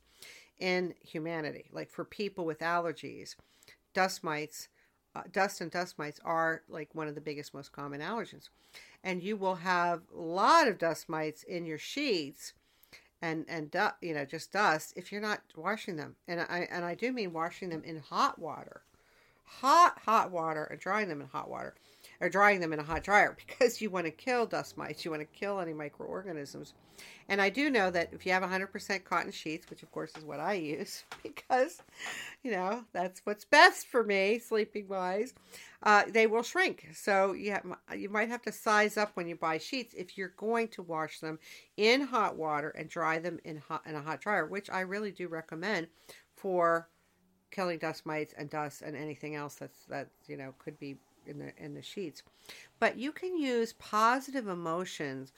in 0.59 0.93
humanity. 1.01 1.65
Like 1.71 1.89
for 1.89 2.05
people 2.05 2.45
with 2.45 2.59
allergies, 2.59 3.35
dust 3.93 4.23
mites. 4.23 4.69
Uh, 5.13 5.23
dust 5.31 5.59
and 5.59 5.71
dust 5.71 5.97
mites 5.97 6.19
are 6.23 6.61
like 6.69 6.93
one 6.93 7.07
of 7.07 7.15
the 7.15 7.21
biggest, 7.21 7.53
most 7.53 7.71
common 7.71 8.01
allergens. 8.01 8.49
And 9.03 9.21
you 9.21 9.35
will 9.35 9.55
have 9.55 10.01
a 10.15 10.21
lot 10.21 10.67
of 10.67 10.77
dust 10.77 11.09
mites 11.09 11.43
in 11.43 11.65
your 11.65 11.77
sheets 11.77 12.53
and 13.21 13.45
and 13.47 13.75
you 14.01 14.13
know 14.13 14.25
just 14.25 14.51
dust 14.51 14.93
if 14.95 15.11
you're 15.11 15.21
not 15.21 15.41
washing 15.55 15.95
them. 15.95 16.15
And 16.27 16.41
i 16.41 16.67
and 16.71 16.85
i 16.85 16.95
do 16.95 17.11
mean 17.11 17.33
washing 17.33 17.69
them 17.69 17.83
in 17.83 17.99
hot 17.99 18.39
water. 18.39 18.83
Hot 19.43 19.99
hot 20.05 20.31
water 20.31 20.63
and 20.63 20.79
drying 20.79 21.09
them 21.09 21.21
in 21.21 21.27
hot 21.27 21.49
water 21.49 21.75
or 22.21 22.29
drying 22.29 22.61
them 22.61 22.71
in 22.71 22.79
a 22.79 22.83
hot 22.83 23.03
dryer 23.03 23.35
because 23.47 23.81
you 23.81 23.89
want 23.89 24.05
to 24.05 24.11
kill 24.11 24.45
dust 24.45 24.77
mites 24.77 25.03
you 25.03 25.11
want 25.11 25.21
to 25.21 25.37
kill 25.37 25.59
any 25.59 25.73
microorganisms 25.73 26.73
and 27.27 27.41
I 27.41 27.49
do 27.49 27.69
know 27.69 27.89
that 27.91 28.09
if 28.11 28.25
you 28.25 28.31
have 28.31 28.43
100% 28.43 29.03
cotton 29.03 29.31
sheets, 29.31 29.69
which 29.69 29.83
of 29.83 29.91
course 29.91 30.15
is 30.17 30.23
what 30.23 30.39
I 30.39 30.53
use 30.53 31.03
because, 31.23 31.81
you 32.43 32.51
know, 32.51 32.83
that's 32.93 33.21
what's 33.23 33.45
best 33.45 33.87
for 33.87 34.03
me 34.03 34.39
sleeping 34.39 34.87
wise, 34.87 35.33
uh, 35.83 36.03
they 36.07 36.27
will 36.27 36.43
shrink. 36.43 36.89
So 36.93 37.33
you, 37.33 37.51
have, 37.51 37.65
you 37.97 38.09
might 38.09 38.29
have 38.29 38.41
to 38.43 38.51
size 38.51 38.97
up 38.97 39.11
when 39.13 39.27
you 39.27 39.35
buy 39.35 39.57
sheets 39.57 39.93
if 39.97 40.17
you're 40.17 40.33
going 40.37 40.67
to 40.69 40.81
wash 40.81 41.19
them 41.19 41.39
in 41.77 42.01
hot 42.01 42.35
water 42.35 42.69
and 42.69 42.89
dry 42.89 43.19
them 43.19 43.39
in, 43.43 43.57
hot, 43.57 43.83
in 43.85 43.95
a 43.95 44.01
hot 44.01 44.21
dryer, 44.21 44.45
which 44.45 44.69
I 44.69 44.81
really 44.81 45.11
do 45.11 45.27
recommend 45.27 45.87
for 46.35 46.89
killing 47.51 47.77
dust 47.77 48.05
mites 48.05 48.33
and 48.37 48.49
dust 48.49 48.81
and 48.81 48.95
anything 48.95 49.35
else 49.35 49.55
that's 49.55 49.83
that 49.89 50.07
you 50.25 50.37
know 50.37 50.53
could 50.57 50.79
be 50.79 50.95
in 51.25 51.39
the 51.39 51.51
in 51.57 51.73
the 51.73 51.81
sheets 51.81 52.23
but 52.79 52.97
you 52.97 53.11
can 53.11 53.37
use 53.37 53.73
positive 53.73 54.47
emotions 54.47 55.31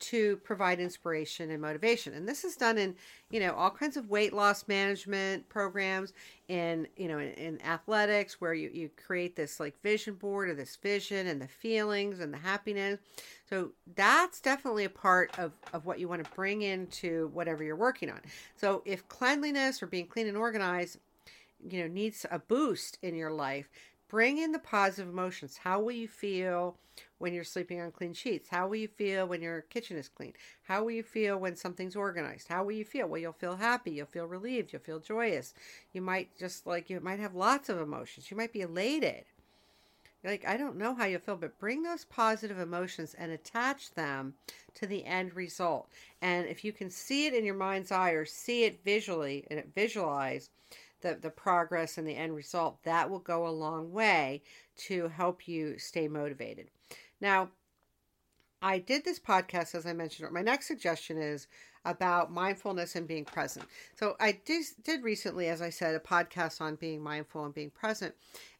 to 0.00 0.36
provide 0.38 0.80
inspiration 0.80 1.50
and 1.50 1.62
motivation. 1.62 2.12
And 2.12 2.28
this 2.28 2.44
is 2.44 2.56
done 2.56 2.76
in, 2.76 2.94
you 3.30 3.40
know, 3.40 3.54
all 3.54 3.70
kinds 3.70 3.96
of 3.96 4.10
weight 4.10 4.32
loss 4.32 4.66
management 4.68 5.48
programs 5.48 6.12
in, 6.48 6.86
you 6.96 7.08
know, 7.08 7.18
in, 7.18 7.30
in, 7.30 7.62
athletics 7.62 8.40
where 8.40 8.52
you, 8.52 8.70
you 8.72 8.90
create 9.06 9.34
this 9.34 9.60
like 9.60 9.80
vision 9.82 10.14
board 10.14 10.50
or 10.50 10.54
this 10.54 10.76
vision 10.76 11.26
and 11.26 11.40
the 11.40 11.48
feelings 11.48 12.20
and 12.20 12.34
the 12.34 12.38
happiness. 12.38 12.98
So 13.48 13.70
that's 13.94 14.40
definitely 14.40 14.84
a 14.84 14.90
part 14.90 15.38
of, 15.38 15.52
of 15.72 15.86
what 15.86 15.98
you 15.98 16.08
want 16.08 16.24
to 16.24 16.30
bring 16.32 16.62
into 16.62 17.30
whatever 17.32 17.64
you're 17.64 17.76
working 17.76 18.10
on. 18.10 18.20
So 18.56 18.82
if 18.84 19.08
cleanliness 19.08 19.82
or 19.82 19.86
being 19.86 20.06
clean 20.06 20.26
and 20.26 20.36
organized, 20.36 20.98
you 21.66 21.80
know, 21.80 21.86
needs 21.88 22.26
a 22.30 22.38
boost 22.38 22.98
in 23.00 23.14
your 23.14 23.30
life, 23.30 23.70
bring 24.14 24.38
in 24.38 24.52
the 24.52 24.58
positive 24.60 25.12
emotions. 25.12 25.56
How 25.56 25.80
will 25.80 25.90
you 25.90 26.06
feel 26.06 26.76
when 27.18 27.34
you're 27.34 27.42
sleeping 27.42 27.80
on 27.80 27.90
clean 27.90 28.14
sheets? 28.14 28.48
How 28.48 28.68
will 28.68 28.76
you 28.76 28.86
feel 28.86 29.26
when 29.26 29.42
your 29.42 29.62
kitchen 29.62 29.96
is 29.96 30.08
clean? 30.08 30.34
How 30.62 30.84
will 30.84 30.92
you 30.92 31.02
feel 31.02 31.36
when 31.36 31.56
something's 31.56 31.96
organized? 31.96 32.46
How 32.46 32.62
will 32.62 32.74
you 32.74 32.84
feel? 32.84 33.08
Well, 33.08 33.20
you'll 33.20 33.32
feel 33.32 33.56
happy, 33.56 33.90
you'll 33.90 34.06
feel 34.06 34.26
relieved, 34.26 34.72
you'll 34.72 34.82
feel 34.82 35.00
joyous. 35.00 35.52
You 35.92 36.00
might 36.00 36.28
just 36.38 36.64
like, 36.64 36.88
you 36.88 37.00
might 37.00 37.18
have 37.18 37.34
lots 37.34 37.68
of 37.68 37.80
emotions. 37.80 38.30
You 38.30 38.36
might 38.36 38.52
be 38.52 38.60
elated. 38.60 39.24
Like, 40.22 40.46
I 40.46 40.58
don't 40.58 40.78
know 40.78 40.94
how 40.94 41.06
you 41.06 41.18
feel, 41.18 41.34
but 41.34 41.58
bring 41.58 41.82
those 41.82 42.04
positive 42.04 42.60
emotions 42.60 43.16
and 43.18 43.32
attach 43.32 43.94
them 43.94 44.34
to 44.74 44.86
the 44.86 45.04
end 45.04 45.34
result. 45.34 45.88
And 46.22 46.46
if 46.46 46.64
you 46.64 46.72
can 46.72 46.88
see 46.88 47.26
it 47.26 47.34
in 47.34 47.44
your 47.44 47.56
mind's 47.56 47.90
eye 47.90 48.12
or 48.12 48.24
see 48.24 48.62
it 48.62 48.84
visually 48.84 49.44
and 49.50 49.64
visualize, 49.74 50.50
the, 51.04 51.18
the 51.20 51.30
progress 51.30 51.98
and 51.98 52.08
the 52.08 52.16
end 52.16 52.34
result, 52.34 52.82
that 52.82 53.08
will 53.08 53.20
go 53.20 53.46
a 53.46 53.50
long 53.50 53.92
way 53.92 54.42
to 54.76 55.08
help 55.08 55.46
you 55.46 55.78
stay 55.78 56.08
motivated. 56.08 56.70
Now, 57.20 57.50
I 58.62 58.78
did 58.78 59.04
this 59.04 59.20
podcast, 59.20 59.74
as 59.74 59.86
I 59.86 59.92
mentioned. 59.92 60.32
My 60.32 60.40
next 60.40 60.66
suggestion 60.66 61.18
is 61.18 61.46
about 61.84 62.32
mindfulness 62.32 62.96
and 62.96 63.06
being 63.06 63.24
present. 63.24 63.66
So 63.98 64.16
I 64.20 64.38
did, 64.44 64.64
did 64.82 65.02
recently, 65.02 65.48
as 65.48 65.60
I 65.62 65.70
said, 65.70 65.94
a 65.94 66.00
podcast 66.00 66.60
on 66.60 66.76
being 66.76 67.02
mindful 67.02 67.44
and 67.44 67.54
being 67.54 67.70
present. 67.70 68.14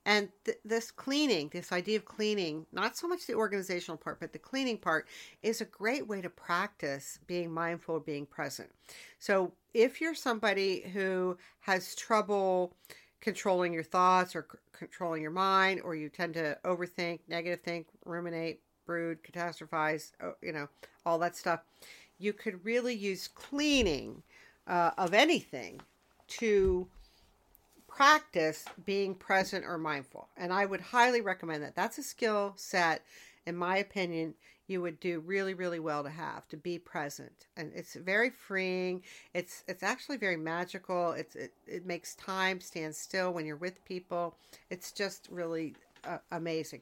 And 0.07 0.29
th- 0.45 0.59
this 0.65 0.91
cleaning, 0.91 1.49
this 1.53 1.73
idea 1.73 1.97
of 1.97 2.05
cleaning, 2.05 2.67
not 2.73 2.97
so 2.97 3.09
much 3.09 3.27
the 3.27 3.35
organizational 3.35 3.97
part, 3.97 4.21
but 4.21 4.33
the 4.33 4.39
cleaning 4.39 4.77
part, 4.77 5.09
is 5.43 5.61
a 5.61 5.67
great 5.67 6.07
way 6.07 6.21
to 6.21 6.29
practice 6.29 7.19
being 7.27 7.51
mindful, 7.51 8.01
being 8.01 8.27
present. 8.27 8.71
So 9.19 9.53
if 9.73 10.01
you're 10.01 10.15
somebody 10.15 10.83
who 10.93 11.39
has 11.61 11.95
trouble 11.95 12.75
controlling 13.23 13.73
your 13.73 13.83
thoughts 13.83 14.37
or 14.37 14.47
c- 14.53 14.59
controlling 14.73 15.23
your 15.23 15.31
mind, 15.31 15.81
or 15.83 15.95
you 15.95 16.11
tend 16.11 16.35
to 16.35 16.59
overthink, 16.65 17.21
negative 17.27 17.63
think, 17.63 17.87
ruminate, 18.05 18.61
brood, 18.85 19.23
catastrophize, 19.23 20.13
oh, 20.23 20.35
you 20.43 20.53
know, 20.53 20.69
all 21.07 21.19
that 21.19 21.35
stuff, 21.35 21.61
you 22.25 22.33
could 22.33 22.65
really 22.65 22.95
use 22.95 23.29
cleaning 23.29 24.23
uh, 24.67 24.93
of 24.97 25.13
anything 25.13 25.81
to 26.27 26.89
practice 27.87 28.65
being 28.85 29.15
present 29.15 29.65
or 29.65 29.79
mindful. 29.79 30.29
And 30.37 30.53
I 30.53 30.65
would 30.65 30.81
highly 30.81 31.21
recommend 31.21 31.63
that. 31.63 31.77
That's 31.77 31.99
a 31.99 32.03
skill 32.03 32.55
set, 32.57 33.05
in 33.47 33.57
my 33.57 33.77
opinion, 33.77 34.35
you 34.67 34.81
would 34.81 34.99
do 34.99 35.21
really 35.21 35.53
really 35.53 35.79
well 35.79 36.03
to 36.03 36.09
have 36.09 36.49
to 36.49 36.57
be 36.57 36.79
present. 36.79 37.47
And 37.57 37.71
it's 37.75 37.95
very 37.95 38.31
freeing. 38.31 39.03
It's 39.35 39.63
it's 39.69 39.83
actually 39.83 40.17
very 40.17 40.39
magical. 40.39 41.13
It's 41.13 41.37
it, 41.37 41.53
it 41.67 41.85
makes 41.85 42.15
time 42.15 42.61
stand 42.61 42.97
still 42.97 43.33
when 43.35 43.45
you're 43.45 43.57
with 43.57 43.85
people. 43.85 44.37
It's 44.71 44.91
just 44.91 45.29
really 45.31 45.75
uh, 46.05 46.19
amazing 46.33 46.81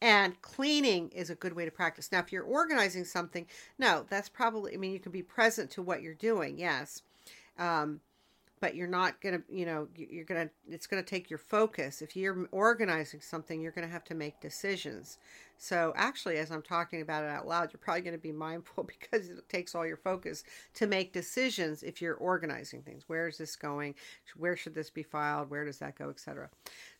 and 0.00 0.40
cleaning 0.42 1.10
is 1.10 1.30
a 1.30 1.34
good 1.34 1.52
way 1.52 1.64
to 1.64 1.70
practice. 1.70 2.10
Now 2.12 2.20
if 2.20 2.32
you're 2.32 2.44
organizing 2.44 3.04
something 3.04 3.46
no 3.78 4.04
that's 4.08 4.28
probably 4.28 4.74
i 4.74 4.76
mean 4.76 4.92
you 4.92 5.00
can 5.00 5.12
be 5.12 5.22
present 5.22 5.70
to 5.72 5.82
what 5.82 6.02
you're 6.02 6.14
doing 6.14 6.58
yes. 6.58 7.02
Um, 7.58 8.00
but 8.60 8.74
you're 8.74 8.86
not 8.86 9.20
going 9.20 9.36
to 9.36 9.42
you 9.54 9.66
know 9.66 9.88
you're 9.96 10.24
going 10.24 10.48
to 10.48 10.52
it's 10.74 10.86
going 10.86 11.02
to 11.02 11.08
take 11.08 11.30
your 11.30 11.38
focus 11.38 12.02
if 12.02 12.16
you're 12.16 12.48
organizing 12.52 13.20
something 13.20 13.60
you're 13.60 13.72
going 13.72 13.86
to 13.86 13.92
have 13.92 14.04
to 14.04 14.14
make 14.14 14.40
decisions 14.40 15.18
So, 15.60 15.92
actually, 15.96 16.36
as 16.38 16.52
I'm 16.52 16.62
talking 16.62 17.00
about 17.02 17.24
it 17.24 17.30
out 17.30 17.46
loud, 17.46 17.72
you're 17.72 17.80
probably 17.80 18.02
going 18.02 18.14
to 18.14 18.18
be 18.22 18.32
mindful 18.32 18.84
because 19.00 19.28
it 19.28 19.48
takes 19.48 19.74
all 19.74 19.86
your 19.86 19.96
focus 19.96 20.44
to 20.74 20.86
make 20.86 21.12
decisions 21.12 21.82
if 21.82 22.00
you're 22.00 22.14
organizing 22.14 22.82
things. 22.82 23.04
Where 23.08 23.26
is 23.28 23.38
this 23.38 23.56
going? 23.56 23.94
Where 24.36 24.56
should 24.56 24.74
this 24.74 24.90
be 24.90 25.02
filed? 25.02 25.50
Where 25.50 25.64
does 25.64 25.78
that 25.80 25.98
go, 25.98 26.10
etc. 26.10 26.48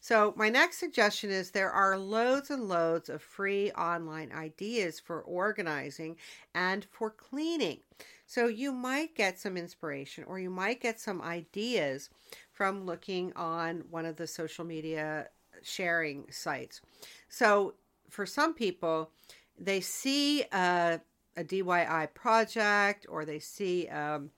So, 0.00 0.34
my 0.36 0.48
next 0.48 0.78
suggestion 0.78 1.30
is 1.30 1.50
there 1.50 1.70
are 1.70 1.96
loads 1.96 2.50
and 2.50 2.68
loads 2.68 3.09
of 3.09 3.22
free 3.22 3.70
online 3.72 4.32
ideas 4.32 4.98
for 5.00 5.22
organizing 5.22 6.16
and 6.54 6.84
for 6.90 7.11
cleaning. 7.11 7.80
So, 8.29 8.47
you 8.47 8.72
might 8.72 9.14
get 9.14 9.41
some 9.41 9.57
inspiration 9.57 10.24
or 10.24 10.39
you 10.39 10.51
might 10.51 10.83
get 10.83 11.01
some 11.01 11.22
ideas 11.22 12.11
from 12.53 12.85
looking 12.85 13.33
on 13.33 13.85
one 13.91 14.05
of 14.05 14.16
the 14.16 14.26
social 14.26 14.66
media 14.66 15.29
sharing 15.62 16.31
sites. 16.31 16.83
So, 17.31 17.72
for 18.11 18.26
some 18.26 18.53
people, 18.53 19.11
they 19.59 19.81
see 19.81 20.43
a, 20.53 21.01
a 21.39 21.43
DIY 21.43 22.12
project 22.12 23.07
or 23.09 23.24
they 23.24 23.39
see 23.39 23.89
um, 23.89 24.31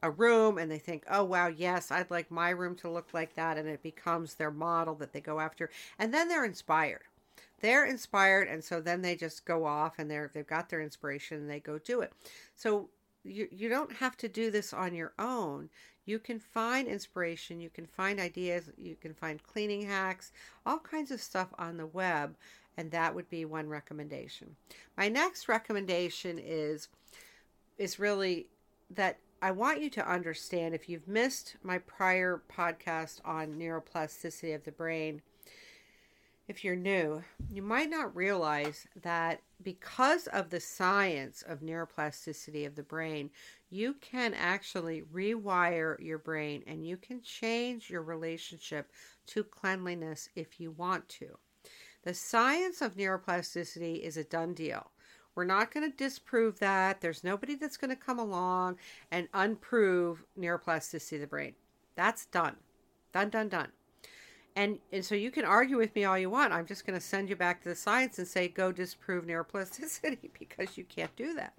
a 0.00 0.10
room 0.12 0.58
and 0.58 0.70
they 0.70 0.78
think, 0.78 1.04
oh, 1.10 1.24
wow, 1.24 1.48
yes, 1.48 1.90
I'd 1.90 2.12
like 2.12 2.30
my 2.30 2.50
room 2.50 2.76
to 2.76 2.88
look 2.88 3.08
like 3.12 3.34
that. 3.34 3.58
And 3.58 3.68
it 3.68 3.82
becomes 3.82 4.34
their 4.34 4.52
model 4.52 4.94
that 4.96 5.12
they 5.12 5.20
go 5.20 5.40
after. 5.40 5.70
And 5.98 6.14
then 6.14 6.28
they're 6.28 6.44
inspired. 6.44 7.02
They're 7.60 7.84
inspired. 7.84 8.46
And 8.46 8.62
so 8.62 8.80
then 8.80 9.02
they 9.02 9.16
just 9.16 9.44
go 9.44 9.64
off 9.64 9.98
and 9.98 10.08
they're, 10.10 10.30
they've 10.32 10.46
got 10.46 10.68
their 10.68 10.82
inspiration 10.82 11.38
and 11.38 11.50
they 11.50 11.58
go 11.58 11.78
do 11.78 12.00
it. 12.00 12.12
So 12.54 12.90
you, 13.24 13.48
you 13.50 13.68
don't 13.68 13.92
have 13.94 14.16
to 14.18 14.28
do 14.28 14.50
this 14.50 14.72
on 14.72 14.94
your 14.94 15.12
own. 15.18 15.70
You 16.04 16.18
can 16.18 16.38
find 16.38 16.86
inspiration, 16.86 17.60
you 17.60 17.70
can 17.70 17.86
find 17.86 18.20
ideas, 18.20 18.70
you 18.76 18.94
can 18.94 19.14
find 19.14 19.42
cleaning 19.42 19.86
hacks, 19.86 20.32
all 20.66 20.78
kinds 20.78 21.10
of 21.10 21.20
stuff 21.20 21.48
on 21.58 21.78
the 21.78 21.86
web, 21.86 22.36
and 22.76 22.90
that 22.90 23.14
would 23.14 23.30
be 23.30 23.44
one 23.44 23.68
recommendation. 23.68 24.56
My 24.96 25.08
next 25.08 25.48
recommendation 25.48 26.38
is 26.38 26.88
is 27.78 27.98
really 27.98 28.46
that 28.90 29.18
I 29.42 29.50
want 29.50 29.80
you 29.80 29.90
to 29.90 30.10
understand 30.10 30.74
if 30.74 30.88
you've 30.88 31.08
missed 31.08 31.56
my 31.62 31.78
prior 31.78 32.42
podcast 32.54 33.20
on 33.24 33.54
neuroplasticity 33.54 34.54
of 34.54 34.64
the 34.64 34.72
brain, 34.72 35.22
if 36.46 36.62
you're 36.62 36.76
new, 36.76 37.22
you 37.48 37.62
might 37.62 37.88
not 37.88 38.14
realize 38.14 38.86
that 39.02 39.40
because 39.62 40.26
of 40.26 40.50
the 40.50 40.60
science 40.60 41.42
of 41.46 41.60
neuroplasticity 41.60 42.66
of 42.66 42.74
the 42.74 42.82
brain, 42.82 43.30
you 43.70 43.94
can 43.94 44.34
actually 44.34 45.02
rewire 45.12 45.98
your 46.00 46.18
brain 46.18 46.62
and 46.66 46.86
you 46.86 46.98
can 46.98 47.22
change 47.22 47.88
your 47.88 48.02
relationship 48.02 48.90
to 49.26 49.42
cleanliness 49.42 50.28
if 50.36 50.60
you 50.60 50.70
want 50.72 51.08
to. 51.08 51.28
The 52.02 52.12
science 52.12 52.82
of 52.82 52.96
neuroplasticity 52.96 54.00
is 54.00 54.18
a 54.18 54.24
done 54.24 54.52
deal. 54.52 54.90
We're 55.34 55.44
not 55.44 55.72
going 55.72 55.90
to 55.90 55.96
disprove 55.96 56.58
that. 56.60 57.00
There's 57.00 57.24
nobody 57.24 57.54
that's 57.54 57.78
going 57.78 57.90
to 57.90 57.96
come 57.96 58.18
along 58.18 58.76
and 59.10 59.28
unprove 59.32 60.24
neuroplasticity 60.38 61.14
of 61.14 61.20
the 61.22 61.26
brain. 61.26 61.54
That's 61.96 62.26
done. 62.26 62.56
Done, 63.12 63.30
done, 63.30 63.48
done. 63.48 63.68
And, 64.56 64.78
and 64.92 65.04
so 65.04 65.16
you 65.16 65.32
can 65.32 65.44
argue 65.44 65.76
with 65.76 65.94
me 65.96 66.04
all 66.04 66.16
you 66.16 66.30
want. 66.30 66.52
I'm 66.52 66.66
just 66.66 66.86
going 66.86 66.98
to 66.98 67.04
send 67.04 67.28
you 67.28 67.34
back 67.34 67.62
to 67.62 67.68
the 67.68 67.74
science 67.74 68.18
and 68.18 68.28
say, 68.28 68.46
go 68.46 68.70
disprove 68.70 69.26
neuroplasticity 69.26 70.30
because 70.38 70.78
you 70.78 70.84
can't 70.84 71.14
do 71.16 71.34
that. 71.34 71.54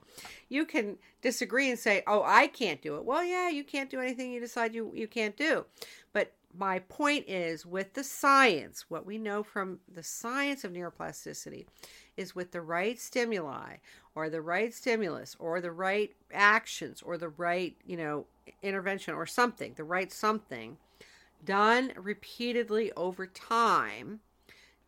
You 0.48 0.66
can 0.66 0.98
disagree 1.22 1.70
and 1.70 1.78
say, 1.78 2.04
oh, 2.08 2.24
I 2.26 2.48
can't 2.48 2.82
do 2.82 2.96
it. 2.96 3.04
Well, 3.04 3.24
yeah, 3.24 3.50
you 3.50 3.66
can't 3.66 3.89
do 3.89 4.00
anything 4.00 4.32
you 4.32 4.39
decide 4.39 4.74
you, 4.74 4.91
you 4.96 5.08
can't 5.08 5.36
do. 5.36 5.66
But 6.14 6.32
my 6.58 6.80
point 6.80 7.26
is 7.28 7.66
with 7.66 7.93
the 7.93 8.04
science, 8.04 8.86
what 8.88 9.06
we 9.06 9.18
know 9.18 9.43
from 9.43 9.80
the 9.93 10.04
science 10.04 10.64
of 10.64 10.72
neuroplasticity 10.72 11.66
is 12.16 12.34
with 12.34 12.52
the 12.52 12.62
right 12.62 12.98
stimuli 12.98 13.76
or 14.16 14.30
the 14.30 14.41
right 14.41 14.74
stimulus 14.74 15.36
or 15.38 15.60
the 15.60 15.72
right 15.72 16.14
actions 16.34 17.02
or 17.02 17.18
the 17.18 17.28
right, 17.28 17.76
you 17.86 17.98
know, 17.98 18.26
intervention 18.62 19.14
or 19.14 19.26
something, 19.26 19.74
the 19.76 19.84
right 19.84 20.14
something 20.14 20.78
done 21.46 21.93
repeatedly 21.96 22.91
over 22.93 23.28
time, 23.28 24.20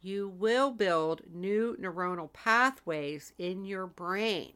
you 0.01 0.29
will 0.29 0.71
build 0.71 1.21
new 1.33 1.75
neuronal 1.79 2.31
pathways 2.33 3.33
in 3.37 3.65
your 3.65 3.87
brain. 3.87 4.53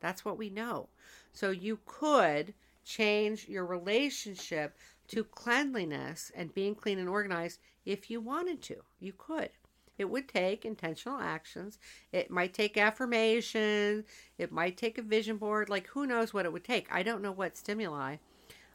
That's 0.00 0.24
what 0.24 0.38
we 0.38 0.50
know. 0.50 0.88
So 1.32 1.50
you 1.50 1.78
could 1.86 2.54
change 2.84 3.48
your 3.48 3.66
relationship 3.66 4.76
to 5.08 5.24
cleanliness 5.24 6.32
and 6.34 6.54
being 6.54 6.74
clean 6.74 6.98
and 6.98 7.08
organized 7.08 7.60
if 7.84 8.10
you 8.10 8.20
wanted 8.20 8.62
to. 8.62 8.76
You 9.00 9.12
could. 9.16 9.50
It 9.98 10.08
would 10.08 10.28
take 10.28 10.64
intentional 10.64 11.18
actions. 11.18 11.78
It 12.12 12.30
might 12.30 12.54
take 12.54 12.76
affirmation. 12.76 14.04
It 14.38 14.52
might 14.52 14.76
take 14.76 14.96
a 14.96 15.02
vision 15.02 15.36
board. 15.38 15.68
Like, 15.68 15.88
who 15.88 16.06
knows 16.06 16.32
what 16.32 16.44
it 16.44 16.52
would 16.52 16.64
take? 16.64 16.86
I 16.90 17.02
don't 17.02 17.22
know 17.22 17.32
what 17.32 17.56
stimuli 17.56 18.16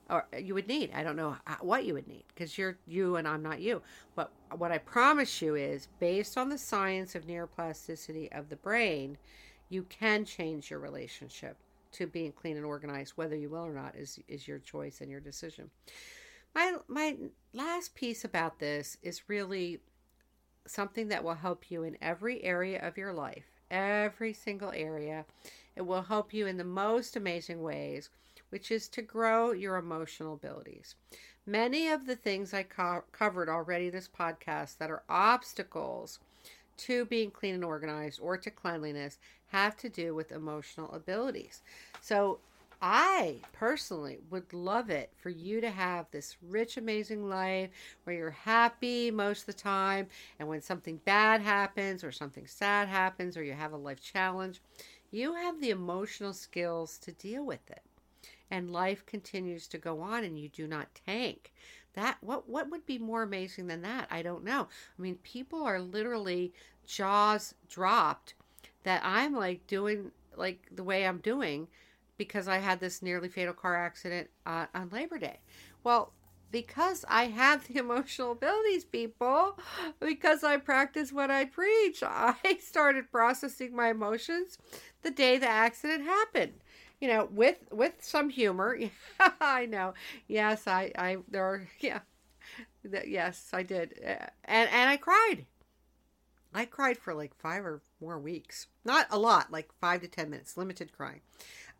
or 0.09 0.27
you 0.37 0.53
would 0.53 0.67
need. 0.67 0.91
I 0.93 1.03
don't 1.03 1.15
know 1.15 1.37
what 1.61 1.85
you 1.85 1.93
would 1.93 2.07
need 2.07 2.25
because 2.27 2.57
you're 2.57 2.77
you 2.85 3.15
and 3.15 3.27
I'm 3.27 3.41
not 3.41 3.61
you. 3.61 3.81
But 4.15 4.31
what 4.57 4.71
I 4.71 4.77
promise 4.77 5.41
you 5.41 5.55
is 5.55 5.87
based 5.99 6.37
on 6.37 6.49
the 6.49 6.57
science 6.57 7.15
of 7.15 7.25
neuroplasticity 7.25 8.37
of 8.37 8.49
the 8.49 8.55
brain, 8.55 9.17
you 9.69 9.83
can 9.83 10.25
change 10.25 10.69
your 10.69 10.79
relationship 10.79 11.57
to 11.93 12.07
being 12.07 12.31
clean 12.31 12.57
and 12.57 12.65
organized. 12.65 13.13
Whether 13.15 13.35
you 13.35 13.49
will 13.49 13.65
or 13.65 13.73
not 13.73 13.95
is, 13.95 14.19
is 14.27 14.47
your 14.47 14.59
choice 14.59 15.01
and 15.01 15.09
your 15.09 15.19
decision. 15.19 15.69
My 16.53 16.75
my 16.87 17.17
last 17.53 17.95
piece 17.95 18.25
about 18.25 18.59
this 18.59 18.97
is 19.01 19.27
really 19.27 19.79
something 20.67 21.07
that 21.09 21.23
will 21.23 21.35
help 21.35 21.71
you 21.71 21.83
in 21.83 21.97
every 22.01 22.43
area 22.43 22.85
of 22.85 22.97
your 22.97 23.13
life, 23.13 23.45
every 23.71 24.33
single 24.33 24.71
area. 24.71 25.25
It 25.75 25.81
will 25.81 26.03
help 26.03 26.33
you 26.33 26.45
in 26.45 26.57
the 26.57 26.63
most 26.63 27.15
amazing 27.15 27.61
ways 27.61 28.09
which 28.53 28.69
is 28.69 28.87
to 28.87 29.01
grow 29.01 29.51
your 29.51 29.77
emotional 29.77 30.35
abilities. 30.35 30.93
Many 31.43 31.89
of 31.89 32.05
the 32.05 32.15
things 32.15 32.53
I 32.53 32.61
co- 32.61 33.03
covered 33.11 33.49
already 33.49 33.89
this 33.89 34.07
podcast 34.07 34.77
that 34.77 34.91
are 34.91 35.01
obstacles 35.09 36.19
to 36.77 37.03
being 37.05 37.31
clean 37.31 37.55
and 37.55 37.63
organized 37.63 38.19
or 38.21 38.37
to 38.37 38.51
cleanliness 38.51 39.17
have 39.47 39.75
to 39.77 39.89
do 39.89 40.13
with 40.13 40.31
emotional 40.31 40.91
abilities. 40.91 41.63
So, 41.99 42.41
I 42.79 43.37
personally 43.53 44.19
would 44.29 44.53
love 44.53 44.91
it 44.91 45.09
for 45.17 45.31
you 45.31 45.59
to 45.59 45.71
have 45.71 46.05
this 46.11 46.37
rich, 46.47 46.77
amazing 46.77 47.27
life 47.27 47.71
where 48.03 48.15
you're 48.15 48.29
happy 48.29 49.09
most 49.09 49.41
of 49.41 49.45
the 49.47 49.53
time. 49.53 50.09
And 50.37 50.47
when 50.47 50.61
something 50.61 50.99
bad 51.05 51.41
happens, 51.41 52.03
or 52.03 52.11
something 52.11 52.45
sad 52.45 52.87
happens, 52.87 53.35
or 53.35 53.43
you 53.43 53.53
have 53.53 53.71
a 53.73 53.77
life 53.77 54.01
challenge, 54.01 54.61
you 55.09 55.33
have 55.33 55.59
the 55.59 55.71
emotional 55.71 56.33
skills 56.33 56.99
to 56.99 57.13
deal 57.13 57.43
with 57.43 57.71
it 57.71 57.81
and 58.53 58.71
life 58.71 59.03
continues 59.07 59.67
to 59.67 59.79
go 59.79 59.99
on 59.99 60.23
and 60.23 60.37
you 60.37 60.47
do 60.47 60.67
not 60.67 60.87
tank. 61.07 61.51
That 61.95 62.17
what 62.21 62.47
what 62.47 62.69
would 62.69 62.85
be 62.85 62.99
more 62.99 63.23
amazing 63.23 63.65
than 63.65 63.81
that? 63.81 64.07
I 64.11 64.21
don't 64.21 64.43
know. 64.43 64.67
I 64.97 65.01
mean 65.01 65.15
people 65.23 65.63
are 65.63 65.79
literally 65.81 66.53
jaws 66.85 67.55
dropped 67.69 68.35
that 68.83 69.01
i'm 69.05 69.33
like 69.33 69.65
doing 69.67 70.11
like 70.35 70.67
the 70.69 70.83
way 70.83 71.07
i'm 71.07 71.19
doing 71.19 71.65
because 72.17 72.49
i 72.49 72.57
had 72.57 72.81
this 72.81 73.01
nearly 73.01 73.29
fatal 73.29 73.53
car 73.53 73.77
accident 73.77 74.29
uh, 74.45 74.65
on 74.75 74.89
labor 74.89 75.17
day. 75.17 75.39
Well 75.83 76.13
because 76.51 77.03
I 77.09 77.23
have 77.25 77.67
the 77.67 77.79
emotional 77.79 78.33
abilities, 78.33 78.85
people, 78.85 79.57
because 79.99 80.43
I 80.43 80.57
practice 80.57 81.11
what 81.11 81.31
I 81.31 81.45
preach. 81.45 82.03
I 82.07 82.59
started 82.61 83.11
processing 83.11 83.75
my 83.75 83.89
emotions 83.89 84.59
the 85.01 85.09
day 85.09 85.39
the 85.39 85.49
accident 85.49 86.03
happened 86.03 86.53
you 87.03 87.09
know, 87.09 87.27
with 87.29 87.57
with 87.69 87.95
some 87.99 88.29
humor. 88.29 88.79
I 89.41 89.65
know. 89.65 89.93
Yes, 90.29 90.67
I 90.67 90.89
I 90.97 91.17
there 91.27 91.43
are 91.43 91.67
yeah. 91.81 91.99
Yes, 93.05 93.49
I 93.51 93.61
did. 93.63 93.99
Uh, 94.01 94.27
and 94.45 94.69
and 94.69 94.89
I 94.89 94.95
cried. 94.95 95.45
I 96.53 96.63
cried 96.63 96.97
for 96.97 97.13
like 97.13 97.35
5 97.35 97.65
or 97.65 97.81
more 97.99 98.19
weeks. 98.19 98.67
Not 98.85 99.07
a 99.09 99.19
lot, 99.19 99.51
like 99.51 99.69
5 99.81 99.99
to 100.01 100.07
10 100.07 100.29
minutes, 100.29 100.55
limited 100.55 100.93
crying 100.93 101.19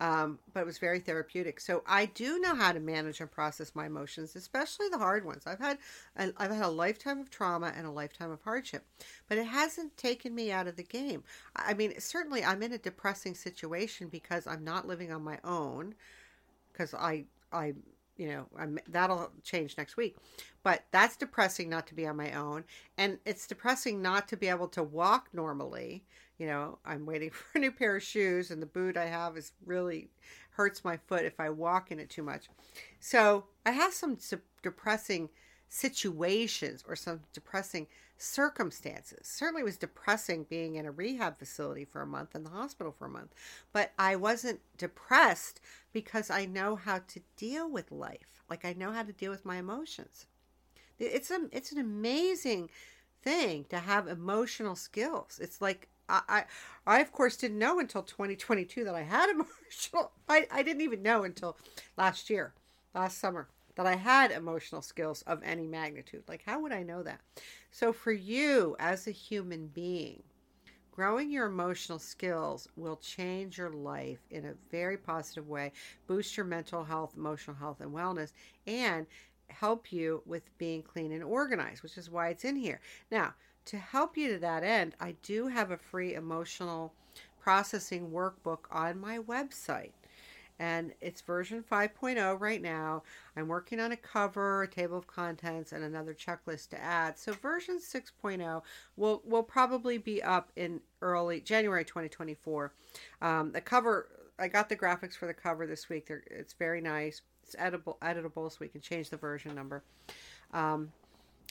um, 0.04 0.38
but 0.54 0.60
it 0.60 0.66
was 0.66 0.80
very 0.80 1.00
therapeutic. 1.00 1.62
So 1.62 1.82
I 1.88 2.08
do 2.08 2.38
know 2.38 2.56
how 2.56 2.74
to 2.74 2.80
manage 2.82 3.22
and 3.22 3.32
process 3.32 3.72
my 3.74 3.86
emotions, 3.86 4.36
especially 4.36 4.90
the 4.90 4.98
hard 4.98 5.24
ones. 5.24 5.44
I've 5.48 5.60
had 5.60 5.78
a, 6.18 6.34
I've 6.36 6.52
had 6.52 6.66
a 6.66 6.70
lifetime 6.70 7.22
of 7.22 7.30
trauma 7.30 7.72
and 7.74 7.88
a 7.88 7.92
lifetime 7.92 8.30
of 8.30 8.42
hardship, 8.42 8.84
but 9.30 9.38
it 9.38 9.48
hasn't 9.48 9.96
taken 9.96 10.36
me 10.36 10.52
out 10.52 10.68
of 10.68 10.76
the 10.76 10.84
game. 10.84 11.24
I 11.56 11.74
mean, 11.74 11.98
certainly 12.02 12.44
I'm 12.44 12.62
in 12.62 12.74
a 12.74 12.78
depressing 12.78 13.34
situation 13.34 14.10
because 14.10 14.46
I'm 14.46 14.66
not 14.66 14.86
living 14.86 15.10
on 15.14 15.24
my 15.24 15.40
own 15.46 15.96
because 16.74 16.94
I 16.94 17.24
I 17.54 17.74
you 18.18 18.28
know 18.28 18.46
I'm, 18.60 18.80
that'll 18.90 19.32
change 19.42 19.76
next 19.78 19.98
week 19.98 20.18
but 20.62 20.84
that's 20.92 21.16
depressing 21.16 21.68
not 21.68 21.88
to 21.88 21.96
be 21.96 22.06
on 22.06 22.16
my 22.16 22.32
own 22.34 22.64
and 22.98 23.18
it's 23.26 23.48
depressing 23.48 24.04
not 24.04 24.28
to 24.28 24.38
be 24.38 24.48
able 24.48 24.68
to 24.68 24.84
walk 24.84 25.30
normally 25.34 26.04
you 26.44 26.50
know, 26.50 26.78
I'm 26.84 27.06
waiting 27.06 27.30
for 27.32 27.58
a 27.58 27.60
new 27.62 27.72
pair 27.72 27.96
of 27.96 28.04
shoes 28.04 28.52
and 28.52 28.62
the 28.62 28.66
boot 28.66 28.98
I 28.98 29.06
have 29.06 29.38
is 29.38 29.54
really 29.66 30.10
hurts 30.52 30.84
my 30.84 30.98
foot 30.98 31.24
if 31.24 31.40
I 31.40 31.50
walk 31.50 31.90
in 31.90 32.00
it 32.00 32.10
too 32.10 32.22
much. 32.22 32.50
So 33.00 33.46
I 33.66 33.72
have 33.72 33.94
some 33.94 34.18
depressing 34.62 35.30
situations 35.70 36.84
or 36.86 36.98
some 36.98 37.22
depressing 37.32 37.88
circumstances. 38.18 39.26
Certainly, 39.26 39.64
was 39.64 39.78
depressing 39.78 40.44
being 40.50 40.76
in 40.76 40.86
a 40.86 40.92
rehab 40.92 41.38
facility 41.38 41.86
for 41.86 42.02
a 42.02 42.06
month 42.06 42.36
in 42.36 42.44
the 42.44 42.50
hospital 42.50 42.92
for 42.92 43.06
a 43.06 43.10
month, 43.10 43.34
but 43.72 43.94
I 43.98 44.18
wasn't 44.18 44.60
depressed 44.78 45.62
because 45.94 46.30
I 46.30 46.46
know 46.46 46.76
how 46.76 47.00
to 47.08 47.22
deal 47.38 47.72
with 47.72 47.90
life. 47.90 48.44
Like 48.50 48.66
I 48.66 48.74
know 48.74 48.92
how 48.92 49.04
to 49.04 49.14
deal 49.14 49.32
with 49.32 49.46
my 49.46 49.58
emotions. 49.60 50.28
It's 51.00 51.32
a 51.32 51.48
it's 51.54 51.72
an 51.72 51.80
amazing 51.80 52.70
thing 53.24 53.64
to 53.70 53.80
have 53.80 54.08
emotional 54.08 54.76
skills. 54.76 55.40
It's 55.42 55.62
like 55.62 55.88
I, 56.14 56.22
I, 56.30 56.44
I 56.86 57.00
of 57.00 57.12
course 57.12 57.36
didn't 57.36 57.58
know 57.58 57.80
until 57.80 58.04
2022 58.04 58.84
that 58.84 58.96
I 58.96 59.02
had 59.02 59.30
emotional. 59.32 60.12
I, 60.30 60.48
I 60.52 60.64
didn't 60.64 60.82
even 60.82 61.02
know 61.02 61.24
until 61.24 61.58
last 61.98 62.30
year, 62.30 62.54
last 62.94 63.18
summer, 63.18 63.48
that 63.76 63.88
I 63.88 63.96
had 63.96 64.32
emotional 64.32 64.84
skills 64.84 65.24
of 65.24 65.42
any 65.44 65.66
magnitude. 65.66 66.24
Like, 66.28 66.44
how 66.46 66.62
would 66.62 66.72
I 66.72 66.84
know 66.84 67.02
that? 67.04 67.22
So, 67.72 67.92
for 67.92 68.12
you 68.12 68.76
as 68.80 69.08
a 69.08 69.12
human 69.12 69.68
being, 69.68 70.22
growing 70.92 71.32
your 71.32 71.48
emotional 71.48 71.98
skills 71.98 72.68
will 72.76 72.98
change 72.98 73.58
your 73.58 73.72
life 73.72 74.20
in 74.30 74.46
a 74.46 74.54
very 74.70 74.98
positive 74.98 75.48
way, 75.48 75.72
boost 76.06 76.38
your 76.38 76.46
mental 76.46 76.84
health, 76.84 77.14
emotional 77.18 77.56
health, 77.56 77.82
and 77.82 77.92
wellness, 77.92 78.32
and 78.68 79.08
help 79.50 79.92
you 79.92 80.22
with 80.26 80.56
being 80.60 80.84
clean 80.84 81.12
and 81.12 81.24
organized, 81.24 81.82
which 81.82 81.98
is 81.98 82.12
why 82.12 82.30
it's 82.30 82.46
in 82.46 82.56
here. 82.56 82.80
Now, 83.12 83.34
to 83.66 83.78
help 83.78 84.18
you 84.18 84.34
to 84.34 84.40
that 84.40 84.64
end, 84.64 84.96
I 85.00 85.16
do 85.24 85.48
have 85.48 85.72
a 85.72 85.78
free 85.78 86.14
emotional 86.16 86.94
processing 87.40 88.10
workbook 88.10 88.60
on 88.72 89.00
my 89.00 89.20
website. 89.20 89.92
And 90.60 90.94
it's 91.02 91.22
version 91.22 91.64
5.0 91.70 92.40
right 92.40 92.62
now. 92.62 93.04
I'm 93.36 93.48
working 93.48 93.80
on 93.80 93.92
a 93.92 93.98
cover, 93.98 94.64
a 94.64 94.68
table 94.68 94.98
of 94.98 95.08
contents, 95.08 95.72
and 95.72 95.84
another 95.84 96.14
checklist 96.14 96.70
to 96.70 96.82
add. 96.82 97.18
So 97.18 97.34
version 97.34 97.80
6.0 97.80 98.62
will 98.96 99.22
will 99.26 99.44
probably 99.44 99.98
be 99.98 100.22
up 100.22 100.52
in 100.56 100.80
early 101.02 101.42
January 101.42 101.84
2024. 101.84 102.72
Um, 103.22 103.52
the 103.52 103.62
cover, 103.62 104.08
I 104.38 104.48
got 104.48 104.70
the 104.70 104.76
graphics 104.76 105.16
for 105.16 105.26
the 105.26 105.34
cover 105.34 105.66
this 105.66 105.90
week. 105.90 106.08
They're, 106.08 106.24
it's 106.30 106.54
very 106.54 106.82
nice. 106.82 107.22
It's 107.44 107.56
editable, 107.56 107.98
editable, 108.00 108.50
so 108.50 108.58
we 108.62 108.68
can 108.68 108.80
change 108.80 109.10
the 109.10 109.18
version 109.18 109.56
number. 109.56 109.84
Um, 110.54 110.92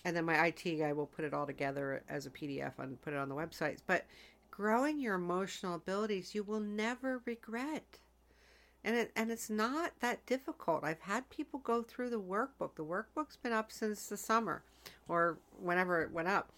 and 0.05 0.16
then 0.16 0.24
my 0.24 0.46
IT 0.46 0.78
guy 0.78 0.92
will 0.92 1.07
put 1.07 1.24
it 1.24 1.34
all 1.34 1.46
together 1.46 2.03
as 2.09 2.26
a 2.26 2.30
PDF 2.30 2.78
and 2.78 3.00
put 3.03 3.12
it 3.12 3.18
on 3.18 3.28
the 3.28 3.34
websites. 3.34 3.80
But 3.86 4.07
growing 4.50 4.98
your 4.98 5.14
emotional 5.14 5.74
abilities, 5.74 6.34
you 6.34 6.42
will 6.42 6.61
never 6.61 7.22
regret. 7.24 7.98
And 8.84 8.96
it 8.96 9.12
and 9.14 9.30
it's 9.30 9.48
not 9.48 9.92
that 10.00 10.26
difficult. 10.26 10.82
I've 10.82 11.00
had 11.00 11.30
people 11.30 11.61
go 11.61 11.82
through 11.82 12.11
the 12.11 12.20
workbook. 12.20 12.74
The 12.74 12.84
workbook's 12.84 13.36
been 13.36 13.53
up 13.53 13.70
since 13.70 14.09
the 14.09 14.16
summer 14.16 14.64
or 15.09 15.38
whenever 15.61 16.03
it 16.03 16.11
went 16.11 16.28
up. 16.28 16.50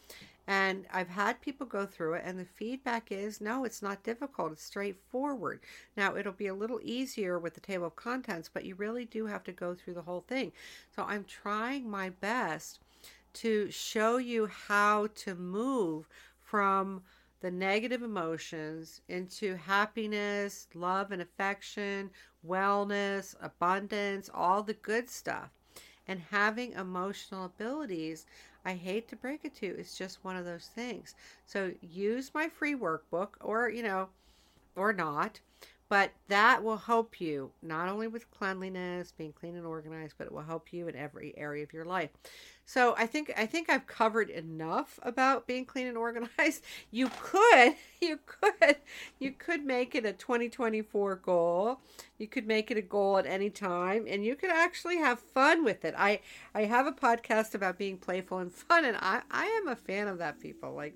And 0.46 0.86
I've 0.92 1.08
had 1.08 1.40
people 1.40 1.66
go 1.66 1.86
through 1.86 2.14
it, 2.14 2.22
and 2.24 2.38
the 2.38 2.44
feedback 2.44 3.10
is 3.10 3.40
no, 3.40 3.64
it's 3.64 3.80
not 3.80 4.02
difficult. 4.02 4.52
It's 4.52 4.62
straightforward. 4.62 5.60
Now, 5.96 6.16
it'll 6.16 6.32
be 6.32 6.48
a 6.48 6.54
little 6.54 6.80
easier 6.82 7.38
with 7.38 7.54
the 7.54 7.60
table 7.60 7.86
of 7.86 7.96
contents, 7.96 8.50
but 8.52 8.66
you 8.66 8.74
really 8.74 9.06
do 9.06 9.24
have 9.24 9.42
to 9.44 9.52
go 9.52 9.74
through 9.74 9.94
the 9.94 10.02
whole 10.02 10.20
thing. 10.28 10.52
So 10.94 11.02
I'm 11.04 11.24
trying 11.24 11.88
my 11.88 12.10
best 12.10 12.80
to 13.34 13.70
show 13.70 14.16
you 14.16 14.46
how 14.46 15.08
to 15.14 15.34
move 15.34 16.08
from 16.40 17.02
the 17.40 17.50
negative 17.50 18.02
emotions 18.02 19.02
into 19.08 19.54
happiness, 19.56 20.66
love 20.74 21.12
and 21.12 21.20
affection, 21.20 22.10
wellness, 22.46 23.34
abundance, 23.42 24.30
all 24.32 24.62
the 24.62 24.74
good 24.74 25.10
stuff. 25.10 25.50
And 26.08 26.20
having 26.30 26.72
emotional 26.72 27.46
abilities, 27.46 28.26
I 28.64 28.74
hate 28.74 29.08
to 29.08 29.16
break 29.16 29.44
it 29.44 29.54
to 29.56 29.66
you, 29.66 29.74
it's 29.78 29.96
just 29.96 30.24
one 30.24 30.36
of 30.36 30.44
those 30.44 30.70
things. 30.74 31.14
So 31.44 31.72
use 31.82 32.30
my 32.34 32.48
free 32.48 32.74
workbook 32.74 33.30
or, 33.40 33.68
you 33.68 33.82
know, 33.82 34.08
or 34.76 34.92
not. 34.92 35.40
But 35.90 36.12
that 36.28 36.64
will 36.64 36.78
help 36.78 37.20
you 37.20 37.52
not 37.62 37.88
only 37.88 38.08
with 38.08 38.30
cleanliness, 38.30 39.12
being 39.12 39.32
clean 39.32 39.54
and 39.54 39.66
organized, 39.66 40.14
but 40.16 40.26
it 40.26 40.32
will 40.32 40.42
help 40.42 40.72
you 40.72 40.88
in 40.88 40.96
every 40.96 41.34
area 41.36 41.62
of 41.62 41.74
your 41.74 41.84
life. 41.84 42.10
So 42.66 42.94
I 42.96 43.06
think 43.06 43.32
I 43.36 43.46
think 43.46 43.68
I've 43.68 43.86
covered 43.86 44.30
enough 44.30 44.98
about 45.02 45.46
being 45.46 45.64
clean 45.66 45.86
and 45.86 45.98
organized. 45.98 46.62
You 46.90 47.10
could 47.20 47.74
you 48.00 48.18
could 48.26 48.76
you 49.18 49.32
could 49.32 49.64
make 49.64 49.94
it 49.94 50.06
a 50.06 50.12
2024 50.12 51.16
goal. 51.16 51.80
You 52.18 52.26
could 52.28 52.46
make 52.46 52.70
it 52.70 52.76
a 52.76 52.82
goal 52.82 53.18
at 53.18 53.26
any 53.26 53.50
time 53.50 54.06
and 54.08 54.24
you 54.24 54.36
could 54.36 54.50
actually 54.50 54.98
have 54.98 55.18
fun 55.18 55.64
with 55.64 55.84
it. 55.84 55.94
I 55.98 56.20
I 56.54 56.64
have 56.64 56.86
a 56.86 56.92
podcast 56.92 57.54
about 57.54 57.78
being 57.78 57.98
playful 57.98 58.38
and 58.38 58.52
fun 58.52 58.84
and 58.84 58.96
I 59.00 59.22
I 59.30 59.44
am 59.46 59.68
a 59.68 59.76
fan 59.76 60.08
of 60.08 60.18
that 60.18 60.40
people. 60.40 60.72
Like 60.74 60.94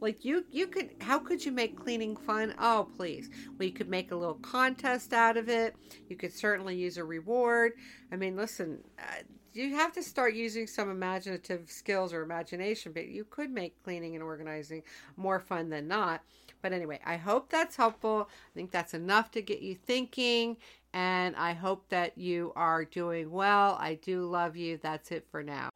like 0.00 0.24
you 0.24 0.44
you 0.50 0.66
could 0.66 0.90
how 1.00 1.18
could 1.18 1.44
you 1.44 1.52
make 1.52 1.76
cleaning 1.76 2.16
fun? 2.16 2.54
Oh, 2.58 2.88
please. 2.96 3.30
Well, 3.58 3.66
you 3.66 3.72
could 3.74 3.88
make 3.88 4.12
a 4.12 4.16
little 4.16 4.34
contest 4.36 5.12
out 5.12 5.36
of 5.36 5.48
it. 5.48 5.76
You 6.08 6.16
could 6.16 6.32
certainly 6.32 6.76
use 6.76 6.96
a 6.96 7.04
reward. 7.04 7.72
I 8.10 8.16
mean, 8.16 8.36
listen, 8.36 8.78
uh, 8.98 9.22
you 9.54 9.74
have 9.74 9.92
to 9.92 10.02
start 10.02 10.34
using 10.34 10.66
some 10.66 10.90
imaginative 10.90 11.70
skills 11.70 12.12
or 12.12 12.22
imagination, 12.22 12.92
but 12.92 13.08
you 13.08 13.24
could 13.24 13.50
make 13.50 13.82
cleaning 13.82 14.14
and 14.14 14.22
organizing 14.22 14.82
more 15.16 15.40
fun 15.40 15.68
than 15.68 15.88
not. 15.88 16.22
But 16.62 16.72
anyway, 16.72 17.00
I 17.04 17.16
hope 17.16 17.50
that's 17.50 17.76
helpful. 17.76 18.28
I 18.30 18.52
think 18.54 18.70
that's 18.70 18.94
enough 18.94 19.30
to 19.32 19.42
get 19.42 19.60
you 19.60 19.74
thinking, 19.74 20.56
and 20.94 21.36
I 21.36 21.52
hope 21.52 21.88
that 21.88 22.16
you 22.16 22.52
are 22.56 22.84
doing 22.84 23.30
well. 23.30 23.76
I 23.80 23.94
do 23.94 24.24
love 24.24 24.56
you. 24.56 24.78
That's 24.80 25.10
it 25.10 25.26
for 25.30 25.42
now. 25.42 25.70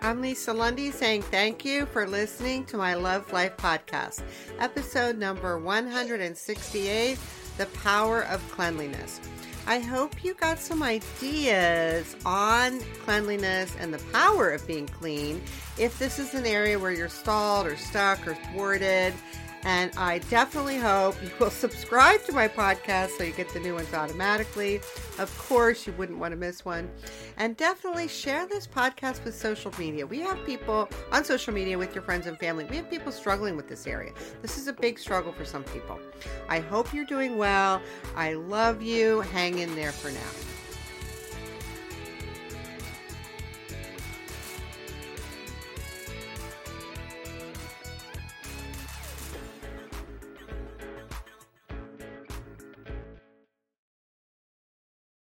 I'm 0.00 0.20
Lisa 0.20 0.52
Lundy 0.52 0.90
saying 0.90 1.22
thank 1.22 1.64
you 1.64 1.86
for 1.86 2.06
listening 2.06 2.64
to 2.66 2.76
my 2.76 2.94
Love 2.94 3.32
Life 3.32 3.56
podcast, 3.56 4.22
episode 4.58 5.18
number 5.18 5.58
168 5.58 7.18
The 7.56 7.66
Power 7.66 8.22
of 8.24 8.46
Cleanliness. 8.50 9.20
I 9.66 9.80
hope 9.80 10.22
you 10.22 10.34
got 10.34 10.60
some 10.60 10.82
ideas 10.82 12.14
on 12.24 12.80
cleanliness 13.04 13.74
and 13.80 13.92
the 13.92 13.98
power 14.12 14.50
of 14.50 14.64
being 14.66 14.86
clean 14.86 15.42
if 15.76 15.98
this 15.98 16.20
is 16.20 16.34
an 16.34 16.46
area 16.46 16.78
where 16.78 16.92
you're 16.92 17.08
stalled 17.08 17.66
or 17.66 17.76
stuck 17.76 18.28
or 18.28 18.34
thwarted 18.34 19.12
and 19.66 19.90
I 19.96 20.20
definitely 20.30 20.78
hope 20.78 21.20
you 21.20 21.28
will 21.40 21.50
subscribe 21.64 22.24
to 22.26 22.32
my 22.32 22.46
podcast 22.46 23.18
so 23.18 23.24
you 23.24 23.32
get 23.32 23.48
the 23.48 23.58
new 23.58 23.74
ones 23.74 23.92
automatically. 23.92 24.76
Of 25.18 25.36
course, 25.36 25.88
you 25.88 25.92
wouldn't 25.94 26.18
want 26.18 26.30
to 26.30 26.36
miss 26.36 26.64
one. 26.64 26.88
And 27.36 27.56
definitely 27.56 28.06
share 28.06 28.46
this 28.46 28.64
podcast 28.64 29.24
with 29.24 29.34
social 29.34 29.72
media. 29.76 30.06
We 30.06 30.20
have 30.20 30.42
people 30.46 30.88
on 31.10 31.24
social 31.24 31.52
media 31.52 31.76
with 31.76 31.96
your 31.96 32.02
friends 32.02 32.28
and 32.28 32.38
family. 32.38 32.64
We 32.64 32.76
have 32.76 32.88
people 32.88 33.10
struggling 33.10 33.56
with 33.56 33.68
this 33.68 33.88
area. 33.88 34.12
This 34.40 34.56
is 34.56 34.68
a 34.68 34.72
big 34.72 35.00
struggle 35.00 35.32
for 35.32 35.44
some 35.44 35.64
people. 35.64 35.98
I 36.48 36.60
hope 36.60 36.94
you're 36.94 37.04
doing 37.04 37.36
well. 37.36 37.82
I 38.14 38.34
love 38.34 38.82
you. 38.82 39.22
Hang 39.22 39.58
in 39.58 39.74
there 39.74 39.90
for 39.92 40.12
now. 40.12 40.55